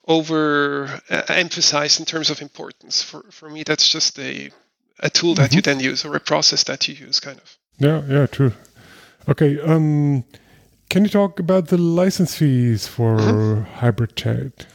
over 0.07 1.01
uh, 1.09 1.23
emphasized 1.29 2.01
in 2.01 2.07
terms 2.07 2.31
of 2.31 2.43
importance. 2.43 3.03
For, 3.03 3.23
for 3.31 3.49
me, 3.49 3.63
that's 3.63 3.89
just 3.89 4.19
a, 4.19 4.51
a 4.99 5.11
tool 5.11 5.35
that 5.35 5.51
mm-hmm. 5.51 5.57
you 5.57 5.63
then 5.63 5.81
use 5.81 6.05
or 6.05 6.17
a 6.17 6.21
process 6.21 6.65
that 6.65 6.89
you 6.89 6.95
use, 6.95 7.21
kind 7.21 7.39
of. 7.39 7.57
Yeah, 7.79 8.03
yeah, 8.09 8.27
true. 8.27 8.53
Okay. 9.29 9.61
Um, 9.61 10.25
can 10.89 11.05
you 11.05 11.11
talk 11.11 11.39
about 11.39 11.69
the 11.69 11.79
license 11.79 12.35
fees 12.35 12.89
for 12.89 13.17
mm-hmm. 13.19 13.63
hybrid 13.75 14.17
chat? 14.17 14.67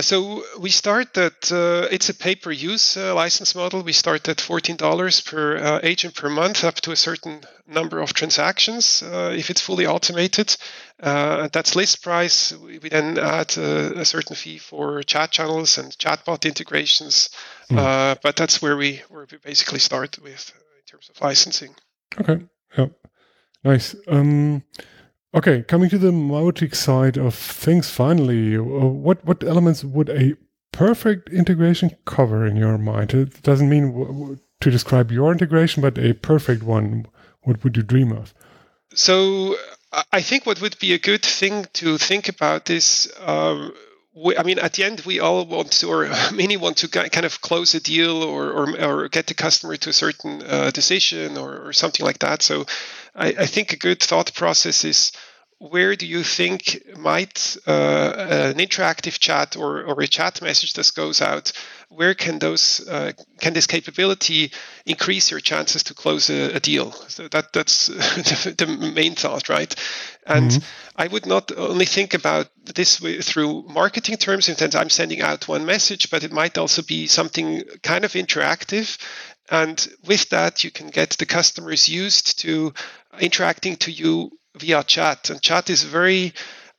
So 0.00 0.44
we 0.60 0.68
start 0.70 1.16
at 1.16 1.50
uh, 1.50 1.88
it's 1.90 2.10
a 2.10 2.14
pay-per-use 2.14 2.98
uh, 2.98 3.14
license 3.14 3.54
model. 3.54 3.82
We 3.82 3.92
start 3.92 4.28
at 4.28 4.40
fourteen 4.40 4.76
dollars 4.76 5.22
per 5.22 5.56
uh, 5.56 5.80
agent 5.82 6.14
per 6.14 6.28
month, 6.28 6.64
up 6.64 6.74
to 6.82 6.92
a 6.92 6.96
certain 6.96 7.40
number 7.66 8.00
of 8.00 8.12
transactions. 8.12 9.02
Uh, 9.02 9.34
if 9.36 9.48
it's 9.48 9.62
fully 9.62 9.86
automated, 9.86 10.54
uh, 11.02 11.48
that's 11.50 11.76
list 11.76 12.02
price. 12.02 12.52
We, 12.52 12.78
we 12.78 12.88
then 12.90 13.18
add 13.18 13.56
a, 13.56 14.00
a, 14.00 14.04
certain 14.04 14.36
fee 14.36 14.58
for 14.58 15.02
chat 15.02 15.30
channels 15.30 15.78
and 15.78 15.90
chatbot 15.92 16.44
integrations. 16.44 17.30
Mm. 17.70 18.20
but 18.22 18.36
that's 18.36 18.60
where 18.60 18.76
we 18.76 19.02
where 19.08 19.26
we 19.30 19.38
basically 19.38 19.80
start 19.80 20.18
with 20.22 20.52
in 20.78 20.84
terms 20.90 21.08
of 21.08 21.20
licensing. 21.22 21.74
Okay. 22.20 22.44
Yeah. 22.76 22.88
Nice. 23.64 23.96
Um, 24.06 24.62
Okay, 25.36 25.62
coming 25.64 25.90
to 25.90 25.98
the 25.98 26.12
Mautic 26.12 26.74
side 26.74 27.18
of 27.18 27.34
things, 27.34 27.90
finally, 27.90 28.56
uh, 28.56 28.62
what 28.62 29.22
what 29.26 29.44
elements 29.44 29.84
would 29.84 30.08
a 30.08 30.34
perfect 30.72 31.28
integration 31.28 31.90
cover 32.06 32.46
in 32.46 32.56
your 32.56 32.78
mind? 32.78 33.12
It 33.12 33.42
doesn't 33.42 33.68
mean 33.68 34.40
to 34.60 34.70
describe 34.70 35.12
your 35.12 35.30
integration, 35.32 35.82
but 35.82 35.98
a 35.98 36.14
perfect 36.14 36.62
one. 36.62 37.06
What 37.42 37.62
would 37.62 37.76
you 37.76 37.82
dream 37.82 38.12
of? 38.12 38.32
So, 38.94 39.56
I 40.10 40.22
think 40.22 40.46
what 40.46 40.62
would 40.62 40.78
be 40.78 40.94
a 40.94 40.98
good 40.98 41.22
thing 41.22 41.66
to 41.74 41.98
think 41.98 42.30
about 42.30 42.70
is. 42.70 43.12
Um, 43.20 43.74
I 44.38 44.44
mean, 44.44 44.58
at 44.58 44.72
the 44.72 44.84
end, 44.84 45.02
we 45.04 45.20
all 45.20 45.44
want 45.44 45.72
to, 45.72 45.88
or 45.88 46.08
many 46.32 46.56
want 46.56 46.78
to 46.78 46.88
kind 46.88 47.26
of 47.26 47.42
close 47.42 47.74
a 47.74 47.80
deal 47.80 48.22
or, 48.22 48.50
or, 48.50 48.80
or 48.80 49.08
get 49.10 49.26
the 49.26 49.34
customer 49.34 49.76
to 49.76 49.90
a 49.90 49.92
certain 49.92 50.42
uh, 50.42 50.70
decision 50.70 51.36
or, 51.36 51.66
or, 51.66 51.74
something 51.74 52.02
like 52.02 52.20
that. 52.20 52.40
So, 52.40 52.64
I, 53.14 53.28
I, 53.40 53.46
think 53.46 53.74
a 53.74 53.76
good 53.76 54.02
thought 54.02 54.32
process 54.32 54.84
is 54.84 55.12
where 55.58 55.96
do 55.96 56.06
you 56.06 56.22
think 56.22 56.82
might 56.98 57.56
uh, 57.66 58.14
an 58.52 58.56
interactive 58.56 59.18
chat 59.18 59.56
or, 59.56 59.82
or 59.84 60.00
a 60.02 60.06
chat 60.06 60.42
message 60.42 60.74
that 60.74 60.92
goes 60.94 61.22
out 61.22 61.52
where 61.88 62.14
can 62.14 62.38
those 62.38 62.86
uh, 62.88 63.12
can 63.40 63.54
this 63.54 63.66
capability 63.66 64.52
increase 64.84 65.30
your 65.30 65.40
chances 65.40 65.84
to 65.84 65.94
close 65.94 66.28
a, 66.28 66.56
a 66.56 66.60
deal? 66.60 66.92
So 67.08 67.28
that 67.28 67.52
that's 67.52 67.86
the, 67.86 68.92
main 68.94 69.14
thought 69.14 69.48
right? 69.48 69.74
And 70.26 70.50
mm-hmm. 70.50 70.64
i 70.96 71.06
would 71.06 71.26
not 71.26 71.52
only 71.56 71.86
think 71.86 72.12
about 72.12 72.48
this 72.74 72.98
through 72.98 73.62
marketing 73.68 74.16
terms 74.16 74.48
in 74.48 74.56
terms 74.56 74.74
i'm 74.74 74.90
sending 74.90 75.20
out 75.22 75.48
one 75.48 75.64
message 75.64 76.10
but 76.10 76.24
it 76.24 76.32
might 76.32 76.58
also 76.58 76.82
be 76.82 77.06
something 77.06 77.62
kind 77.82 78.04
of 78.04 78.12
interactive. 78.12 78.98
And 79.48 79.88
with 80.04 80.28
that 80.30 80.64
you 80.64 80.70
can 80.70 80.88
get 80.88 81.10
the 81.10 81.26
customers 81.26 81.88
used 81.88 82.40
to 82.40 82.74
interacting 83.20 83.76
to 83.76 83.92
you 83.92 84.32
via 84.58 84.82
chat. 84.82 85.30
And 85.30 85.40
chat 85.42 85.70
is 85.70 85.82
very 85.82 86.32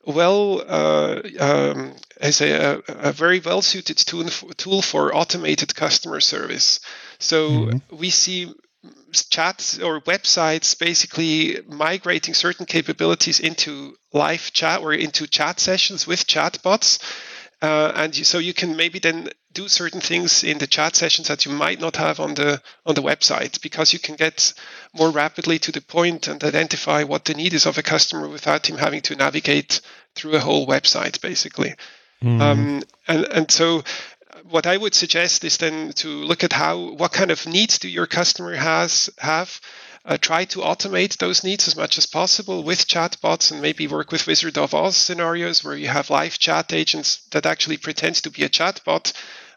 well 0.04 0.62
uh, 0.66 1.20
um, 1.38 1.94
as 2.20 2.40
a, 2.40 2.82
a, 2.88 3.12
very 3.12 3.40
well 3.40 3.62
suited 3.62 3.98
tool, 3.98 4.24
tool 4.56 4.82
for 4.82 5.14
automated 5.14 5.74
customer 5.74 6.20
service. 6.20 6.80
So 7.18 7.50
mm-hmm. 7.50 7.96
we 7.96 8.10
see 8.10 8.52
chats 9.30 9.78
or 9.78 10.00
websites 10.02 10.78
basically 10.78 11.58
migrating 11.66 12.34
certain 12.34 12.66
capabilities 12.66 13.40
into 13.40 13.96
live 14.12 14.52
chat 14.52 14.80
or 14.80 14.92
into 14.92 15.26
chat 15.26 15.60
sessions 15.60 16.06
with 16.06 16.26
chatbots 16.26 17.00
uh, 17.60 17.92
and 17.96 18.16
you, 18.16 18.24
so 18.24 18.38
you 18.38 18.54
can 18.54 18.76
maybe 18.76 18.98
then 18.98 19.28
do 19.58 19.68
certain 19.68 20.00
things 20.00 20.44
in 20.44 20.58
the 20.58 20.68
chat 20.68 20.94
sessions 20.94 21.26
that 21.26 21.44
you 21.44 21.50
might 21.50 21.80
not 21.80 21.96
have 21.96 22.20
on 22.20 22.34
the 22.34 22.62
on 22.86 22.94
the 22.94 23.02
website 23.02 23.60
because 23.60 23.92
you 23.92 23.98
can 23.98 24.14
get 24.14 24.54
more 24.96 25.10
rapidly 25.10 25.58
to 25.58 25.72
the 25.72 25.80
point 25.80 26.28
and 26.28 26.44
identify 26.44 27.02
what 27.02 27.24
the 27.24 27.34
need 27.34 27.52
is 27.52 27.66
of 27.66 27.76
a 27.76 27.82
customer 27.82 28.28
without 28.28 28.68
him 28.68 28.78
having 28.78 29.00
to 29.00 29.16
navigate 29.16 29.80
through 30.14 30.36
a 30.36 30.46
whole 30.46 30.64
website 30.66 31.20
basically. 31.20 31.74
Mm. 32.22 32.40
um, 32.40 32.82
and 33.08 33.24
and 33.36 33.50
so 33.50 33.82
what 34.44 34.66
I 34.66 34.76
would 34.76 34.94
suggest 34.94 35.44
is 35.44 35.56
then 35.56 35.92
to 36.02 36.08
look 36.08 36.44
at 36.44 36.52
how 36.52 36.74
what 37.00 37.12
kind 37.12 37.32
of 37.32 37.46
needs 37.46 37.78
do 37.78 37.88
your 37.88 38.06
customer 38.06 38.54
has 38.54 39.10
have? 39.18 39.60
Uh, 40.04 40.16
try 40.16 40.42
to 40.46 40.60
automate 40.60 41.18
those 41.18 41.44
needs 41.44 41.68
as 41.68 41.76
much 41.76 41.98
as 41.98 42.06
possible 42.06 42.62
with 42.62 42.86
chatbots 42.86 43.52
and 43.52 43.60
maybe 43.60 43.86
work 43.86 44.10
with 44.10 44.26
Wizard 44.26 44.56
of 44.56 44.72
Oz 44.72 44.96
scenarios 44.96 45.62
where 45.62 45.76
you 45.76 45.88
have 45.88 46.08
live 46.08 46.38
chat 46.38 46.72
agents 46.72 47.20
that 47.32 47.44
actually 47.44 47.76
pretend 47.76 48.14
to 48.14 48.30
be 48.30 48.42
a 48.42 48.48
chatbot 48.48 49.12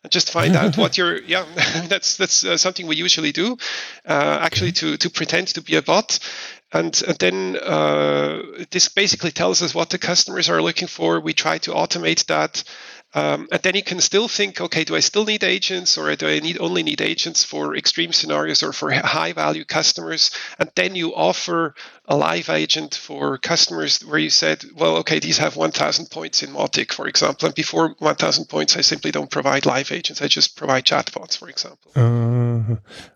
just 0.09 0.31
find 0.31 0.55
out 0.55 0.77
what 0.77 0.97
you're 0.97 1.21
yeah 1.21 1.45
that's 1.87 2.17
that's 2.17 2.43
uh, 2.43 2.57
something 2.57 2.87
we 2.87 2.95
usually 2.95 3.31
do 3.31 3.57
uh, 4.07 4.39
actually 4.41 4.71
to 4.71 4.97
to 4.97 5.09
pretend 5.09 5.47
to 5.49 5.61
be 5.61 5.75
a 5.75 5.81
bot. 5.81 6.19
And, 6.73 7.03
and 7.05 7.17
then 7.17 7.57
uh, 7.57 8.43
this 8.71 8.87
basically 8.87 9.31
tells 9.31 9.61
us 9.61 9.75
what 9.75 9.89
the 9.89 9.97
customers 9.97 10.49
are 10.49 10.61
looking 10.61 10.87
for. 10.87 11.19
We 11.19 11.33
try 11.33 11.57
to 11.59 11.71
automate 11.71 12.27
that 12.27 12.63
um, 13.13 13.47
and 13.51 13.61
then 13.61 13.75
you 13.75 13.83
can 13.83 13.99
still 13.99 14.27
think, 14.27 14.61
okay, 14.61 14.83
do 14.85 14.95
I 14.95 15.01
still 15.01 15.25
need 15.25 15.43
agents 15.43 15.97
or 15.97 16.15
do 16.15 16.27
I 16.27 16.39
need 16.39 16.59
only 16.59 16.83
need 16.83 17.01
agents 17.01 17.43
for 17.43 17.75
extreme 17.75 18.13
scenarios 18.13 18.63
or 18.63 18.71
for 18.71 18.91
high 18.91 19.33
value 19.33 19.65
customers? 19.65 20.31
And 20.57 20.71
then 20.75 20.95
you 20.95 21.13
offer 21.13 21.75
a 22.05 22.15
live 22.15 22.49
agent 22.49 22.95
for 22.95 23.37
customers 23.37 24.01
where 24.01 24.19
you 24.19 24.29
said, 24.29 24.63
well, 24.75 24.97
okay, 24.97 25.19
these 25.19 25.39
have 25.39 25.57
1,000 25.57 26.09
points 26.09 26.41
in 26.41 26.51
Mautic, 26.51 26.93
for 26.93 27.07
example. 27.07 27.47
And 27.47 27.55
before 27.55 27.95
1,000 27.99 28.45
points, 28.45 28.77
I 28.77 28.81
simply 28.81 29.11
don't 29.11 29.29
provide 29.29 29.65
live 29.65 29.91
agents. 29.91 30.21
I 30.21 30.27
just 30.27 30.55
provide 30.55 30.85
chatbots, 30.85 31.37
for 31.37 31.49
example. 31.49 31.91
Uh, 31.95 32.75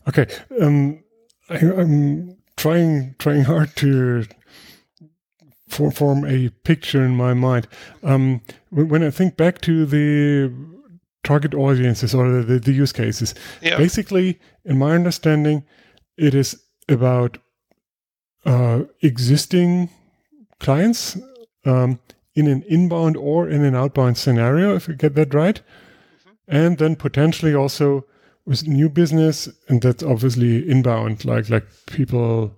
okay. 0.10 0.28
Um, 0.62 1.04
I, 1.50 1.58
I'm 1.58 2.38
trying 2.58 3.16
trying 3.20 3.44
hard 3.44 3.76
to 3.78 4.26
for, 5.76 5.92
form 5.92 6.26
a 6.26 6.50
picture 6.64 7.04
in 7.04 7.16
my 7.16 7.34
mind. 7.34 7.68
Um, 8.04 8.42
when 8.72 9.04
I 9.04 9.12
think 9.12 9.38
back 9.38 9.62
to 9.62 9.86
the 9.86 10.52
target 11.24 11.54
audiences 11.54 12.16
or 12.16 12.42
the, 12.42 12.60
the 12.60 12.72
use 12.72 12.92
cases, 12.92 13.36
yeah. 13.62 13.78
basically, 13.78 14.40
in 14.64 14.78
my 14.78 14.94
understanding, 14.96 15.64
it 16.18 16.34
is 16.34 16.60
about 16.88 17.38
uh, 18.46 18.84
existing 19.02 19.90
clients 20.60 21.18
um, 21.66 22.00
in 22.36 22.48
an 22.48 22.64
inbound 22.70 23.18
or 23.18 23.50
in 23.50 23.64
an 23.64 23.76
outbound 23.76 24.18
scenario, 24.18 24.76
if 24.76 24.88
you 24.88 24.96
get 24.96 25.16
that 25.16 25.34
right. 25.34 25.62
Mm-hmm. 25.62 26.32
And 26.48 26.78
then 26.78 26.96
potentially 26.96 27.56
also 27.56 28.06
with 28.46 28.68
new 28.68 28.90
business, 28.90 29.50
and 29.68 29.82
that's 29.82 30.04
obviously 30.04 30.70
inbound, 30.70 31.26
like 31.26 31.50
like 31.50 31.66
people 31.88 32.56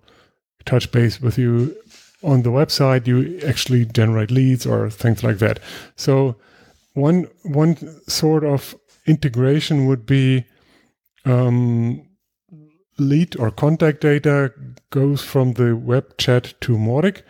touch 0.65 0.91
base 0.91 1.21
with 1.21 1.37
you 1.37 1.75
on 2.23 2.41
the 2.41 2.49
website 2.49 3.07
you 3.07 3.39
actually 3.45 3.85
generate 3.85 4.31
leads 4.31 4.65
or 4.65 4.89
things 4.89 5.23
like 5.23 5.37
that. 5.39 5.59
So 5.95 6.35
one 6.93 7.27
one 7.43 7.75
sort 8.07 8.43
of 8.43 8.75
integration 9.05 9.85
would 9.85 10.05
be 10.05 10.45
um, 11.25 12.07
lead 12.97 13.39
or 13.39 13.51
contact 13.51 14.01
data 14.01 14.53
goes 14.89 15.23
from 15.23 15.53
the 15.53 15.75
web 15.75 16.17
chat 16.17 16.53
to 16.61 16.73
Mautic. 16.73 17.21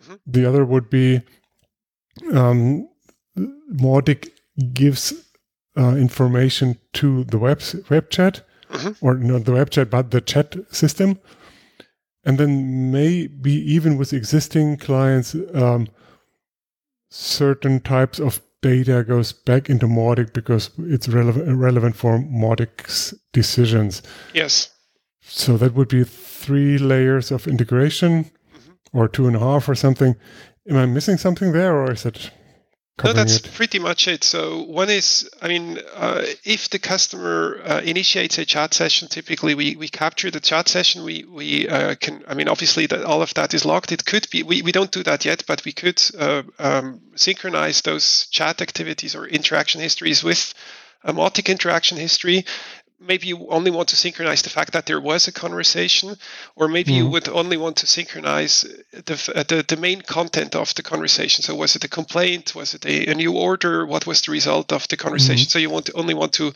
Mm-hmm. 0.00 0.14
The 0.26 0.46
other 0.46 0.64
would 0.64 0.90
be 0.90 1.22
um, 2.32 2.88
Mautic 3.36 4.30
gives 4.72 5.12
uh, 5.76 5.96
information 5.96 6.78
to 6.94 7.24
the 7.24 7.38
web 7.38 7.62
web 7.90 8.10
chat, 8.10 8.46
mm-hmm. 8.70 9.06
or 9.06 9.14
not 9.14 9.44
the 9.44 9.52
web 9.52 9.70
chat, 9.70 9.90
but 9.90 10.10
the 10.10 10.20
chat 10.20 10.56
system 10.74 11.18
and 12.24 12.38
then 12.38 12.90
maybe 12.90 13.52
even 13.52 13.98
with 13.98 14.12
existing 14.12 14.76
clients, 14.76 15.34
um, 15.54 15.88
certain 17.10 17.80
types 17.80 18.20
of 18.20 18.40
data 18.62 19.02
goes 19.02 19.32
back 19.32 19.68
into 19.68 19.86
Mautic 19.86 20.32
because 20.32 20.70
it's 20.78 21.08
relevant 21.08 21.58
relevant 21.58 21.96
for 21.96 22.18
Mautic's 22.18 23.12
decisions. 23.32 24.02
Yes. 24.32 24.70
So 25.20 25.56
that 25.56 25.74
would 25.74 25.88
be 25.88 26.04
three 26.04 26.78
layers 26.78 27.30
of 27.30 27.46
integration, 27.46 28.24
mm-hmm. 28.24 28.98
or 28.98 29.08
two 29.08 29.26
and 29.26 29.36
a 29.36 29.40
half, 29.40 29.68
or 29.68 29.74
something. 29.74 30.16
Am 30.68 30.76
I 30.76 30.86
missing 30.86 31.16
something 31.16 31.52
there, 31.52 31.76
or 31.76 31.92
is 31.92 32.06
it? 32.06 32.30
No, 33.04 33.12
that's 33.12 33.36
it. 33.36 33.50
pretty 33.54 33.78
much 33.78 34.08
it. 34.08 34.24
So 34.24 34.62
one 34.62 34.90
is, 34.90 35.28
I 35.40 35.48
mean, 35.48 35.78
uh, 35.94 36.22
if 36.44 36.70
the 36.70 36.78
customer 36.78 37.60
uh, 37.64 37.80
initiates 37.84 38.38
a 38.38 38.44
chat 38.44 38.74
session, 38.74 39.08
typically 39.08 39.54
we, 39.54 39.76
we 39.76 39.88
capture 39.88 40.30
the 40.30 40.40
chat 40.40 40.68
session. 40.68 41.04
We 41.04 41.24
we 41.24 41.68
uh, 41.68 41.94
can, 41.96 42.24
I 42.26 42.34
mean, 42.34 42.48
obviously 42.48 42.86
that 42.86 43.04
all 43.04 43.22
of 43.22 43.34
that 43.34 43.54
is 43.54 43.64
logged. 43.64 43.92
It 43.92 44.04
could 44.04 44.28
be, 44.30 44.42
we, 44.42 44.62
we 44.62 44.72
don't 44.72 44.90
do 44.90 45.02
that 45.02 45.24
yet, 45.24 45.44
but 45.46 45.64
we 45.64 45.72
could 45.72 46.02
uh, 46.18 46.42
um, 46.58 47.00
synchronize 47.14 47.82
those 47.82 48.26
chat 48.30 48.62
activities 48.62 49.14
or 49.14 49.26
interaction 49.26 49.80
histories 49.80 50.22
with 50.22 50.54
a 51.04 51.12
Mautic 51.12 51.48
interaction 51.48 51.98
history 51.98 52.44
maybe 53.02 53.26
you 53.26 53.46
only 53.48 53.70
want 53.70 53.88
to 53.88 53.96
synchronize 53.96 54.42
the 54.42 54.50
fact 54.50 54.72
that 54.72 54.86
there 54.86 55.00
was 55.00 55.28
a 55.28 55.32
conversation, 55.32 56.16
or 56.56 56.68
maybe 56.68 56.92
mm. 56.92 56.96
you 56.96 57.02
mm-hmm. 57.04 57.12
would 57.12 57.28
only 57.28 57.56
want 57.56 57.76
to 57.78 57.86
synchronize 57.86 58.62
the, 58.92 59.32
uh, 59.34 59.42
the, 59.42 59.64
the 59.66 59.76
main 59.76 60.00
content 60.02 60.54
of 60.54 60.74
the 60.74 60.82
conversation. 60.82 61.42
So 61.42 61.54
was 61.54 61.76
it 61.76 61.84
a 61.84 61.88
complaint? 61.88 62.54
Was 62.54 62.74
it 62.74 62.86
a, 62.86 63.10
a 63.10 63.14
new 63.14 63.32
order? 63.32 63.86
What 63.86 64.06
was 64.06 64.22
the 64.22 64.32
result 64.32 64.72
of 64.72 64.86
the 64.88 64.96
conversation? 64.96 65.46
Mm. 65.46 65.50
So 65.50 65.58
you 65.58 65.70
want 65.70 65.86
to 65.86 65.92
only 65.94 66.14
want 66.14 66.32
to 66.34 66.52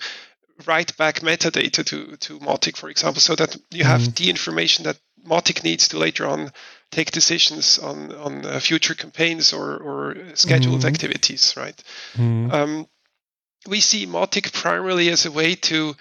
write 0.67 0.97
back 0.97 1.21
metadata 1.21 1.85
to 1.85 2.17
to 2.17 2.39
Mautic, 2.39 2.77
for 2.77 2.89
example, 2.89 3.21
so 3.21 3.35
that 3.37 3.57
you 3.71 3.85
have 3.85 4.03
mm. 4.03 4.17
the 4.17 4.31
information 4.31 4.85
that 4.85 4.99
Mautic 5.27 5.65
needs 5.65 5.89
to 5.89 5.99
later 5.99 6.27
on 6.27 6.53
take 6.91 7.11
decisions 7.11 7.79
on 7.79 8.13
on 8.13 8.47
uh, 8.47 8.61
future 8.61 8.95
campaigns 8.95 9.53
or 9.53 9.77
or 9.77 10.17
scheduled 10.35 10.85
activities, 10.85 11.55
right? 11.57 11.83
Um, 12.19 12.87
we 13.67 13.81
see 13.81 14.07
Mautic 14.07 14.53
primarily 14.53 15.09
as 15.11 15.27
a 15.27 15.33
way 15.33 15.55
to 15.55 15.97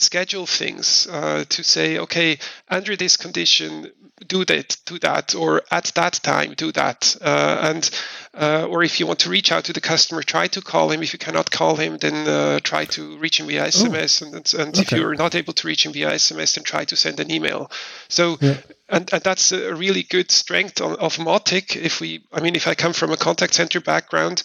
schedule 0.00 0.46
things 0.46 1.06
uh, 1.10 1.44
to 1.48 1.62
say, 1.62 1.98
okay, 1.98 2.38
under 2.68 2.96
this 2.96 3.16
condition, 3.16 3.90
do 4.26 4.44
that, 4.44 4.76
do 4.86 4.98
that, 4.98 5.34
or 5.34 5.62
at 5.70 5.86
that 5.94 6.14
time, 6.14 6.54
do 6.54 6.72
that. 6.72 7.16
Uh, 7.20 7.58
and 7.62 7.90
uh, 8.34 8.66
or 8.68 8.82
if 8.82 9.00
you 9.00 9.06
want 9.06 9.18
to 9.20 9.30
reach 9.30 9.50
out 9.50 9.64
to 9.64 9.72
the 9.72 9.80
customer, 9.80 10.22
try 10.22 10.46
to 10.48 10.60
call 10.60 10.90
him. 10.90 11.02
If 11.02 11.12
you 11.12 11.18
cannot 11.18 11.50
call 11.50 11.76
him, 11.76 11.96
then 11.98 12.28
uh, 12.28 12.60
try 12.60 12.84
to 12.86 13.18
reach 13.18 13.40
him 13.40 13.46
via 13.46 13.64
SMS. 13.66 14.22
And, 14.22 14.34
and 14.34 14.74
okay. 14.74 14.82
if 14.82 14.92
you're 14.92 15.14
not 15.14 15.34
able 15.34 15.52
to 15.54 15.66
reach 15.66 15.86
him 15.86 15.92
via 15.92 16.10
SMS, 16.10 16.54
then 16.54 16.64
try 16.64 16.84
to 16.84 16.96
send 16.96 17.20
an 17.20 17.30
email. 17.30 17.70
So. 18.08 18.38
Yeah. 18.40 18.56
And, 18.92 19.08
and, 19.12 19.22
that's 19.22 19.52
a 19.52 19.72
really 19.72 20.02
good 20.02 20.32
strength 20.32 20.80
of, 20.80 20.94
of 20.94 21.16
Mautic. 21.18 21.76
If 21.76 22.00
we, 22.00 22.24
I 22.32 22.40
mean, 22.40 22.56
if 22.56 22.66
I 22.66 22.74
come 22.74 22.92
from 22.92 23.12
a 23.12 23.16
contact 23.16 23.54
center 23.54 23.80
background, 23.80 24.42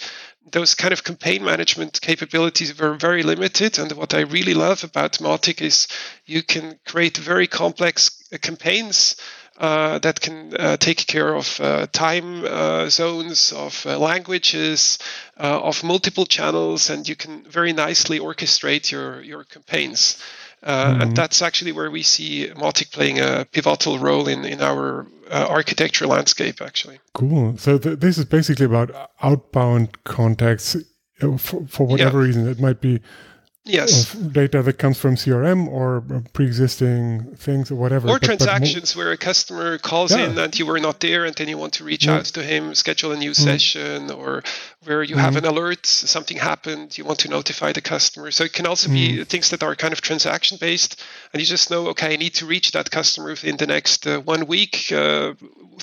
those 0.51 0.75
kind 0.75 0.93
of 0.93 1.03
campaign 1.03 1.43
management 1.43 1.99
capabilities 2.01 2.77
were 2.79 2.93
very 2.95 3.23
limited. 3.23 3.79
And 3.79 3.91
what 3.93 4.13
I 4.13 4.21
really 4.21 4.53
love 4.53 4.83
about 4.83 5.13
Mautic 5.13 5.61
is 5.61 5.87
you 6.25 6.43
can 6.43 6.79
create 6.85 7.17
very 7.17 7.47
complex 7.47 8.23
uh, 8.31 8.37
campaigns 8.37 9.15
uh, 9.57 9.99
that 9.99 10.19
can 10.19 10.53
uh, 10.57 10.77
take 10.77 11.07
care 11.07 11.33
of 11.33 11.59
uh, 11.61 11.87
time 11.87 12.43
uh, 12.43 12.89
zones, 12.89 13.53
of 13.53 13.85
uh, 13.85 13.97
languages, 13.97 14.99
of 15.37 15.83
multiple 15.83 16.25
channels, 16.25 16.89
and 16.89 17.07
you 17.07 17.15
can 17.15 17.43
very 17.43 17.73
nicely 17.73 18.19
orchestrate 18.19 18.91
your, 18.91 19.21
your 19.21 19.43
campaigns. 19.43 20.17
Uh, 20.65 20.91
mm-hmm. 20.91 21.01
And 21.01 21.15
that's 21.15 21.43
actually 21.43 21.71
where 21.71 21.91
we 21.91 22.01
see 22.01 22.47
Mautic 22.55 22.91
playing 22.91 23.19
a 23.19 23.45
pivotal 23.51 23.99
role 23.99 24.27
in, 24.27 24.43
in 24.45 24.61
our 24.61 25.05
uh, 25.29 25.45
architecture 25.47 26.07
landscape, 26.07 26.59
actually. 26.59 26.99
Cool. 27.13 27.55
So 27.57 27.77
th- 27.77 27.99
this 27.99 28.17
is 28.17 28.25
basically 28.25 28.65
about 28.65 29.11
outbound 29.21 30.03
contacts 30.05 30.75
for, 31.37 31.67
for 31.67 31.85
whatever 31.85 32.21
yeah. 32.21 32.27
reason. 32.27 32.47
It 32.47 32.59
might 32.59 32.81
be 32.81 32.99
Yes. 33.67 34.13
data 34.13 34.61
that 34.61 34.77
comes 34.77 34.99
from 34.99 35.15
CRM 35.15 35.67
or 35.67 36.03
pre-existing 36.33 37.35
things 37.35 37.71
or 37.71 37.75
whatever. 37.75 38.07
Or 38.07 38.19
but, 38.19 38.23
transactions 38.23 38.93
but 38.93 38.99
where 38.99 39.11
a 39.11 39.17
customer 39.17 39.79
calls 39.79 40.11
yeah. 40.11 40.25
in 40.25 40.37
and 40.37 40.57
you 40.57 40.67
were 40.67 40.79
not 40.79 40.99
there 40.99 41.25
and 41.25 41.35
then 41.35 41.47
you 41.47 41.57
want 41.57 41.73
to 41.73 41.83
reach 41.83 42.05
yeah. 42.05 42.17
out 42.17 42.25
to 42.25 42.43
him, 42.43 42.75
schedule 42.75 43.11
a 43.11 43.17
new 43.17 43.31
mm. 43.31 43.35
session, 43.35 44.11
or 44.11 44.43
where 44.83 45.01
you 45.01 45.15
mm. 45.15 45.19
have 45.19 45.35
an 45.35 45.45
alert, 45.45 45.87
something 45.87 46.37
happened, 46.37 46.95
you 46.95 47.03
want 47.03 47.19
to 47.19 47.29
notify 47.29 47.73
the 47.73 47.81
customer. 47.81 48.29
So 48.29 48.43
it 48.43 48.53
can 48.53 48.67
also 48.67 48.87
mm. 48.89 48.93
be 48.93 49.23
things 49.23 49.49
that 49.49 49.63
are 49.63 49.75
kind 49.75 49.93
of 49.93 50.01
transaction 50.01 50.59
based 50.61 51.03
and 51.33 51.41
you 51.41 51.47
just 51.47 51.71
know, 51.71 51.87
okay, 51.87 52.13
I 52.13 52.17
need 52.17 52.35
to 52.35 52.45
reach 52.45 52.71
that 52.73 52.91
customer 52.91 53.29
within 53.29 53.57
the 53.57 53.65
next 53.65 54.05
uh, 54.05 54.19
one 54.19 54.45
week 54.45 54.91
uh, 54.91 55.33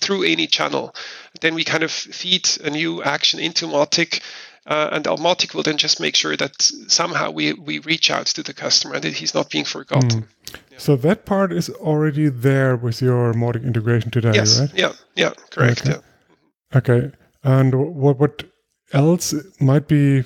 through 0.01 0.22
any 0.22 0.47
channel. 0.47 0.95
Then 1.41 1.57
we 1.57 1.64
kind 1.64 1.83
of 1.83 1.91
feed 1.91 2.49
a 2.62 2.70
new 2.70 3.03
action 3.03 3.41
into 3.41 3.66
Mautic 3.66 4.22
uh, 4.66 4.90
and 4.92 5.04
Mautic 5.04 5.54
will 5.54 5.62
then 5.62 5.76
just 5.76 6.00
make 6.00 6.14
sure 6.14 6.36
that 6.36 6.62
somehow 6.88 7.30
we, 7.30 7.52
we 7.52 7.80
reach 7.80 8.10
out 8.10 8.26
to 8.26 8.42
the 8.42 8.54
customer 8.54 8.94
and 8.94 9.04
that 9.04 9.14
he's 9.14 9.34
not 9.34 9.50
being 9.50 9.64
forgotten. 9.64 10.22
Mm. 10.22 10.26
Yeah. 10.70 10.78
So 10.78 10.96
that 10.96 11.24
part 11.24 11.52
is 11.52 11.68
already 11.70 12.28
there 12.28 12.76
with 12.76 13.02
your 13.02 13.32
Mautic 13.34 13.64
integration 13.64 14.10
today, 14.10 14.32
yes. 14.34 14.60
right? 14.60 14.70
Yeah, 14.74 14.92
yeah, 15.16 15.32
correct. 15.50 15.80
Okay. 15.80 15.90
Yeah. 15.90 16.78
okay. 16.78 17.12
And 17.42 17.74
what 17.74 18.18
what 18.18 18.44
else 18.92 19.34
might 19.58 19.88
be 19.88 20.24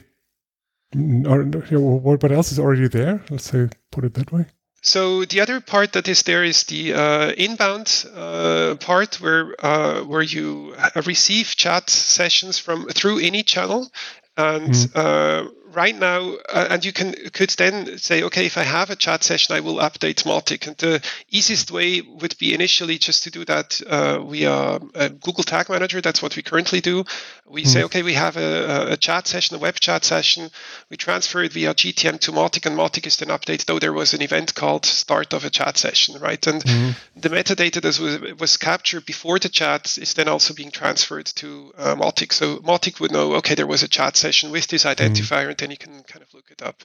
or 0.94 1.44
what 1.44 2.22
what 2.22 2.32
else 2.32 2.52
is 2.52 2.58
already 2.58 2.88
there? 2.88 3.22
Let's 3.30 3.50
say 3.50 3.68
put 3.90 4.04
it 4.04 4.14
that 4.14 4.32
way. 4.32 4.46
So 4.82 5.24
the 5.24 5.40
other 5.40 5.60
part 5.60 5.94
that 5.94 6.06
is 6.06 6.22
there 6.22 6.44
is 6.44 6.64
the 6.64 6.94
uh, 6.94 7.32
inbound 7.32 8.04
uh, 8.14 8.76
part 8.78 9.20
where 9.20 9.54
uh, 9.58 10.02
where 10.02 10.22
you 10.22 10.76
receive 11.04 11.56
chat 11.56 11.90
sessions 11.90 12.58
from 12.58 12.86
through 12.88 13.18
any 13.18 13.42
channel, 13.42 13.90
and 14.36 14.72
mm 14.72 15.52
right 15.76 15.94
now, 15.94 16.34
uh, 16.48 16.68
and 16.70 16.84
you 16.84 16.92
can 16.92 17.12
could 17.32 17.50
then 17.50 17.98
say, 17.98 18.22
okay, 18.24 18.46
if 18.46 18.56
I 18.56 18.62
have 18.62 18.90
a 18.90 18.96
chat 18.96 19.22
session, 19.22 19.54
I 19.54 19.60
will 19.60 19.76
update 19.76 20.24
Mautic. 20.24 20.66
And 20.66 20.76
the 20.78 21.02
easiest 21.30 21.70
way 21.70 22.00
would 22.00 22.36
be 22.38 22.54
initially 22.54 22.98
just 22.98 23.24
to 23.24 23.30
do 23.30 23.44
that 23.44 23.80
uh, 23.82 24.20
via 24.24 24.78
Google 25.20 25.44
Tag 25.44 25.68
Manager. 25.68 26.00
That's 26.00 26.22
what 26.22 26.34
we 26.34 26.42
currently 26.42 26.80
do. 26.80 27.04
We 27.46 27.62
mm 27.62 27.66
say, 27.66 27.82
okay, 27.84 28.02
we 28.02 28.14
have 28.14 28.36
a, 28.36 28.92
a, 28.92 28.96
chat 28.96 29.26
session, 29.26 29.56
a 29.56 29.58
web 29.58 29.74
chat 29.74 30.04
session. 30.04 30.50
We 30.88 30.96
transfer 30.96 31.42
it 31.42 31.52
via 31.52 31.74
GTM 31.74 32.20
to 32.20 32.32
Mautic, 32.32 32.64
and 32.64 32.76
Mautic 32.76 33.06
is 33.06 33.16
then 33.16 33.28
updated. 33.28 33.66
Though 33.66 33.80
there 33.80 33.92
was 33.92 34.14
an 34.14 34.22
event 34.22 34.54
called 34.54 34.86
start 34.86 35.34
of 35.34 35.44
a 35.44 35.50
chat 35.50 35.76
session, 35.76 36.18
right? 36.20 36.44
And 36.46 36.62
mm 36.64 36.94
the 37.16 37.30
metadata 37.30 37.80
that 37.80 37.98
was, 37.98 38.38
was 38.38 38.56
captured 38.56 39.06
before 39.06 39.38
the 39.38 39.48
chat 39.48 39.96
is 39.96 40.14
then 40.14 40.28
also 40.28 40.52
being 40.52 40.70
transferred 40.70 41.24
to 41.24 41.72
uh, 41.78 41.94
Mautic. 41.94 42.32
So 42.32 42.58
Mautic 42.58 43.00
would 43.00 43.10
know, 43.10 43.34
okay, 43.36 43.54
there 43.54 43.66
was 43.66 43.82
a 43.82 43.88
chat 43.88 44.16
session 44.16 44.50
with 44.50 44.66
this 44.66 44.84
identifier, 44.84 45.48
mm 45.48 45.56
and 45.66 45.72
you 45.72 45.78
can 45.78 46.02
kind 46.04 46.22
of 46.22 46.32
look 46.32 46.50
it 46.50 46.62
up. 46.62 46.82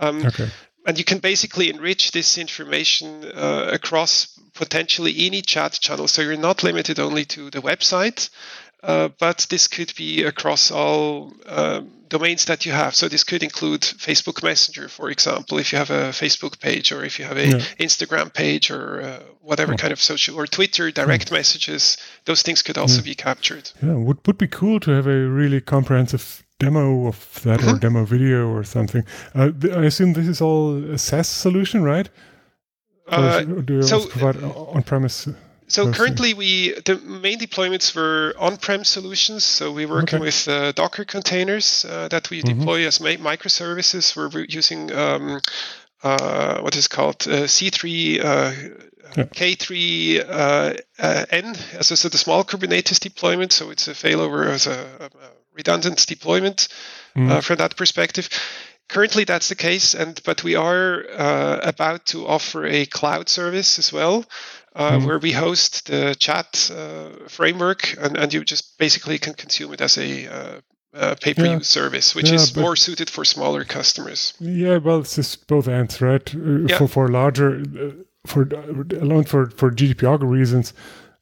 Um, 0.00 0.26
okay. 0.26 0.48
And 0.86 0.98
you 0.98 1.04
can 1.04 1.18
basically 1.18 1.70
enrich 1.70 2.10
this 2.12 2.38
information 2.38 3.24
uh, 3.24 3.70
across 3.72 4.38
potentially 4.54 5.14
any 5.26 5.42
chat 5.42 5.72
channel. 5.72 6.08
So 6.08 6.22
you're 6.22 6.36
not 6.36 6.62
limited 6.62 6.98
only 6.98 7.24
to 7.26 7.50
the 7.50 7.60
website, 7.60 8.30
uh, 8.82 9.08
but 9.18 9.46
this 9.50 9.68
could 9.68 9.92
be 9.96 10.24
across 10.24 10.70
all 10.70 11.32
um, 11.46 11.90
domains 12.08 12.46
that 12.46 12.64
you 12.64 12.72
have. 12.72 12.94
So 12.94 13.08
this 13.08 13.24
could 13.24 13.42
include 13.42 13.82
Facebook 13.82 14.42
Messenger, 14.42 14.88
for 14.88 15.10
example, 15.10 15.58
if 15.58 15.72
you 15.72 15.78
have 15.78 15.90
a 15.90 16.10
Facebook 16.10 16.58
page, 16.58 16.90
or 16.92 17.04
if 17.04 17.18
you 17.18 17.24
have 17.24 17.36
a 17.36 17.48
yeah. 17.48 17.58
Instagram 17.78 18.32
page, 18.32 18.70
or 18.70 19.02
uh, 19.02 19.22
whatever 19.40 19.74
oh. 19.74 19.76
kind 19.76 19.92
of 19.92 20.00
social, 20.00 20.36
or 20.36 20.46
Twitter 20.46 20.90
direct 20.90 21.30
messages. 21.32 21.98
Those 22.24 22.42
things 22.42 22.62
could 22.62 22.78
also 22.78 22.98
yeah. 22.98 23.10
be 23.10 23.14
captured. 23.14 23.70
Yeah, 23.82 23.94
would 23.94 24.26
would 24.26 24.38
be 24.38 24.48
cool 24.48 24.80
to 24.80 24.92
have 24.92 25.06
a 25.06 25.28
really 25.28 25.60
comprehensive 25.60 26.44
demo 26.58 27.06
of 27.06 27.40
that 27.44 27.60
or 27.60 27.66
mm-hmm. 27.66 27.78
demo 27.78 28.04
video 28.04 28.48
or 28.48 28.64
something. 28.64 29.04
Uh, 29.34 29.50
I 29.72 29.84
assume 29.84 30.12
this 30.12 30.28
is 30.28 30.40
all 30.40 30.76
a 30.92 30.98
SaaS 30.98 31.28
solution, 31.28 31.82
right? 31.82 32.08
Uh, 33.06 33.40
do 33.42 33.74
you 33.74 33.82
so, 33.82 34.06
provide 34.06 34.42
on-premise? 34.42 35.28
So 35.68 35.92
currently, 35.92 36.34
we 36.34 36.72
the 36.84 36.96
main 36.96 37.38
deployments 37.38 37.94
were 37.94 38.34
on-prem 38.38 38.84
solutions. 38.84 39.44
So 39.44 39.72
we're 39.72 39.88
working 39.88 40.16
okay. 40.16 40.24
with 40.24 40.48
uh, 40.48 40.72
Docker 40.72 41.04
containers 41.04 41.84
uh, 41.84 42.08
that 42.08 42.30
we 42.30 42.42
mm-hmm. 42.42 42.58
deploy 42.58 42.86
as 42.86 42.98
microservices. 42.98 44.16
We're 44.16 44.44
using 44.48 44.92
um, 44.92 45.40
uh, 46.02 46.60
what 46.60 46.76
is 46.76 46.88
called 46.88 47.26
uh, 47.28 47.44
C3 47.44 48.24
uh, 48.24 48.52
yeah. 49.16 49.24
K3s, 49.24 50.80
as 50.98 52.00
so 52.00 52.08
the 52.08 52.18
small 52.18 52.44
Kubernetes 52.44 53.00
deployment. 53.00 53.52
So 53.52 53.70
it's 53.70 53.88
a 53.88 53.92
failover 53.92 54.46
as 54.46 54.66
a, 54.66 54.86
a 55.00 55.10
redundant 55.54 56.06
deployment 56.06 56.68
mm. 57.16 57.30
uh, 57.30 57.40
from 57.40 57.56
that 57.56 57.76
perspective. 57.76 58.28
Currently, 58.88 59.24
that's 59.24 59.50
the 59.50 59.54
case, 59.54 59.94
and 59.94 60.18
but 60.24 60.42
we 60.42 60.54
are 60.54 61.04
uh, 61.10 61.60
about 61.62 62.06
to 62.06 62.26
offer 62.26 62.64
a 62.64 62.86
cloud 62.86 63.28
service 63.28 63.78
as 63.78 63.92
well, 63.92 64.24
uh, 64.74 64.92
mm. 64.92 65.06
where 65.06 65.18
we 65.18 65.32
host 65.32 65.88
the 65.88 66.14
chat 66.18 66.70
uh, 66.74 67.28
framework, 67.28 67.94
and, 67.98 68.16
and 68.16 68.32
you 68.32 68.44
just 68.44 68.78
basically 68.78 69.18
can 69.18 69.34
consume 69.34 69.74
it 69.74 69.82
as 69.82 69.98
a 69.98 70.26
uh, 70.26 70.60
uh, 70.94 71.14
pay-per-use 71.20 71.50
yeah. 71.52 71.58
service, 71.60 72.14
which 72.14 72.30
yeah, 72.30 72.36
is 72.36 72.56
more 72.56 72.76
suited 72.76 73.10
for 73.10 73.26
smaller 73.26 73.64
customers. 73.64 74.32
Yeah, 74.40 74.78
well, 74.78 75.00
it's 75.00 75.16
just 75.16 75.46
both 75.46 75.68
ends, 75.68 76.00
right? 76.00 76.34
Uh, 76.34 76.66
yeah. 76.66 76.78
For 76.78 76.88
for 76.88 77.08
larger, 77.08 77.60
uh, 77.60 77.90
for 78.26 78.42
alone 78.42 79.24
for 79.24 79.50
for 79.50 79.70
GDPR 79.70 80.18
reasons, 80.20 80.74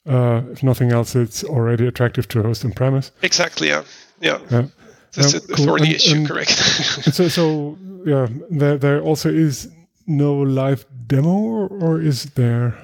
uh, 0.07 0.42
if 0.51 0.62
nothing 0.62 0.92
else, 0.92 1.14
it's 1.14 1.44
already 1.44 1.86
attractive 1.86 2.28
to 2.28 2.42
host 2.42 2.64
on 2.64 2.72
premise. 2.72 3.11
Exactly. 3.22 3.68
Yeah. 3.68 3.84
Yeah. 4.20 4.38
yeah. 4.51 4.66
That's 5.12 5.32
yeah, 5.32 5.40
a 5.53 5.57
thorny 5.57 5.94
issue, 5.94 6.16
and 6.16 6.28
correct? 6.28 6.51
so, 7.14 7.28
so 7.28 7.78
yeah, 8.05 8.28
there, 8.51 8.76
there 8.76 9.01
also 9.01 9.30
is 9.30 9.70
no 10.07 10.34
live 10.34 10.84
demo, 11.07 11.30
or, 11.30 11.68
or 11.68 12.01
is 12.01 12.24
there, 12.34 12.76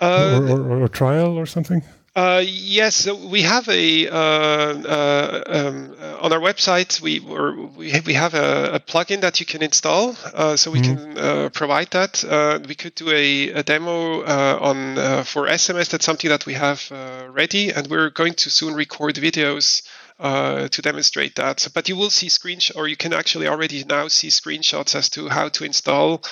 uh, 0.00 0.40
or, 0.42 0.50
or, 0.50 0.72
or, 0.72 0.84
a 0.84 0.88
trial 0.88 1.38
or 1.38 1.46
something? 1.46 1.82
Uh, 2.16 2.42
yes, 2.44 2.96
so 2.96 3.14
we 3.14 3.42
have 3.42 3.68
a 3.68 4.08
uh, 4.08 4.14
uh, 4.16 5.42
um, 5.46 5.94
on 6.20 6.32
our 6.32 6.40
website. 6.40 7.00
We 7.00 7.20
we 7.20 8.00
we 8.04 8.14
have 8.14 8.34
a, 8.34 8.74
a, 8.74 8.80
plugin 8.80 9.20
that 9.20 9.38
you 9.38 9.46
can 9.46 9.62
install, 9.62 10.16
uh, 10.34 10.56
so 10.56 10.72
we 10.72 10.80
mm-hmm. 10.80 11.14
can 11.14 11.18
uh, 11.18 11.48
provide 11.50 11.90
that. 11.92 12.24
Uh, 12.24 12.58
we 12.66 12.74
could 12.74 12.96
do 12.96 13.10
a, 13.10 13.50
a 13.50 13.62
demo 13.62 14.24
on 14.24 15.24
for 15.24 15.46
SMS. 15.46 15.90
That's 15.90 16.04
something 16.04 16.30
that 16.30 16.46
we 16.46 16.54
have 16.54 16.90
ready, 17.32 17.70
and 17.70 17.86
we're 17.86 18.10
going 18.10 18.34
to 18.34 18.50
soon 18.50 18.74
record 18.74 19.14
videos 19.14 19.82
uh, 20.20 20.68
to 20.68 20.82
demonstrate 20.82 21.36
that. 21.36 21.66
But 21.72 21.88
you 21.88 21.96
will 21.96 22.10
see 22.10 22.26
screenshots, 22.26 22.76
or 22.76 22.86
you 22.86 22.96
can 22.96 23.12
actually 23.14 23.48
already 23.48 23.84
now 23.84 24.08
see 24.08 24.28
screenshots 24.28 24.94
as 24.94 25.08
to 25.10 25.28
how 25.28 25.48
to 25.48 25.64
install 25.64 26.22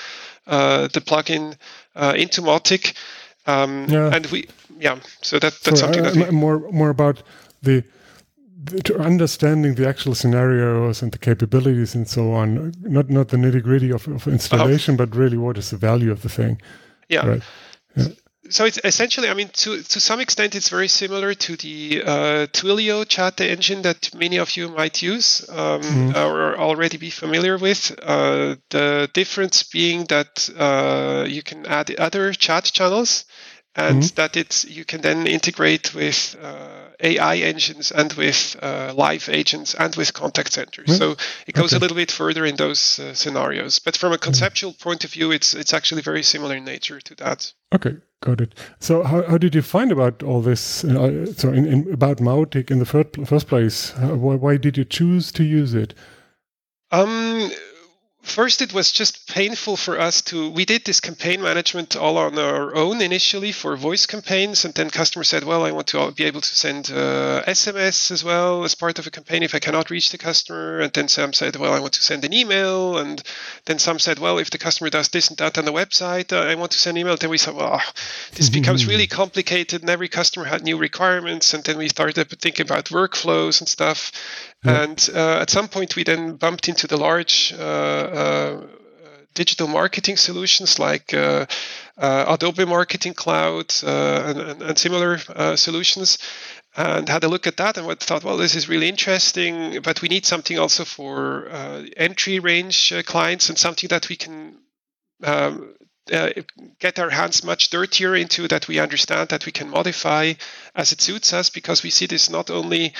uh, 0.45 0.87
the 0.93 1.01
plugin 1.01 1.55
uh, 1.95 2.13
into 2.15 2.41
Mautic. 2.41 2.93
Um, 3.49 3.85
yeah. 3.89 4.15
And 4.15 4.25
we, 4.27 4.47
yeah, 4.79 4.99
so 5.21 5.39
that, 5.39 5.53
that's 5.63 5.79
so 5.79 5.85
something 5.85 6.03
that 6.03 6.15
we, 6.15 6.31
more 6.31 6.59
more 6.71 6.89
about 6.89 7.23
the, 7.61 7.83
the, 8.63 8.81
to 8.83 8.99
understanding 8.99 9.75
the 9.75 9.87
actual 9.87 10.15
scenarios 10.15 11.01
and 11.01 11.11
the 11.11 11.17
capabilities 11.17 11.95
and 11.95 12.07
so 12.07 12.33
on. 12.33 12.73
Not 12.81 13.09
not 13.09 13.29
the 13.29 13.37
nitty 13.37 13.63
gritty 13.63 13.91
of, 13.91 14.07
of 14.07 14.27
installation, 14.27 14.95
uh-huh. 14.95 15.05
but 15.05 15.15
really 15.15 15.37
what 15.37 15.57
is 15.57 15.69
the 15.69 15.77
value 15.77 16.11
of 16.11 16.21
the 16.21 16.29
thing. 16.29 16.61
Yeah. 17.07 17.27
Right. 17.27 17.43
Yeah 17.95 18.07
so 18.49 18.65
it's 18.65 18.79
essentially, 18.83 19.29
I 19.29 19.33
mean, 19.33 19.49
to 19.53 19.81
to 19.81 19.99
some 19.99 20.19
extent, 20.19 20.55
it's 20.55 20.69
very 20.69 20.87
similar 20.87 21.33
to 21.33 21.55
the 21.55 22.03
uh, 22.03 22.47
Twilio 22.47 23.07
chat 23.07 23.39
engine 23.41 23.83
that 23.83 24.13
many 24.15 24.37
of 24.37 24.57
you 24.57 24.69
might 24.69 25.01
use 25.01 25.47
um, 25.49 25.81
mm. 25.81 26.15
or 26.15 26.57
already 26.57 26.97
be 26.97 27.11
familiar 27.11 27.57
with. 27.57 27.97
Uh, 28.01 28.55
the 28.69 29.09
difference 29.13 29.63
being 29.63 30.05
that 30.05 30.49
uh, 30.57 31.25
you 31.27 31.43
can 31.43 31.65
add 31.65 31.95
other 31.95 32.33
chat 32.33 32.65
channels, 32.65 33.25
and 33.79 34.03
mm. 34.03 34.15
that 34.15 34.35
it's 34.37 34.65
you 34.65 34.85
can 34.85 35.01
then 35.01 35.27
integrate 35.27 35.93
with 35.93 36.35
uh, 36.41 36.89
AI 36.99 37.37
engines 37.37 37.91
and 37.91 38.13
with 38.13 38.55
uh, 38.61 38.93
live 38.95 39.29
agents 39.29 39.73
and 39.73 39.95
with 39.95 40.13
contact 40.13 40.53
centers. 40.53 40.89
Mm. 40.89 40.97
So 40.97 41.15
it 41.47 41.55
goes 41.55 41.73
okay. 41.73 41.77
a 41.77 41.79
little 41.79 41.95
bit 41.95 42.11
further 42.11 42.45
in 42.45 42.55
those 42.55 42.99
uh, 42.99 43.13
scenarios. 43.13 43.79
But 43.79 43.97
from 43.97 44.13
a 44.13 44.17
conceptual 44.17 44.73
point 44.73 45.03
of 45.03 45.11
view, 45.11 45.31
it's 45.31 45.53
it's 45.53 45.73
actually 45.73 46.01
very 46.01 46.23
similar 46.23 46.55
in 46.55 46.65
nature 46.65 46.99
to 47.01 47.15
that. 47.15 47.53
Okay, 47.73 47.97
Got 48.21 48.41
it. 48.41 48.53
So, 48.79 49.03
how, 49.03 49.23
how 49.23 49.37
did 49.37 49.55
you 49.55 49.61
find 49.61 49.93
about 49.93 50.23
all 50.23 50.41
this? 50.41 50.83
Uh, 50.83 51.25
so, 51.33 51.53
in, 51.53 51.65
in, 51.65 51.93
about 51.93 52.17
Mautic 52.17 52.69
in 52.69 52.79
the 52.79 52.85
first, 52.85 53.15
first 53.25 53.47
place, 53.47 53.95
why, 53.97 54.35
why, 54.35 54.57
did 54.57 54.77
you 54.77 54.83
choose 54.83 55.31
to 55.33 55.43
use 55.43 55.73
it? 55.73 55.93
Um, 56.91 57.49
first 58.21 58.61
it 58.61 58.73
was 58.73 58.91
just 58.91 59.27
painful 59.27 59.75
for 59.75 59.99
us 59.99 60.21
to 60.21 60.49
we 60.51 60.65
did 60.65 60.83
this 60.85 60.99
campaign 60.99 61.41
management 61.41 61.95
all 61.95 62.17
on 62.17 62.37
our 62.37 62.75
own 62.75 63.01
initially 63.01 63.51
for 63.51 63.75
voice 63.75 64.05
campaigns 64.05 64.65
and 64.65 64.73
then 64.73 64.89
customer 64.89 65.23
said 65.23 65.43
well 65.43 65.65
i 65.65 65.71
want 65.71 65.87
to 65.87 66.11
be 66.11 66.25
able 66.25 66.41
to 66.41 66.55
send 66.55 66.91
uh, 66.91 67.41
sms 67.47 68.11
as 68.11 68.23
well 68.23 68.63
as 68.63 68.75
part 68.75 68.99
of 68.99 69.07
a 69.07 69.11
campaign 69.11 69.43
if 69.43 69.55
i 69.55 69.59
cannot 69.59 69.89
reach 69.89 70.09
the 70.11 70.17
customer. 70.17 70.79
And 70.79 70.91
then 70.93 71.07
some 71.07 71.33
said 71.33 71.55
well 71.55 71.73
i 71.73 71.79
want 71.79 71.93
to 71.93 72.01
send 72.01 72.25
an 72.25 72.33
email. 72.33 72.97
And 72.97 73.21
then 73.65 73.79
some 73.79 73.99
said 73.99 74.19
well 74.19 74.37
if 74.37 74.49
the 74.49 74.57
customer 74.57 74.89
does 74.89 75.09
this 75.09 75.29
and 75.29 75.37
that 75.37 75.57
on 75.57 75.65
the 75.65 75.73
website 75.73 76.31
uh, 76.33 76.49
i 76.51 76.55
want 76.55 76.71
to 76.71 76.79
send 76.79 76.97
an 76.97 77.01
email. 77.01 77.17
Then 77.17 77.29
we 77.29 77.37
said 77.37 77.55
well 77.55 77.81
this 78.33 78.49
becomes 78.49 78.85
really 78.85 79.07
complicated 79.07 79.81
and 79.81 79.89
every 79.89 80.07
customer 80.07 80.45
had 80.45 80.63
new 80.63 80.77
requirements. 80.77 81.53
And 81.53 81.63
then 81.63 81.77
we 81.77 81.89
started 81.89 82.29
thinking 82.39 82.65
about 82.65 82.85
workflows 82.85 83.61
and 83.61 83.67
stuff 83.67 84.11
And 84.63 85.09
uh, 85.13 85.39
at 85.39 85.49
some 85.49 85.67
point, 85.67 85.95
we 85.95 86.03
then 86.03 86.35
bumped 86.35 86.67
into 86.67 86.87
the 86.87 86.97
large 86.97 87.53
uh, 87.57 87.61
uh, 87.61 88.67
digital 89.33 89.67
marketing 89.67 90.17
solutions 90.17 90.79
like 90.79 91.13
uh, 91.13 91.45
uh, 91.97 92.25
Adobe 92.27 92.65
Marketing 92.65 93.13
Cloud 93.13 93.73
uh, 93.83 94.23
and, 94.25 94.39
and, 94.39 94.61
and, 94.61 94.77
similar 94.77 95.17
solutions, 95.55 96.17
and 96.75 97.07
had 97.07 97.23
a 97.23 97.29
look 97.29 97.47
at 97.47 97.57
that 97.57 97.77
and 97.77 97.99
thought, 97.99 98.23
well, 98.23 98.37
this 98.37 98.55
is 98.55 98.67
really 98.67 98.89
interesting, 98.89 99.81
but 99.81 100.01
we 100.01 100.09
need 100.09 100.25
something 100.25 100.59
also 100.59 100.83
for 100.83 101.47
entry 101.95 102.39
range 102.39 102.93
clients 103.05 103.49
and 103.49 103.57
something 103.57 103.87
that 103.89 104.09
we 104.09 104.15
can. 104.15 104.57
Um, 105.23 105.75
uh, 106.11 106.29
get 106.79 106.97
our 106.97 107.11
hands 107.11 107.43
much 107.43 107.69
dirtier 107.69 108.15
into 108.15 108.47
that 108.47 108.67
we 108.67 108.79
understand 108.79 109.29
that 109.29 109.45
we 109.45 109.51
can 109.51 109.69
modify 109.69 110.33
as 110.73 110.91
it 110.91 111.01
suits 111.01 111.33
us 111.33 111.51
because 111.51 111.83
we 111.83 111.91
see 111.91 112.07
this 112.07 112.31
not 112.31 112.49
only 112.49 112.93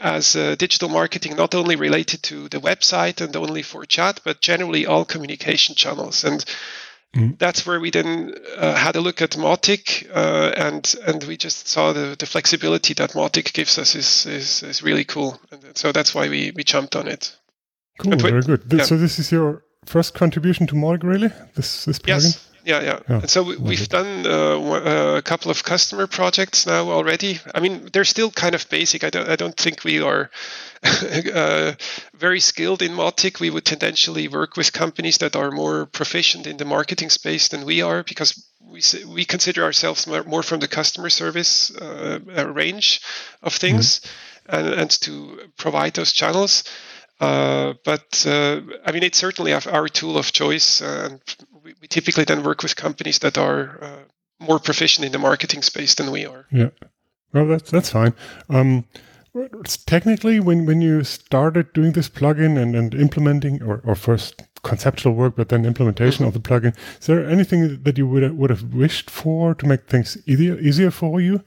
as 0.00 0.36
uh, 0.36 0.54
digital 0.56 0.88
marketing 0.88 1.36
not 1.36 1.54
only 1.54 1.76
related 1.76 2.22
to 2.24 2.48
the 2.48 2.58
website 2.58 3.20
and 3.20 3.36
only 3.36 3.62
for 3.62 3.84
chat, 3.84 4.20
but 4.24 4.40
generally 4.40 4.86
all 4.86 5.04
communication 5.04 5.74
channels. 5.74 6.24
And 6.24 6.44
mm. 7.14 7.38
that's 7.38 7.66
where 7.66 7.78
we 7.78 7.90
then 7.90 8.34
uh, 8.56 8.74
had 8.74 8.96
a 8.96 9.00
look 9.00 9.20
at 9.22 9.32
Mautic, 9.32 10.08
uh, 10.14 10.52
and 10.56 10.94
and 11.06 11.24
we 11.24 11.36
just 11.36 11.68
saw 11.68 11.92
the, 11.92 12.16
the 12.18 12.26
flexibility 12.26 12.94
that 12.94 13.12
Mautic 13.12 13.52
gives 13.52 13.78
us 13.78 13.94
is, 13.94 14.26
is, 14.26 14.62
is 14.62 14.82
really 14.82 15.04
cool. 15.04 15.40
And 15.50 15.76
so 15.76 15.92
that's 15.92 16.14
why 16.14 16.28
we, 16.28 16.52
we 16.54 16.64
jumped 16.64 16.96
on 16.96 17.08
it. 17.08 17.36
Cool, 17.98 18.16
very 18.16 18.42
good. 18.42 18.62
Yeah. 18.70 18.84
So 18.84 18.96
this 18.96 19.18
is 19.18 19.30
your 19.30 19.62
first 19.84 20.14
contribution 20.14 20.66
to 20.68 20.74
Mautic, 20.74 21.02
really? 21.02 21.30
This 21.54 21.84
this 21.84 21.98
plugin? 21.98 22.24
Yes 22.24 22.48
yeah, 22.64 22.80
yeah. 22.80 23.00
yeah. 23.08 23.18
And 23.20 23.30
so 23.30 23.42
we, 23.42 23.76
have 23.76 23.88
done 23.88 24.26
uh, 24.26 25.16
a 25.16 25.22
couple 25.22 25.50
of 25.50 25.62
customer 25.64 26.06
projects 26.06 26.66
now 26.66 26.90
already. 26.90 27.40
I 27.54 27.60
mean, 27.60 27.88
they're 27.92 28.04
still 28.04 28.30
kind 28.30 28.54
of 28.54 28.68
basic. 28.68 29.04
I 29.04 29.10
don't, 29.10 29.28
I 29.28 29.36
don't 29.36 29.56
think 29.56 29.84
we 29.84 30.00
are 30.00 30.30
uh, 30.82 31.72
very 32.14 32.40
skilled 32.40 32.82
in 32.82 32.92
Mautic. 32.92 33.40
We 33.40 33.50
would 33.50 33.64
tendentially 33.64 34.28
work 34.28 34.56
with 34.56 34.72
companies 34.72 35.18
that 35.18 35.36
are 35.36 35.50
more 35.50 35.86
proficient 35.86 36.46
in 36.46 36.56
the 36.56 36.64
marketing 36.64 37.10
space 37.10 37.48
than 37.48 37.64
we 37.64 37.82
are 37.82 38.02
because 38.02 38.46
we 38.60 38.82
we 39.06 39.24
consider 39.24 39.64
ourselves 39.64 40.06
more, 40.06 40.24
more 40.24 40.42
from 40.42 40.60
the 40.60 40.68
customer 40.68 41.10
service 41.10 41.74
uh, 41.76 42.18
range 42.54 43.00
of 43.42 43.54
things, 43.54 44.00
mm-hmm. 44.00 44.56
and, 44.56 44.74
and 44.74 44.90
to 44.90 45.50
provide 45.56 45.94
those 45.94 46.12
channels. 46.12 46.64
Uh, 47.20 47.74
but 47.84 48.24
uh, 48.26 48.60
I 48.84 48.90
mean, 48.90 49.04
it's 49.04 49.18
certainly 49.18 49.52
our 49.52 49.88
tool 49.88 50.18
of 50.18 50.32
choice, 50.32 50.80
and 50.80 51.20
we, 51.64 51.74
we 51.80 51.88
typically 51.88 52.24
then 52.24 52.42
work 52.42 52.62
with 52.62 52.76
companies 52.76 53.18
that 53.20 53.38
are 53.38 53.78
uh, 53.82 53.98
more 54.44 54.58
proficient 54.58 55.04
in 55.06 55.12
the 55.12 55.18
marketing 55.18 55.62
space 55.62 55.94
than 55.94 56.10
we 56.10 56.26
are. 56.26 56.46
Yeah, 56.50 56.70
well, 57.32 57.46
that's 57.46 57.70
that's 57.70 57.90
fine. 57.90 58.14
Um, 58.48 58.84
technically, 59.86 60.40
when 60.40 60.66
when 60.66 60.80
you 60.80 61.04
started 61.04 61.72
doing 61.72 61.92
this 61.92 62.08
plugin 62.08 62.60
and, 62.60 62.74
and 62.74 62.94
implementing, 62.94 63.62
or, 63.62 63.80
or 63.84 63.94
first 63.94 64.42
conceptual 64.62 65.14
work, 65.14 65.36
but 65.36 65.48
then 65.48 65.64
implementation 65.64 66.26
mm-hmm. 66.26 66.36
of 66.36 66.42
the 66.42 66.48
plugin, 66.48 66.76
is 67.00 67.06
there 67.06 67.28
anything 67.28 67.82
that 67.82 67.98
you 67.98 68.06
would 68.06 68.22
have, 68.22 68.34
would 68.34 68.50
have 68.50 68.74
wished 68.74 69.10
for 69.10 69.54
to 69.54 69.66
make 69.66 69.86
things 69.86 70.16
easier 70.26 70.58
easier 70.58 70.90
for 70.90 71.20
you? 71.20 71.42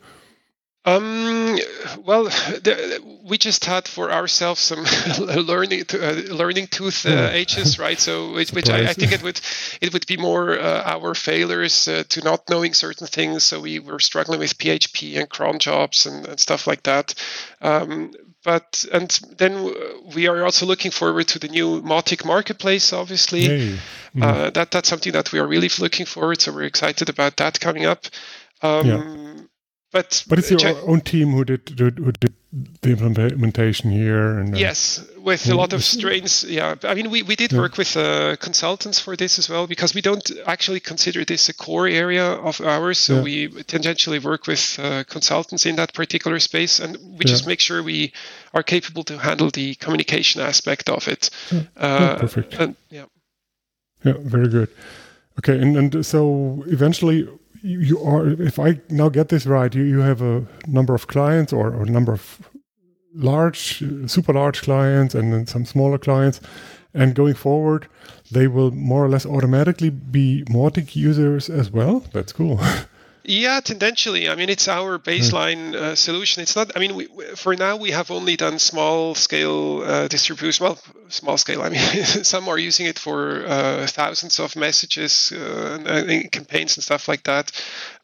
Um, 0.85 1.57
well, 2.03 2.23
the, 2.63 3.01
we 3.25 3.39
just 3.39 3.65
had 3.65 3.87
for 3.87 4.11
ourselves 4.11 4.61
some 4.61 4.85
learning 5.19 5.83
uh, 5.93 6.21
learning 6.29 6.67
tooth 6.67 7.07
uh, 7.07 7.29
ages, 7.31 7.79
right? 7.79 7.99
So, 7.99 8.33
which, 8.35 8.51
which 8.51 8.69
I, 8.69 8.89
I, 8.89 8.93
think 8.93 9.11
it 9.11 9.23
would 9.23 9.41
it 9.81 9.93
would 9.93 10.05
be 10.05 10.15
more 10.15 10.57
uh, 10.59 10.83
our 10.85 11.15
failures 11.15 11.87
uh, 11.87 12.03
to 12.09 12.23
not 12.23 12.47
knowing 12.49 12.75
certain 12.75 13.07
things. 13.07 13.43
So 13.43 13.61
we 13.61 13.79
were 13.79 13.99
struggling 13.99 14.39
with 14.39 14.57
PHP 14.59 15.17
and 15.17 15.27
cron 15.27 15.57
jobs 15.57 16.05
and, 16.05 16.27
and 16.27 16.39
stuff 16.39 16.67
like 16.67 16.83
that. 16.83 17.15
Um, 17.61 18.13
but 18.43 18.85
and 18.93 19.09
then 19.37 19.73
we 20.13 20.27
are 20.27 20.43
also 20.43 20.67
looking 20.67 20.91
forward 20.91 21.27
to 21.29 21.39
the 21.39 21.47
new 21.47 21.81
Mautic 21.81 22.23
marketplace. 22.25 22.93
Obviously, 22.93 23.45
hey. 23.45 23.79
mm. 24.15 24.53
that 24.53 24.69
that's 24.69 24.87
something 24.87 25.13
that 25.13 25.31
we 25.31 25.39
are 25.39 25.47
really 25.47 25.69
looking 25.79 26.05
forward. 26.05 26.41
So 26.41 26.53
we're 26.53 26.63
excited 26.63 27.09
about 27.09 27.37
that 27.37 27.59
coming 27.59 27.85
up. 27.85 28.05
Um, 28.61 28.87
yeah 28.87 29.35
but 29.95 30.23
but 30.27 30.39
it's 30.39 30.51
your 30.51 30.75
own 30.89 30.99
team 30.99 31.31
who 31.31 31.45
did 31.45 31.63
who 31.79 32.11
did 32.11 32.33
the 32.81 32.89
implementation 32.91 33.91
here 33.91 34.39
and 34.39 34.53
uh, 34.53 34.57
yes 34.57 35.05
with 35.25 35.49
a 35.49 35.55
lot 35.55 35.73
of 35.73 35.83
strains 35.83 36.43
yeah. 36.43 36.75
I 36.83 36.93
mean 36.93 37.09
we, 37.09 37.23
we 37.23 37.35
did 37.35 37.51
yeah. 37.51 37.59
work 37.59 37.77
with 37.77 37.95
uh, 37.95 38.35
consultants 38.35 38.99
for 38.99 39.15
this 39.15 39.39
as 39.39 39.49
well 39.49 39.67
because 39.67 39.95
we 39.95 40.01
don't 40.01 40.29
actually 40.45 40.81
consider 40.81 41.25
this 41.25 41.49
a 41.49 41.53
core 41.53 41.87
area 41.87 42.25
of 42.25 42.61
ours. 42.61 42.97
So 42.99 43.15
yeah. 43.15 43.23
we 43.23 43.47
tangentially 43.63 44.21
work 44.21 44.47
with 44.47 44.77
uh, 44.79 45.03
consultants 45.05 45.65
in 45.65 45.75
that 45.77 45.93
particular 45.93 46.39
space 46.39 46.79
and 46.79 46.97
we 46.97 47.23
yeah. 47.25 47.33
just 47.33 47.47
make 47.47 47.59
sure 47.59 47.81
we 47.81 48.11
are 48.53 48.63
capable 48.63 49.03
to 49.05 49.17
handle 49.17 49.49
the 49.49 49.75
communication 49.75 50.41
aspect 50.41 50.89
of 50.89 51.07
it. 51.07 51.29
Uh, 51.77 52.17
perfect. 52.17 52.53
and, 52.55 52.75
yeah. 52.89 53.05
Yeah 54.03 54.17
very 54.19 54.49
good. 54.49 54.69
Okay 55.39 55.57
and, 55.61 55.77
and 55.77 56.05
so 56.05 56.63
eventually 56.67 57.27
you 57.65 57.99
are 57.99 58.27
if 58.27 58.59
i 58.59 58.79
now 58.89 59.09
get 59.09 59.29
this 59.29 59.45
right 59.45 59.73
you, 59.73 59.83
you 59.83 59.99
have 59.99 60.21
a 60.21 60.45
number 60.67 60.93
of 60.93 61.07
clients 61.07 61.51
or, 61.51 61.81
a 61.81 61.85
number 61.85 62.13
of 62.13 62.49
large 63.15 63.81
super 64.07 64.33
large 64.33 64.61
clients 64.61 65.15
and 65.15 65.33
then 65.33 65.47
some 65.47 65.65
smaller 65.65 65.97
clients. 65.97 66.41
And 66.93 67.15
going 67.15 67.33
forward 67.33 67.87
they 68.31 68.47
will 68.47 68.71
more 68.71 69.03
or 69.03 69.09
less 69.09 69.25
automatically 69.25 69.89
be 69.89 70.43
Mautic 70.49 70.95
users 70.95 71.49
as 71.49 71.71
well. 71.71 72.05
That's 72.13 72.31
cool 72.31 72.59
Yeah, 73.27 73.59
tendentially. 73.59 74.29
I 74.29 74.35
mean, 74.35 74.49
it's 74.49 74.67
our 74.67 74.99
baseline 74.99 75.73
uh, 75.73 75.95
solution. 75.95 76.43
It's 76.43 76.55
not. 76.55 76.71
I 76.75 76.79
mean, 76.79 76.95
we, 76.95 77.05
for 77.35 77.55
now 77.55 77.75
we 77.75 77.91
have 77.91 78.11
only 78.11 78.35
done 78.35 78.59
small 78.59 79.15
scale 79.15 79.81
uh, 79.81 80.07
distribution. 80.07 80.65
Well, 80.65 80.79
small 81.09 81.37
scale. 81.37 81.63
I 81.63 81.69
mean, 81.69 81.79
some 82.05 82.47
are 82.47 82.57
using 82.57 82.85
it 82.85 82.99
for 82.99 83.45
uh, 83.47 83.87
thousands 83.87 84.39
of 84.39 84.55
messages 84.55 85.31
uh, 85.31 85.79
and, 85.85 86.31
campaigns 86.31 86.77
and 86.77 86.83
stuff 86.83 87.07
like 87.07 87.23
that. 87.23 87.51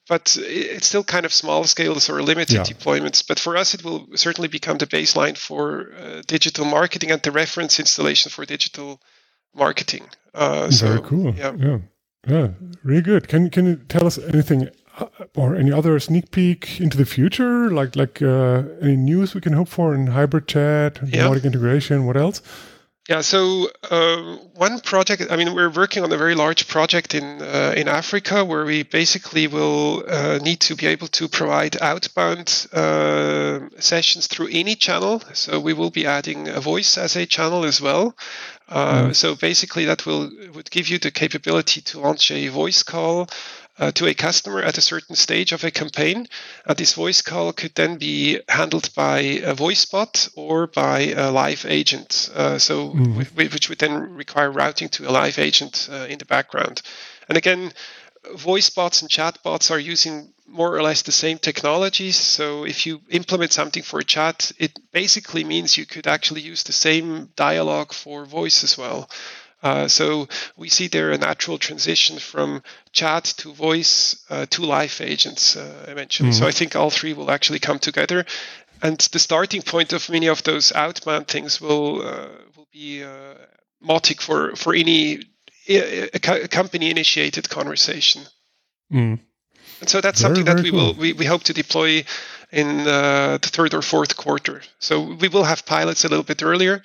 But 0.08 0.36
it's 0.40 0.88
still 0.88 1.04
kind 1.04 1.26
of 1.26 1.34
small 1.34 1.66
scales 1.66 2.10
or 2.10 2.24
limited 2.24 2.56
yeah. 2.56 2.64
deployments. 2.64 3.24
But 3.26 3.40
for 3.40 3.56
us, 3.56 3.76
it 3.76 3.84
will 3.84 4.08
certainly 4.16 4.48
become 4.48 4.80
the 4.80 4.88
baseline 4.88 5.38
for 5.38 5.94
uh, 5.94 6.22
digital 6.26 6.66
marketing 6.66 7.12
and 7.12 7.22
the 7.22 7.32
reference 7.32 7.80
installation 7.80 8.32
for 8.32 8.44
digital 8.46 9.00
marketing. 9.54 10.10
Uh, 10.34 10.70
Very 10.72 10.98
so, 10.98 11.02
cool. 11.02 11.36
Yeah. 11.36 11.54
yeah. 11.58 11.78
Yeah, 12.28 12.50
really 12.84 13.02
good. 13.02 13.28
Can 13.28 13.50
can 13.50 13.66
you 13.66 13.76
tell 13.78 14.06
us 14.06 14.20
anything 14.20 14.68
uh, 14.68 14.72
or 15.36 15.56
any 15.56 15.72
other 15.72 16.00
sneak 16.00 16.32
peek 16.32 16.80
into 16.80 16.98
the 16.98 17.06
future, 17.06 17.70
like 17.72 17.96
like 17.96 18.22
uh, 18.22 18.64
any 18.82 18.96
news 18.96 19.36
we 19.36 19.42
can 19.42 19.54
hope 19.54 19.68
for 19.68 19.94
in 19.94 20.08
hybrid 20.08 20.48
chat, 20.48 21.00
yeah. 21.06 21.32
integration, 21.34 22.06
what 22.06 22.18
else? 22.18 22.42
Yeah, 23.10 23.22
so 23.22 23.70
uh, 23.90 24.38
one 24.54 24.80
project. 24.80 25.32
I 25.32 25.36
mean, 25.36 25.56
we're 25.56 25.72
working 25.72 26.04
on 26.04 26.12
a 26.12 26.18
very 26.18 26.36
large 26.36 26.68
project 26.68 27.16
in 27.16 27.42
uh, 27.42 27.74
in 27.76 27.88
Africa 27.88 28.46
where 28.46 28.64
we 28.64 28.84
basically 28.84 29.48
will 29.48 30.04
uh, 30.08 30.38
need 30.38 30.60
to 30.62 30.76
be 30.76 30.86
able 30.86 31.08
to 31.08 31.28
provide 31.28 31.82
outbound 31.82 32.68
uh, 32.72 33.60
sessions 33.80 34.28
through 34.28 34.50
any 34.52 34.76
channel. 34.76 35.22
So 35.34 35.60
we 35.60 35.74
will 35.74 35.90
be 35.90 36.06
adding 36.06 36.48
a 36.48 36.62
voice 36.62 36.98
as 36.98 37.16
a 37.16 37.26
channel 37.26 37.66
as 37.66 37.82
well. 37.82 38.16
Mm. 38.70 39.14
So 39.14 39.36
basically, 39.36 39.86
that 39.86 40.06
will 40.06 40.32
would 40.54 40.72
give 40.72 40.88
you 40.88 41.00
the 41.00 41.12
capability 41.12 41.82
to 41.82 42.00
launch 42.00 42.32
a 42.32 42.48
voice 42.48 42.84
call 42.84 43.28
uh, 43.82 43.92
to 43.92 44.06
a 44.06 44.14
customer 44.14 44.62
at 44.62 44.78
a 44.78 44.82
certain 44.82 45.16
stage 45.16 45.52
of 45.52 45.64
a 45.64 45.72
campaign. 45.72 46.28
Uh, 46.66 46.74
this 46.76 46.94
voice 46.94 47.22
call 47.24 47.52
could 47.52 47.74
then 47.74 47.98
be 47.98 48.40
handled 48.48 48.94
by 48.94 49.20
a 49.20 49.56
voice 49.56 49.84
bot 49.86 50.30
or 50.36 50.68
by 50.68 51.00
a 51.18 51.32
live 51.32 51.66
agent, 51.68 52.30
uh, 52.36 52.60
so 52.60 52.92
mm. 52.92 53.36
which 53.36 53.70
would 53.70 53.80
then 53.80 54.14
require 54.14 54.52
routing 54.52 54.88
to 54.88 55.10
a 55.10 55.12
live 55.12 55.40
agent 55.40 55.90
uh, 55.92 56.06
in 56.08 56.20
the 56.20 56.26
background. 56.26 56.84
And 57.28 57.38
again, 57.38 57.74
voice 58.36 58.70
bots 58.70 59.02
and 59.02 59.10
chat 59.10 59.40
bots 59.44 59.72
are 59.72 59.80
using 59.80 60.32
more 60.48 60.76
or 60.76 60.84
less 60.84 61.02
the 61.02 61.12
same 61.12 61.40
technologies. 61.40 62.18
So 62.18 62.66
if 62.66 62.86
you 62.86 63.02
implement 63.10 63.54
something 63.54 63.84
for 63.84 64.02
chat, 64.02 64.52
it 64.60 64.78
basically 64.92 65.44
means 65.44 65.78
you 65.78 65.86
could 65.86 66.08
actually 66.08 66.42
use 66.42 66.64
the 66.64 66.74
same 66.74 67.30
dialogue 67.36 67.94
for 67.94 68.26
voice 68.26 68.64
as 68.64 68.78
well. 68.78 69.10
Uh, 69.64 69.88
so 69.88 70.28
we 70.58 70.70
see 70.70 70.88
there 70.88 71.12
a 71.12 71.18
natural 71.18 71.58
transition 71.58 72.18
from 72.20 72.64
chat 72.92 73.24
to 73.24 73.54
voice 73.54 74.24
uh, 74.30 74.46
to 74.48 74.64
live 74.64 75.00
agents 75.02 75.56
uh, 75.56 75.86
eventually. 75.88 76.30
Mm-hmm. 76.30 76.40
So 76.40 76.48
I 76.48 76.52
think 76.52 76.76
all 76.76 76.90
three 76.90 77.14
will 77.14 77.30
actually 77.30 77.60
come 77.60 77.80
together, 77.80 78.26
and 78.82 78.98
the 78.98 79.20
starting 79.20 79.62
point 79.62 79.94
of 79.94 80.10
many 80.10 80.28
of 80.28 80.44
those 80.44 80.72
outbound 80.72 81.28
things 81.28 81.62
will 81.62 82.02
uh, 82.02 82.28
will 82.56 82.68
be 82.72 83.04
uh, 83.04 83.36
Mautic 83.84 84.20
for 84.22 84.56
for 84.56 84.74
any 84.74 85.22
company 86.50 86.90
initiated 86.90 87.50
conversation. 87.50 88.24
Mm. 88.92 89.20
And 89.80 89.90
so 89.90 90.02
that's 90.02 90.22
Very, 90.22 90.36
something 90.36 90.46
that 90.46 90.64
we 90.64 90.72
will 90.72 90.94
we, 90.94 91.14
we 91.14 91.26
hope 91.26 91.44
to 91.44 91.54
deploy 91.54 92.04
in 92.52 92.82
uh, 92.82 93.38
the 93.42 93.48
third 93.48 93.74
or 93.74 93.82
fourth 93.82 94.18
quarter. 94.18 94.62
So 94.80 95.02
we 95.02 95.28
will 95.28 95.44
have 95.44 95.66
pilots 95.66 96.04
a 96.04 96.10
little 96.10 96.24
bit 96.24 96.44
earlier, 96.44 96.84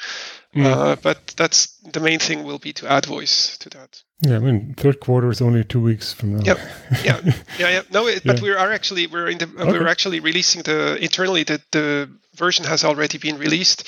Mm. 0.57 0.67
uh, 0.67 0.97
but 1.03 1.19
that's 1.37 1.67
the 1.93 2.01
main 2.01 2.19
thing 2.19 2.45
will 2.45 2.59
be 2.59 2.73
to 2.73 2.87
add 2.91 3.07
voice 3.07 3.57
to 3.59 3.69
that. 3.71 4.03
Yeah, 4.23 4.37
I 4.37 4.39
mean, 4.39 4.75
third 4.77 5.01
quarter 5.01 5.31
is 5.31 5.41
only 5.43 5.63
two 5.65 5.81
weeks 5.83 6.13
from 6.15 6.37
now. 6.37 6.43
Yep. 6.45 6.59
Yeah, 7.05 7.21
yeah, 7.59 7.71
yeah. 7.71 7.83
No, 7.93 8.07
it, 8.07 8.23
but 8.25 8.37
Yeah. 8.39 8.43
we 8.43 8.51
are 8.53 8.73
actually 8.73 9.07
we're 9.07 9.29
in 9.29 9.39
the 9.39 9.47
uh, 9.47 9.63
Okay. 9.63 9.73
we're 9.79 9.89
actually 9.91 10.21
releasing 10.21 10.63
the 10.63 10.97
internally 11.03 11.45
the 11.45 11.61
the 11.73 12.09
version 12.35 12.65
has 12.67 12.85
already 12.85 13.19
been 13.19 13.39
released, 13.39 13.85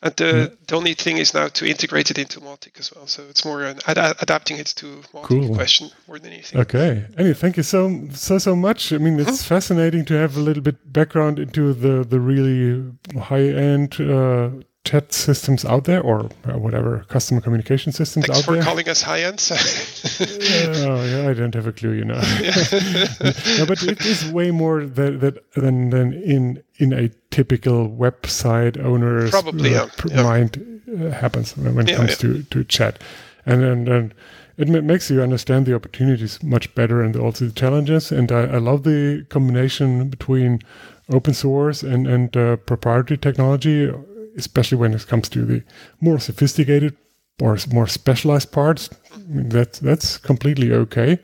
and 0.00 0.14
the 0.16 0.56
the 0.68 0.76
only 0.76 0.94
thing 0.94 1.18
is 1.18 1.34
now 1.34 1.48
to 1.48 1.64
integrate 1.66 2.10
it 2.10 2.18
into 2.18 2.40
Mautic 2.40 2.78
as 2.78 2.92
well. 2.94 3.06
So 3.08 3.22
it's 3.30 3.44
more 3.44 3.64
an 3.64 3.78
ad- 3.86 4.16
adapting 4.20 4.58
it 4.60 4.66
to 4.76 4.86
Mautic 5.12 5.26
Cool. 5.28 5.54
question 5.54 5.90
more 6.06 6.18
than 6.20 6.32
anything. 6.32 6.60
Okay. 6.60 7.04
Anyway, 7.18 7.34
thank 7.34 7.56
you 7.56 7.62
so 7.64 8.08
so 8.14 8.38
so 8.38 8.54
much. 8.54 8.92
I 8.92 8.98
mean, 8.98 9.18
it's 9.20 9.42
fascinating 9.42 10.04
to 10.06 10.14
have 10.14 10.36
a 10.36 10.40
little 10.40 10.62
bit 10.62 10.76
background 10.92 11.38
into 11.38 11.72
the 11.74 12.04
the 12.08 12.20
really 12.20 12.84
high 13.20 13.48
end 13.72 14.00
uh, 14.00 14.50
chat 14.84 15.12
systems 15.12 15.64
out 15.64 15.84
there, 15.84 16.00
or 16.00 16.28
uh, 16.44 16.58
whatever 16.58 17.04
customer 17.08 17.40
communication 17.40 17.92
systems 17.92 18.26
Thanks 18.26 18.40
out 18.40 18.44
for 18.44 18.54
there. 18.54 18.62
calling 18.62 18.88
us 18.88 19.02
high 19.02 19.22
end. 19.22 19.40
oh, 19.50 21.04
yeah, 21.04 21.28
I 21.30 21.34
don't 21.34 21.54
have 21.54 21.66
a 21.66 21.72
clue, 21.72 21.92
you 21.92 22.04
know. 22.04 22.14
no, 23.58 23.66
but 23.66 23.82
it 23.82 24.04
is 24.04 24.26
way 24.32 24.50
more 24.50 24.84
that, 24.84 25.20
that 25.20 25.52
than 25.54 25.90
than 25.90 26.12
in 26.12 26.62
in 26.78 26.92
a 26.92 27.08
typical 27.30 27.88
website 27.88 28.76
owner's 28.82 29.30
Probably, 29.30 29.70
yeah, 29.72 29.88
pr- 29.96 30.08
yeah. 30.08 30.22
mind 30.22 30.80
uh, 30.92 31.10
happens 31.10 31.56
when, 31.56 31.78
it 31.86 31.90
Yeah, 31.90 31.96
comes 31.96 32.10
yeah. 32.10 32.16
to 32.16 32.42
to 32.42 32.64
chat, 32.64 32.98
and 33.46 33.62
then 33.62 33.88
and 33.88 34.14
it 34.58 34.84
makes 34.84 35.10
you 35.10 35.22
understand 35.22 35.64
the 35.66 35.74
opportunities 35.74 36.42
much 36.42 36.74
better 36.74 37.02
and 37.02 37.16
also 37.16 37.46
the 37.46 37.52
challenges. 37.52 38.12
And 38.12 38.30
I, 38.30 38.42
I 38.42 38.58
love 38.58 38.82
the 38.82 39.24
combination 39.30 40.08
between 40.10 40.60
open 41.08 41.34
source 41.34 41.82
and 41.82 42.06
and 42.06 42.36
uh, 42.36 42.56
proprietary 42.56 43.18
technology, 43.18 43.90
especially 44.36 44.78
when 44.78 44.94
it 44.94 45.06
comes 45.06 45.28
to 45.30 45.44
the 45.44 45.62
more 46.00 46.18
sophisticated 46.18 46.96
or 47.40 47.58
more 47.72 47.86
specialized 47.86 48.52
parts. 48.52 48.90
Mean, 49.26 49.48
that's 49.48 50.18
completely 50.18 50.72
okay, 50.72 51.18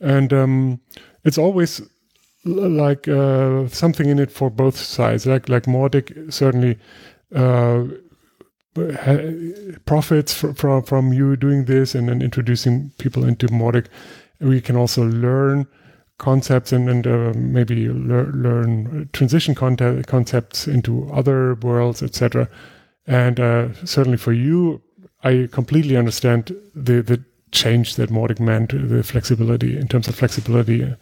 and 0.00 0.32
um, 0.32 0.80
it's 1.24 1.38
always 1.38 1.82
like 2.44 3.08
uh, 3.08 3.66
something 3.68 4.08
in 4.08 4.18
it 4.18 4.30
for 4.30 4.50
both 4.50 4.76
sides. 4.76 5.26
Like 5.26 5.48
like 5.48 5.64
Mautic 5.64 6.32
certainly 6.32 6.78
uh, 7.34 7.84
profits 9.86 10.34
fr- 10.34 10.52
from 10.52 10.82
from 10.82 11.12
you 11.12 11.36
doing 11.36 11.64
this 11.64 11.94
and 11.94 12.08
then 12.08 12.22
introducing 12.22 12.90
people 12.98 13.24
into 13.24 13.46
Mautic. 13.48 13.86
We 14.40 14.60
can 14.60 14.76
also 14.76 15.04
learn 15.04 15.66
concepts 16.18 16.72
and, 16.72 16.88
and 16.88 17.06
uh, 17.06 17.32
maybe 17.36 17.88
lear- 17.88 18.32
learn 18.32 19.08
transition 19.12 19.54
concepts 19.54 20.68
into 20.68 21.10
other 21.12 21.54
worlds, 21.56 22.02
etc. 22.02 22.48
And 23.06 23.40
uh, 23.40 23.72
certainly 23.84 24.18
for 24.18 24.32
you, 24.32 24.82
I 25.22 25.48
completely 25.50 25.96
understand 25.96 26.54
the 26.74 27.02
the 27.02 27.24
change 27.50 27.96
that 27.96 28.10
Mautic 28.10 28.40
meant, 28.40 28.70
the 28.70 29.02
flexibility 29.02 29.76
in 29.76 29.88
terms 29.88 30.08
of 30.08 30.14
flexibility 30.14 30.94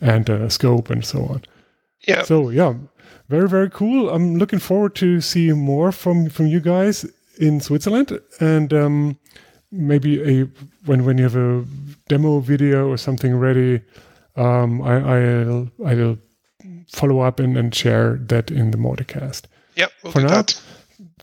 and 0.00 0.30
uh, 0.30 0.48
scope 0.48 0.90
and 0.90 1.04
so 1.04 1.24
on. 1.24 1.42
yeah. 2.06 2.22
So 2.22 2.50
yeah, 2.50 2.74
very 3.28 3.48
very 3.48 3.70
cool. 3.70 4.10
I'm 4.10 4.36
looking 4.36 4.58
forward 4.58 4.94
to 4.96 5.20
see 5.20 5.52
more 5.52 5.92
from 5.92 6.30
from 6.30 6.46
you 6.46 6.60
guys 6.60 7.06
in 7.38 7.60
Switzerland 7.60 8.18
and 8.40 8.72
um, 8.72 9.18
maybe 9.70 10.22
a 10.22 10.48
when 10.86 11.04
when 11.04 11.18
you 11.18 11.24
have 11.24 11.36
a 11.36 11.64
demo 12.08 12.40
video 12.40 12.88
or 12.88 12.96
something 12.96 13.36
ready. 13.36 13.82
Um, 14.38 14.82
I, 14.82 14.94
I'll 15.46 15.68
I'll 15.84 16.18
follow 16.88 17.20
up 17.20 17.40
and, 17.40 17.56
and 17.56 17.74
share 17.74 18.18
that 18.28 18.50
in 18.50 18.70
the 18.70 18.78
Mauticast. 18.78 19.42
yeah, 19.76 19.88
we'll 20.02 20.12
for 20.12 20.20
do 20.20 20.26
now, 20.26 20.34
that. 20.42 20.60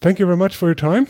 Thank 0.01 0.19
you 0.19 0.25
very 0.25 0.37
much 0.37 0.55
for 0.55 0.67
your 0.67 0.75
time. 0.75 1.07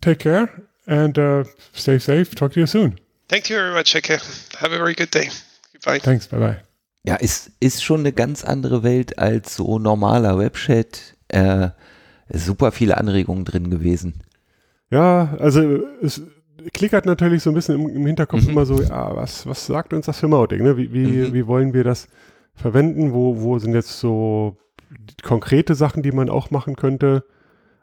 Take 0.00 0.20
care 0.20 0.48
and 0.86 1.18
uh, 1.18 1.44
stay 1.72 1.98
safe. 1.98 2.34
Talk 2.34 2.52
to 2.52 2.60
you 2.60 2.66
soon. 2.66 2.98
Thank 3.28 3.50
you 3.50 3.56
very 3.56 3.72
much, 3.74 3.94
Eke. 3.94 4.20
Have 4.60 4.72
a 4.72 4.78
very 4.78 4.94
good 4.94 5.10
day. 5.10 5.30
Goodbye. 5.72 5.98
Thanks. 6.00 6.26
Bye 6.26 6.38
bye. 6.40 6.56
Ja, 7.04 7.16
ist, 7.16 7.50
ist 7.60 7.82
schon 7.82 8.00
eine 8.00 8.12
ganz 8.12 8.44
andere 8.44 8.82
Welt 8.82 9.18
als 9.18 9.56
so 9.56 9.78
normaler 9.78 10.38
Webchat. 10.38 11.14
Äh, 11.28 11.70
super 12.28 12.72
viele 12.72 12.96
Anregungen 12.98 13.44
drin 13.44 13.70
gewesen. 13.70 14.22
Ja, 14.90 15.36
also 15.38 15.60
es 16.02 16.20
klickert 16.72 17.06
natürlich 17.06 17.42
so 17.42 17.50
ein 17.50 17.54
bisschen 17.54 17.80
im, 17.80 17.88
im 17.88 18.06
Hinterkopf 18.06 18.44
Mhm. 18.44 18.50
immer 18.50 18.66
so, 18.66 18.80
ja, 18.82 19.14
was, 19.16 19.46
was 19.46 19.66
sagt 19.66 19.92
uns 19.92 20.06
das 20.06 20.18
für 20.20 20.28
Mautic? 20.28 20.60
Ne? 20.62 20.76
Wie, 20.76 20.92
wie, 20.92 21.06
Mhm. 21.06 21.34
wie 21.34 21.46
wollen 21.46 21.72
wir 21.74 21.84
das 21.84 22.08
verwenden? 22.54 23.12
Wo, 23.12 23.40
wo 23.40 23.58
sind 23.58 23.74
jetzt 23.74 23.98
so 24.00 24.56
konkrete 25.22 25.74
Sachen, 25.74 26.02
die 26.02 26.12
man 26.12 26.28
auch 26.30 26.50
machen 26.50 26.76
könnte? 26.76 27.24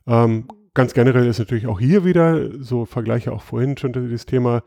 Ähm, 0.05 0.45
ganz 0.73 0.93
generell 0.93 1.25
ist 1.27 1.39
natürlich 1.39 1.67
auch 1.67 1.79
hier 1.79 2.05
wieder, 2.05 2.49
so 2.61 2.85
Vergleiche 2.85 3.31
auch 3.31 3.41
vorhin 3.41 3.77
schon 3.77 3.93
das 3.93 4.25
Thema, 4.25 4.63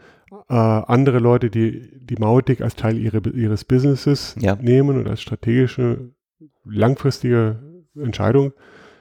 äh, 0.49 0.55
andere 0.55 1.19
Leute, 1.19 1.51
die 1.51 1.91
die 2.01 2.17
Mautic 2.17 2.61
als 2.63 2.75
Teil 2.77 2.99
ihre, 2.99 3.21
ihres 3.31 3.65
Businesses 3.65 4.35
Ja. 4.41 4.57
nehmen 4.57 4.99
und 4.99 5.09
als 5.09 5.21
strategische, 5.23 6.11
langfristige 6.65 7.59
Entscheidung, 7.97 8.53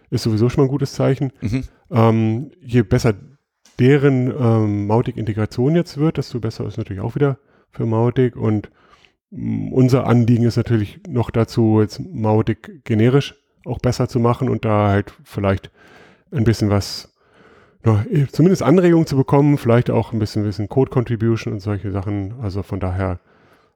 ist 0.10 0.24
sowieso 0.24 0.49
schon 0.49 0.64
mal 0.64 0.68
ein 0.68 0.72
gutes 0.72 0.93
Zeichen. 0.93 1.32
Mhm. 1.41 1.64
Ähm, 1.91 2.51
je 2.62 2.82
besser 2.84 3.14
deren 3.80 4.32
ähm, 4.38 4.88
Mautic-Integration 4.88 5.75
jetzt 5.75 5.97
wird, 5.97 6.17
desto 6.17 6.39
besser 6.39 6.65
ist 6.65 6.77
natürlich 6.77 7.01
auch 7.01 7.15
wieder 7.15 7.38
für 7.71 7.86
Mautic. 7.86 8.36
Und 8.36 8.69
mh, 9.32 9.71
unser 9.73 10.05
Anliegen 10.07 10.43
ist 10.43 10.57
natürlich 10.57 10.99
noch 11.07 11.30
dazu, 11.32 11.80
jetzt 11.82 11.99
Mautic 11.99 12.84
generisch 12.84 13.36
auch 13.65 13.80
besser 13.80 14.07
zu 14.07 14.19
machen 14.19 14.49
und 14.49 14.65
da 14.65 14.89
halt 14.89 15.13
vielleicht 15.23 15.71
ein 16.32 16.43
bisschen 16.43 16.69
was, 16.69 17.13
noch, 17.84 18.05
eh, 18.05 18.27
zumindest 18.27 18.63
Anregungen 18.63 19.07
zu 19.07 19.15
bekommen, 19.15 19.57
vielleicht 19.57 19.89
auch 19.89 20.13
ein 20.13 20.19
bisschen, 20.19 20.43
bisschen 20.43 20.69
Code-Contribution 20.69 21.53
und 21.53 21.59
solche 21.59 21.91
Sachen. 21.91 22.36
Also 22.41 22.63
von 22.63 22.80
daher 22.80 23.19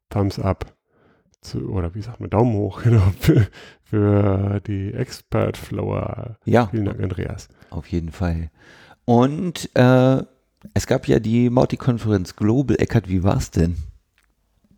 Thumbs 0.10 0.40
up 0.40 0.66
zu, 1.42 1.70
oder 1.70 1.96
wie 1.96 2.02
sagt 2.02 2.20
man, 2.20 2.30
Daumen 2.30 2.56
hoch, 2.56 2.82
genau, 2.84 3.04
für, 3.20 3.48
für 3.84 4.62
die 4.66 4.94
Expert-Flower. 4.94 6.38
Ja, 6.46 6.68
Vielen 6.68 6.86
Dank, 6.86 7.02
Andreas. 7.02 7.50
auf 7.70 7.88
jeden 7.88 8.12
Fall. 8.12 8.50
Und 9.06 9.70
äh, 9.76 10.24
es 10.74 10.88
gab 10.88 11.08
ja 11.08 11.20
die 11.20 11.50
Mautic-Konferenz 11.50 12.36
Global. 12.36 12.78
Eckert, 12.80 13.10
wie 13.10 13.24
war's 13.24 13.52
denn? 13.52 13.76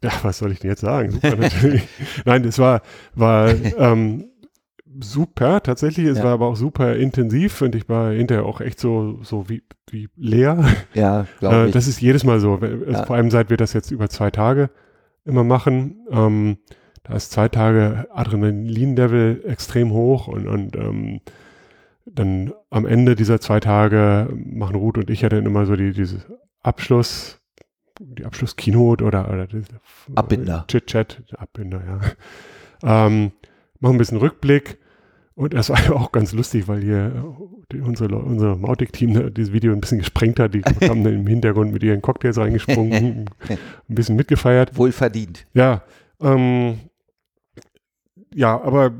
Ja, 0.03 0.11
was 0.23 0.37
soll 0.39 0.51
ich 0.51 0.59
denn 0.59 0.71
jetzt 0.71 0.81
sagen? 0.81 1.11
Super 1.11 1.35
natürlich. 1.35 1.87
Nein, 2.25 2.43
es 2.43 2.59
war, 2.59 2.81
war 3.13 3.49
ähm, 3.77 4.25
super, 4.99 5.61
tatsächlich. 5.61 6.07
Es 6.07 6.17
Ja. 6.19 6.23
war 6.25 6.33
aber 6.33 6.47
auch 6.47 6.55
super 6.55 6.95
intensiv 6.95 7.61
und 7.61 7.75
ich 7.75 7.87
war 7.89 8.11
hinterher 8.11 8.45
auch 8.45 8.61
echt 8.61 8.79
so, 8.79 9.19
so 9.23 9.47
wie, 9.49 9.63
wie 9.89 10.09
leer. 10.15 10.65
Ja, 10.93 11.27
glaube 11.39 11.55
Äh, 11.55 11.65
ich. 11.67 11.73
das 11.73 11.87
ist 11.87 12.01
jedes 12.01 12.23
Mal 12.23 12.39
so. 12.39 12.55
Also 12.55 12.91
Ja. 12.91 13.03
Vor 13.05 13.15
allem 13.15 13.31
seit 13.31 13.49
wir 13.49 13.57
das 13.57 13.73
jetzt 13.73 13.91
über 13.91 14.09
zwei 14.09 14.31
Tage 14.31 14.69
immer 15.23 15.43
machen. 15.43 15.97
Ähm, 16.11 16.57
da 17.03 17.15
ist 17.15 17.31
zwei 17.31 17.49
Tage 17.49 18.07
Adrenalin-Level 18.13 19.43
extrem 19.47 19.91
hoch 19.91 20.27
und, 20.27 20.47
und 20.47 20.75
ähm, 20.75 21.21
dann 22.05 22.53
am 22.69 22.85
Ende 22.85 23.15
dieser 23.15 23.41
zwei 23.41 23.59
Tage 23.59 24.29
machen 24.33 24.75
Ruth 24.75 24.97
und 24.97 25.09
ich 25.09 25.21
ja 25.21 25.29
dann 25.29 25.45
immer 25.45 25.65
so 25.65 25.75
die, 25.75 25.91
dieses 25.91 26.25
Abschluss, 26.61 27.41
die 27.99 28.25
Abschluss-Keynote 28.25 29.03
oder, 29.03 29.29
oder 29.29 29.47
Abbinder. 30.13 30.65
Chit-Chat, 30.67 31.23
Abbinder, 31.37 31.81
ja. 32.83 33.07
ähm, 33.07 33.31
machen 33.79 33.95
ein 33.95 33.97
bisschen 33.97 34.17
Rückblick 34.17 34.77
und 35.35 35.53
das 35.53 35.69
war 35.69 35.77
auch 35.95 36.11
ganz 36.11 36.31
lustig, 36.31 36.67
weil 36.67 36.81
hier 36.81 37.35
unsere, 37.81 38.15
unser 38.17 38.55
Mautic-Team 38.55 39.11
ne, 39.11 39.31
dieses 39.31 39.53
Video 39.53 39.73
ein 39.73 39.81
bisschen 39.81 39.99
gesprengt 39.99 40.39
hat. 40.39 40.53
Die 40.53 40.61
haben 40.89 41.03
dann 41.03 41.13
im 41.13 41.27
Hintergrund 41.27 41.73
mit 41.73 41.83
ihren 41.83 42.01
Cocktails 42.01 42.37
reingesprungen, 42.37 43.29
ein 43.49 43.59
bisschen 43.87 44.15
mitgefeiert. 44.15 44.77
Wohlverdient. 44.77 45.45
Ja, 45.53 45.83
ähm, 46.21 46.79
ja, 48.33 48.61
aber 48.61 48.91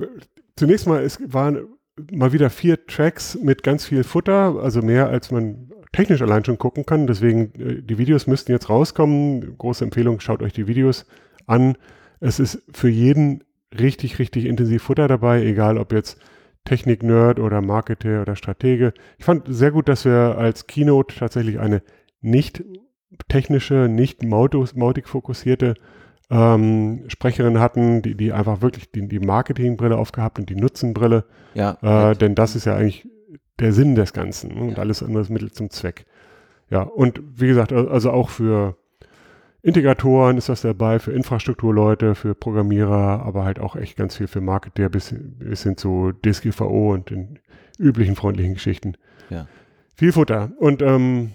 zunächst 0.56 0.88
mal, 0.88 1.02
es 1.04 1.20
waren 1.28 1.66
mal 2.12 2.34
wieder 2.34 2.50
vier 2.50 2.86
Tracks 2.86 3.38
mit 3.42 3.64
ganz 3.64 3.86
viel 3.86 4.04
Futter, 4.04 4.60
also 4.62 4.82
mehr 4.82 5.08
als 5.10 5.32
man 5.32 5.72
technisch 5.92 6.22
allein 6.22 6.44
schon 6.44 6.58
gucken 6.58 6.86
kann. 6.86 7.08
Deswegen, 7.08 7.54
äh, 7.60 7.82
die 7.82 7.98
Videos 7.98 8.28
müssten 8.28 8.52
jetzt 8.52 8.70
rauskommen. 8.70 9.58
Große 9.58 9.84
Empfehlung, 9.84 10.20
schaut 10.20 10.42
euch 10.42 10.54
die 10.54 10.68
Videos 10.68 11.06
an. 11.46 11.78
Es 12.20 12.40
ist 12.40 12.64
für 12.74 12.90
jeden 12.90 13.44
richtig, 13.78 14.20
richtig 14.20 14.46
intensiv 14.46 14.84
Futter 14.84 15.08
dabei, 15.08 15.44
egal 15.44 15.78
ob 15.78 15.92
jetzt 15.94 16.20
Technik-Nerd 16.66 17.40
oder 17.40 17.62
Marketer 17.62 18.22
oder 18.24 18.36
Stratege. 18.36 18.94
Ich 19.18 19.26
fand 19.26 19.44
sehr 19.48 19.72
gut, 19.72 19.88
dass 19.88 20.06
wir 20.06 20.38
als 20.38 20.68
Keynote 20.68 21.16
tatsächlich 21.16 21.60
eine 21.60 21.82
nicht 22.22 22.64
technische, 23.28 23.88
nicht 23.88 24.24
Mautos- 24.24 24.76
Mautic-fokussierte 24.76 25.76
ähm, 26.30 27.04
Sprecherin 27.08 27.60
hatten, 27.60 28.02
die, 28.02 28.16
die 28.16 28.34
einfach 28.34 28.62
wirklich 28.62 28.92
die, 28.92 29.08
die 29.08 29.20
Marketingbrille 29.20 29.98
aufgehabt 29.98 30.40
und 30.40 30.50
die 30.50 30.56
Nutzenbrille. 30.56 31.26
Ja. 31.54 31.78
Äh, 32.12 32.16
denn 32.16 32.36
das 32.36 32.56
ist 32.56 32.66
ja 32.66 32.76
eigentlich 32.76 33.08
der 33.60 33.74
Sinn 33.74 33.96
des 33.96 34.14
Ganzen 34.14 34.54
ne? 34.54 34.62
und 34.62 34.70
Ja. 34.72 34.78
alles 34.78 35.04
andere 35.04 35.22
ist 35.22 35.30
Mittel 35.30 35.52
zum 35.52 35.70
Zweck. 35.70 36.06
Ja, 36.70 36.82
und 36.82 37.22
wie 37.40 37.48
gesagt, 37.48 37.72
also 37.72 38.12
auch 38.12 38.30
für 38.30 38.76
Integratoren 39.62 40.38
ist 40.38 40.50
das 40.50 40.62
dabei, 40.62 41.00
für 41.00 41.12
Infrastrukturleute, 41.12 42.14
für 42.16 42.36
Programmierer, 42.36 43.24
aber 43.24 43.46
halt 43.46 43.60
auch 43.60 43.76
echt 43.76 43.98
ganz 43.98 44.16
viel 44.16 44.28
für 44.28 44.42
Marketer 44.42 44.90
bis, 44.90 45.14
bis 45.18 45.64
hin 45.64 45.76
zu 45.78 46.12
DSGVO 46.24 46.94
und 46.94 47.10
den 47.10 47.40
üblichen 47.80 48.16
freundlichen 48.16 48.54
Geschichten. 48.54 48.96
Ja. 49.30 49.48
Viel 49.96 50.12
Futter. 50.12 50.52
Und 50.60 50.82
ähm, 50.84 51.32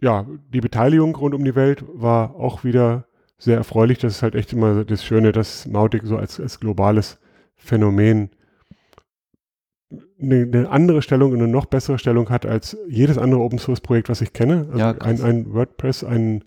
ja, 0.00 0.26
die 0.52 0.60
Beteiligung 0.60 1.16
rund 1.16 1.34
um 1.34 1.44
die 1.44 1.56
Welt 1.56 1.84
war 1.92 2.36
auch 2.36 2.62
wieder 2.62 3.06
sehr 3.38 3.56
erfreulich. 3.56 3.98
Das 3.98 4.16
ist 4.16 4.22
halt 4.22 4.34
echt 4.34 4.52
immer 4.52 4.84
das 4.84 5.04
Schöne, 5.04 5.32
dass 5.32 5.66
Mautic 5.66 6.02
so 6.04 6.16
als, 6.16 6.40
als 6.40 6.60
globales 6.60 7.18
Phänomen 7.56 8.30
eine, 10.20 10.42
eine, 10.42 10.70
andere 10.70 11.00
Stellung, 11.02 11.32
eine 11.32 11.48
noch 11.48 11.66
bessere 11.66 11.98
Stellung 11.98 12.28
hat 12.30 12.44
als 12.44 12.76
jedes 12.88 13.16
andere 13.16 13.40
Open 13.40 13.58
Source 13.58 13.80
Projekt, 13.80 14.08
was 14.08 14.20
ich 14.20 14.32
kenne. 14.32 14.66
Also 14.68 14.78
Ja, 14.78 14.90
ein, 14.98 15.20
ein 15.22 15.52
WordPress, 15.54 16.04
ein 16.04 16.44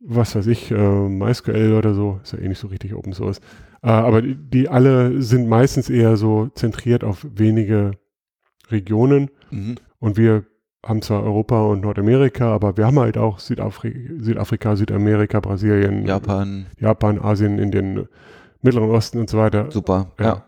was 0.00 0.36
weiß 0.36 0.46
ich, 0.46 0.70
äh, 0.70 0.74
MySQL 1.08 1.74
oder 1.76 1.92
so, 1.92 2.20
ist 2.22 2.32
ja 2.32 2.38
eh 2.38 2.48
nicht 2.48 2.60
so 2.60 2.68
richtig 2.68 2.94
Open 2.94 3.12
Source. 3.12 3.40
Äh, 3.82 3.88
aber 3.88 4.22
die, 4.22 4.36
die 4.36 4.68
alle 4.68 5.20
sind 5.20 5.48
meistens 5.48 5.90
eher 5.90 6.16
so 6.16 6.48
zentriert 6.54 7.02
auf 7.04 7.26
wenige 7.34 7.92
Regionen 8.70 9.30
Mhm. 9.50 9.76
und 9.98 10.16
wir 10.16 10.44
haben 10.86 11.02
zwar 11.02 11.22
Europa 11.24 11.60
und 11.62 11.80
Nordamerika, 11.80 12.52
aber 12.54 12.76
wir 12.76 12.86
haben 12.86 12.98
halt 12.98 13.18
auch 13.18 13.38
Südafrika, 13.38 13.98
Südafrika 14.20 14.76
Südamerika, 14.76 15.40
Brasilien, 15.40 16.06
Japan, 16.06 16.66
Japan, 16.78 17.20
Asien, 17.20 17.58
Indien, 17.58 18.08
Mittleren 18.62 18.90
Osten 18.90 19.18
und 19.18 19.30
so 19.30 19.38
weiter. 19.38 19.70
super. 19.70 20.12
Ja. 20.18 20.24
Ja. 20.24 20.44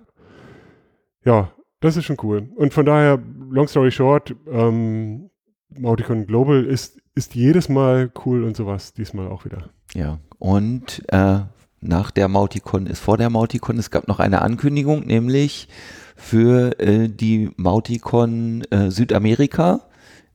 Ja, 1.22 1.52
das 1.80 1.96
ist 1.96 2.04
schon 2.06 2.16
cool. 2.22 2.48
Und 2.56 2.72
von 2.72 2.86
daher, 2.86 3.18
long 3.50 3.68
story 3.68 3.90
short, 3.90 4.34
ähm, 4.50 5.30
Mauticon 5.68 6.26
Global 6.26 6.64
ist, 6.64 7.00
ist 7.14 7.34
jedes 7.34 7.68
Mal 7.68 8.10
cool 8.24 8.44
und 8.44 8.56
sowas, 8.56 8.94
diesmal 8.94 9.28
auch 9.28 9.44
wieder. 9.44 9.70
Ja, 9.94 10.18
und 10.38 11.02
äh, 11.08 11.40
nach 11.80 12.10
der 12.10 12.28
Mauticon 12.28 12.86
ist 12.86 13.00
vor 13.00 13.16
der 13.16 13.30
Mauticon, 13.30 13.78
es 13.78 13.90
gab 13.90 14.08
noch 14.08 14.18
eine 14.18 14.42
Ankündigung, 14.42 15.06
nämlich 15.06 15.68
für 16.16 16.78
äh, 16.78 17.08
die 17.08 17.50
Mauticon 17.56 18.62
äh, 18.70 18.90
Südamerika. 18.90 19.80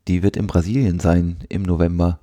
Die 0.07 0.23
wird 0.23 0.37
in 0.37 0.47
Brasilien 0.47 0.99
sein 0.99 1.37
im 1.49 1.63
November. 1.63 2.19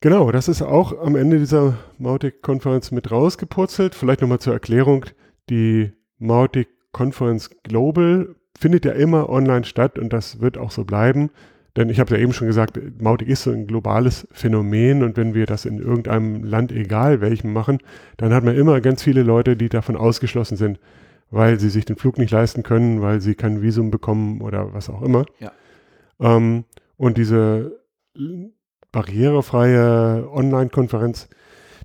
Genau, 0.00 0.30
das 0.30 0.48
ist 0.48 0.60
auch 0.60 0.98
am 0.98 1.16
Ende 1.16 1.38
dieser 1.38 1.78
Mautic-Konferenz 1.98 2.90
mit 2.90 3.10
rausgepurzelt. 3.10 3.94
Vielleicht 3.94 4.20
nochmal 4.20 4.38
zur 4.38 4.52
Erklärung, 4.52 5.06
die 5.48 5.92
Mautic-Konferenz 6.18 7.50
Global 7.62 8.34
findet 8.58 8.84
ja 8.84 8.92
immer 8.92 9.30
online 9.30 9.64
statt 9.64 9.98
und 9.98 10.12
das 10.12 10.40
wird 10.40 10.58
auch 10.58 10.70
so 10.70 10.84
bleiben. 10.84 11.30
Denn 11.76 11.88
ich 11.88 11.98
habe 11.98 12.14
ja 12.14 12.20
eben 12.20 12.32
schon 12.32 12.46
gesagt, 12.46 12.78
Mautic 13.00 13.28
ist 13.28 13.44
so 13.44 13.50
ein 13.50 13.66
globales 13.66 14.28
Phänomen 14.30 15.02
und 15.02 15.16
wenn 15.16 15.34
wir 15.34 15.46
das 15.46 15.64
in 15.64 15.78
irgendeinem 15.78 16.44
Land, 16.44 16.70
egal 16.70 17.20
welchem, 17.20 17.52
machen, 17.52 17.78
dann 18.16 18.32
hat 18.32 18.44
man 18.44 18.54
immer 18.54 18.80
ganz 18.80 19.02
viele 19.02 19.22
Leute, 19.22 19.56
die 19.56 19.68
davon 19.68 19.96
ausgeschlossen 19.96 20.56
sind, 20.56 20.78
weil 21.30 21.58
sie 21.58 21.70
sich 21.70 21.84
den 21.84 21.96
Flug 21.96 22.18
nicht 22.18 22.30
leisten 22.30 22.62
können, 22.62 23.00
weil 23.00 23.20
sie 23.20 23.34
kein 23.34 23.60
Visum 23.60 23.90
bekommen 23.90 24.40
oder 24.40 24.72
was 24.72 24.88
auch 24.88 25.02
immer. 25.02 25.24
Ja. 25.40 25.50
Ähm, 26.20 26.64
und 26.96 27.18
diese 27.18 27.80
barrierefreie 28.92 30.28
Online-Konferenz, 30.30 31.28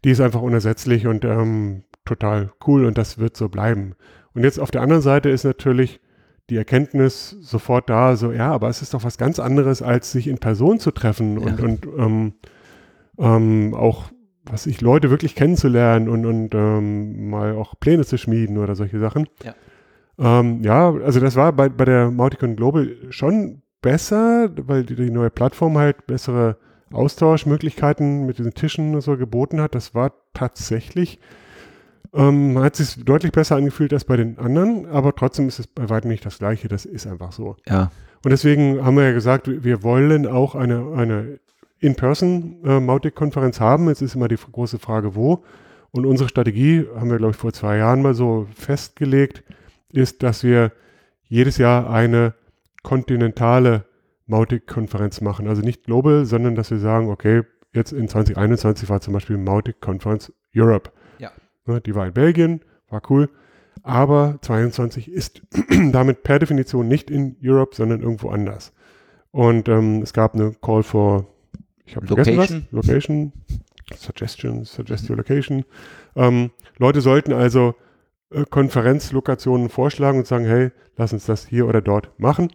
die 0.04 0.12
ist 0.12 0.22
einfach 0.22 0.42
unersetzlich 0.42 1.08
und 1.08 1.26
ähm, 1.26 1.84
total 2.06 2.52
cool 2.68 2.86
und 2.86 2.98
das 2.98 3.18
wird 3.18 3.36
so 3.36 3.50
bleiben. 3.50 3.96
Und 4.34 4.44
jetzt 4.44 4.60
auf 4.60 4.72
der 4.72 4.82
anderen 4.82 5.02
Seite 5.02 5.30
ist 5.30 5.44
natürlich 5.44 6.00
die 6.50 6.58
Erkenntnis 6.58 7.32
sofort 7.42 7.90
da, 7.90 8.16
so 8.16 8.32
ja, 8.32 8.52
aber 8.52 8.70
es 8.70 8.82
ist 8.82 8.94
doch 8.94 9.04
was 9.04 9.18
ganz 9.18 9.40
anderes, 9.40 9.82
als 9.82 10.12
sich 10.12 10.28
in 10.28 10.38
Person 10.40 10.80
zu 10.80 10.92
treffen 10.92 11.38
und, 11.38 11.60
Ja. 11.60 11.66
und 11.66 11.86
ähm, 11.98 12.34
ähm, 13.18 13.74
auch, 13.74 14.12
was 14.46 14.66
ich, 14.66 14.82
Leute 14.82 15.10
wirklich 15.10 15.36
kennenzulernen 15.36 16.10
und, 16.10 16.26
und 16.26 16.56
ähm, 16.56 17.30
mal 17.30 17.54
auch 17.56 17.76
Pläne 17.80 18.06
zu 18.06 18.18
schmieden 18.18 18.58
oder 18.58 18.76
solche 18.76 19.00
Sachen. 19.00 19.28
Ja. 19.44 19.54
Ähm, 20.18 20.62
ja, 20.64 20.92
also 20.92 21.20
das 21.20 21.36
war 21.36 21.54
bei, 21.54 21.70
bei 21.70 21.86
der 21.86 22.10
Mauticon 22.12 22.56
Global 22.56 22.96
schon 23.10 23.62
besser, 23.82 24.50
weil 24.56 24.84
die, 24.84 24.96
die 24.96 25.10
neue 25.10 25.30
Plattform 25.30 25.78
halt 25.78 26.08
bessere 26.08 26.58
Austauschmöglichkeiten 26.92 28.26
mit 28.26 28.40
diesen 28.40 28.54
Tischen 28.54 28.96
und 28.96 29.02
so 29.02 29.18
geboten 29.18 29.62
hat. 29.62 29.76
Das 29.76 29.94
war 29.94 30.14
tatsächlich, 30.34 31.20
ähm, 32.14 32.58
hat 32.60 32.76
sich 32.76 33.04
deutlich 33.04 33.32
besser 33.32 33.56
angefühlt 33.56 33.94
als 33.94 34.06
bei 34.06 34.18
den 34.18 34.40
anderen, 34.40 34.88
aber 34.88 35.16
trotzdem 35.16 35.48
ist 35.48 35.60
es 35.60 35.68
bei 35.68 35.90
weitem 35.90 36.10
nicht 36.10 36.26
das 36.26 36.40
Gleiche. 36.40 36.68
Das 36.68 36.86
ist 36.86 37.08
einfach 37.08 37.32
so. 37.32 37.58
Ja, 37.68 37.92
Und 38.24 38.32
deswegen 38.32 38.84
haben 38.84 38.98
wir 38.98 39.04
ja 39.04 39.14
gesagt, 39.14 39.48
wir 39.48 39.84
wollen 39.84 40.26
auch 40.28 40.56
eine, 40.56 40.94
eine 40.96 41.40
In-Person-Mautic-Konferenz 41.80 43.60
haben. 43.60 43.88
Jetzt 43.88 44.02
ist 44.02 44.16
immer 44.16 44.28
die 44.28 44.38
große 44.38 44.80
Frage, 44.80 45.16
wo. 45.16 45.44
Und 45.92 46.06
unsere 46.06 46.30
Strategie, 46.30 46.86
haben 46.96 47.10
wir, 47.10 47.18
glaube 47.18 47.32
ich, 47.32 47.38
vor 47.38 47.54
zwei 47.54 47.78
Jahren 47.78 48.02
mal 48.02 48.14
so 48.14 48.48
festgelegt, 48.56 49.44
ist, 49.92 50.22
dass 50.24 50.44
wir 50.44 50.72
jedes 51.28 51.58
Jahr 51.58 51.90
eine 51.90 52.34
kontinentale 52.84 53.86
Mautic-Konferenz 54.28 55.22
machen. 55.22 55.48
Also 55.48 55.62
nicht 55.62 55.84
global, 55.84 56.26
sondern 56.26 56.56
dass 56.56 56.72
wir 56.72 56.80
sagen, 56.80 57.10
okay, 57.10 57.44
jetzt 57.74 57.92
in 57.92 58.08
2021 58.08 58.90
war 58.90 59.02
zum 59.02 59.14
Beispiel 59.14 59.38
Mautic-Konferenz 59.38 60.32
Europe. 60.56 60.92
Ja. 61.18 61.32
Ne, 61.66 61.82
die 61.82 61.96
war 61.96 62.08
in 62.08 62.14
Belgien, 62.14 62.62
war 62.90 63.02
cool. 63.10 63.30
Aber 63.84 64.38
22 64.42 65.12
ist 65.12 65.42
damit 65.92 66.24
per 66.24 66.40
Definition 66.40 66.88
nicht 66.88 67.10
in 67.10 67.38
Europe, 67.44 67.76
sondern 67.76 68.02
irgendwo 68.02 68.30
anders. 68.30 68.74
Und 69.32 69.70
ähm, 69.70 70.02
es 70.02 70.14
gab 70.14 70.34
eine 70.34 70.54
Call 70.62 70.84
for, 70.84 71.28
ich 71.86 71.96
habe 71.96 72.08
vergessen 72.08 72.38
was, 72.38 72.72
Location. 72.72 73.34
Suggestion, 73.96 74.66
Suggest 74.66 75.10
Your 75.10 75.18
Location. 75.18 75.66
Ähm, 76.16 76.52
Leute 76.78 77.02
sollten 77.02 77.34
also 77.34 77.76
Konferenzlokationen 78.50 79.70
vorschlagen 79.70 80.20
und 80.20 80.28
sagen, 80.28 80.46
hey, 80.46 80.72
lass 80.98 81.14
uns 81.14 81.26
das 81.26 81.46
hier 81.48 81.68
oder 81.68 81.82
dort 81.82 82.12
machen. 82.20 82.50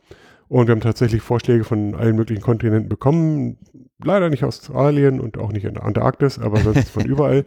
Und 0.49 0.69
wir 0.69 0.73
haben 0.73 0.81
tatsächlich 0.81 1.23
Vorschläge 1.23 1.65
von 1.65 1.95
allen 1.95 2.17
möglichen 2.17 2.43
Kontinenten 2.43 2.89
bekommen. 2.89 3.59
Leider 4.05 4.29
nicht 4.29 4.45
Australien 4.45 5.21
und 5.21 5.39
auch 5.39 5.51
nicht 5.51 5.65
in 5.65 5.75
der 5.75 5.85
Antarktis, 5.85 6.39
aber 6.39 6.59
sonst 6.59 6.91
von 6.91 7.05
überall. 7.07 7.45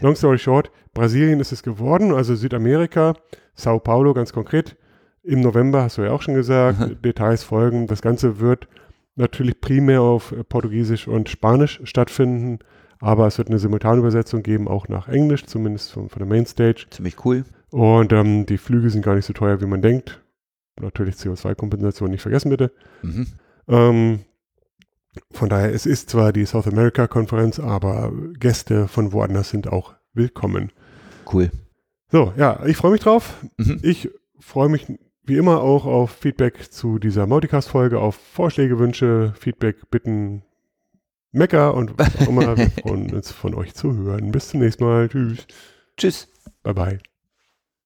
Long 0.00 0.16
story 0.16 0.38
short, 0.38 0.70
Brasilien 0.94 1.40
ist 1.40 1.52
es 1.52 1.62
geworden, 1.62 2.12
also 2.12 2.34
Südamerika, 2.34 3.14
Sao 3.54 3.78
Paulo 3.78 4.14
ganz 4.14 4.32
konkret. 4.32 4.76
Im 5.22 5.40
November 5.40 5.82
hast 5.82 5.98
du 5.98 6.02
ja 6.02 6.10
auch 6.10 6.22
schon 6.22 6.34
gesagt, 6.34 6.78
Details 7.04 7.44
folgen. 7.44 7.86
Das 7.86 8.00
Ganze 8.02 8.40
wird 8.40 8.66
natürlich 9.14 9.60
primär 9.60 10.00
auf 10.00 10.32
äh, 10.32 10.42
Portugiesisch 10.42 11.06
und 11.06 11.28
Spanisch 11.28 11.80
stattfinden, 11.84 12.60
aber 13.00 13.26
es 13.26 13.36
wird 13.38 13.48
eine 13.48 13.58
Simultanübersetzung 13.58 14.42
geben, 14.42 14.66
auch 14.66 14.88
nach 14.88 15.08
Englisch, 15.08 15.44
zumindest 15.44 15.92
von, 15.92 16.08
von 16.08 16.18
der 16.18 16.28
Mainstage. 16.28 16.86
ziemlich 16.90 17.24
cool. 17.24 17.44
Und 17.70 18.12
ähm, 18.12 18.46
die 18.46 18.58
Flüge 18.58 18.90
sind 18.90 19.04
gar 19.04 19.14
nicht 19.14 19.26
so 19.26 19.32
teuer, 19.32 19.60
wie 19.60 19.66
man 19.66 19.82
denkt. 19.82 20.22
Natürlich 20.80 21.16
CO2-Kompensation 21.16 22.10
nicht 22.10 22.22
vergessen, 22.22 22.50
bitte. 22.50 22.72
Mhm. 23.02 23.26
Ähm, 23.68 24.20
von 25.30 25.48
daher, 25.48 25.74
es 25.74 25.86
ist 25.86 26.10
zwar 26.10 26.32
die 26.32 26.46
South 26.46 26.66
America-Konferenz, 26.66 27.58
aber 27.58 28.12
Gäste 28.38 28.88
von 28.88 29.12
woanders 29.12 29.50
sind 29.50 29.68
auch 29.68 29.94
willkommen. 30.14 30.72
Cool. 31.30 31.50
So, 32.10 32.32
ja, 32.36 32.64
ich 32.64 32.76
freue 32.76 32.92
mich 32.92 33.02
drauf. 33.02 33.44
Mhm. 33.58 33.80
Ich 33.82 34.08
freue 34.38 34.68
mich 34.68 34.86
wie 35.24 35.36
immer 35.36 35.60
auch 35.60 35.84
auf 35.84 36.10
Feedback 36.10 36.72
zu 36.72 36.98
dieser 36.98 37.26
Multicast-Folge, 37.26 37.98
auf 37.98 38.14
Vorschläge, 38.16 38.78
Wünsche, 38.78 39.34
Feedback, 39.38 39.90
Bitten, 39.90 40.42
Mecker 41.32 41.74
und 41.74 41.98
was 41.98 42.16
auch 42.16 42.28
immer. 42.28 42.56
Wir 42.56 42.70
freuen 42.70 43.12
uns 43.12 43.30
von 43.30 43.54
euch 43.54 43.74
zu 43.74 43.94
hören. 43.94 44.32
Bis 44.32 44.48
zum 44.48 44.60
nächsten 44.60 44.84
Mal. 44.84 45.08
Tschüss. 45.08 45.46
Tschüss. 45.96 46.28
Bye 46.62 46.74
bye. 46.74 46.98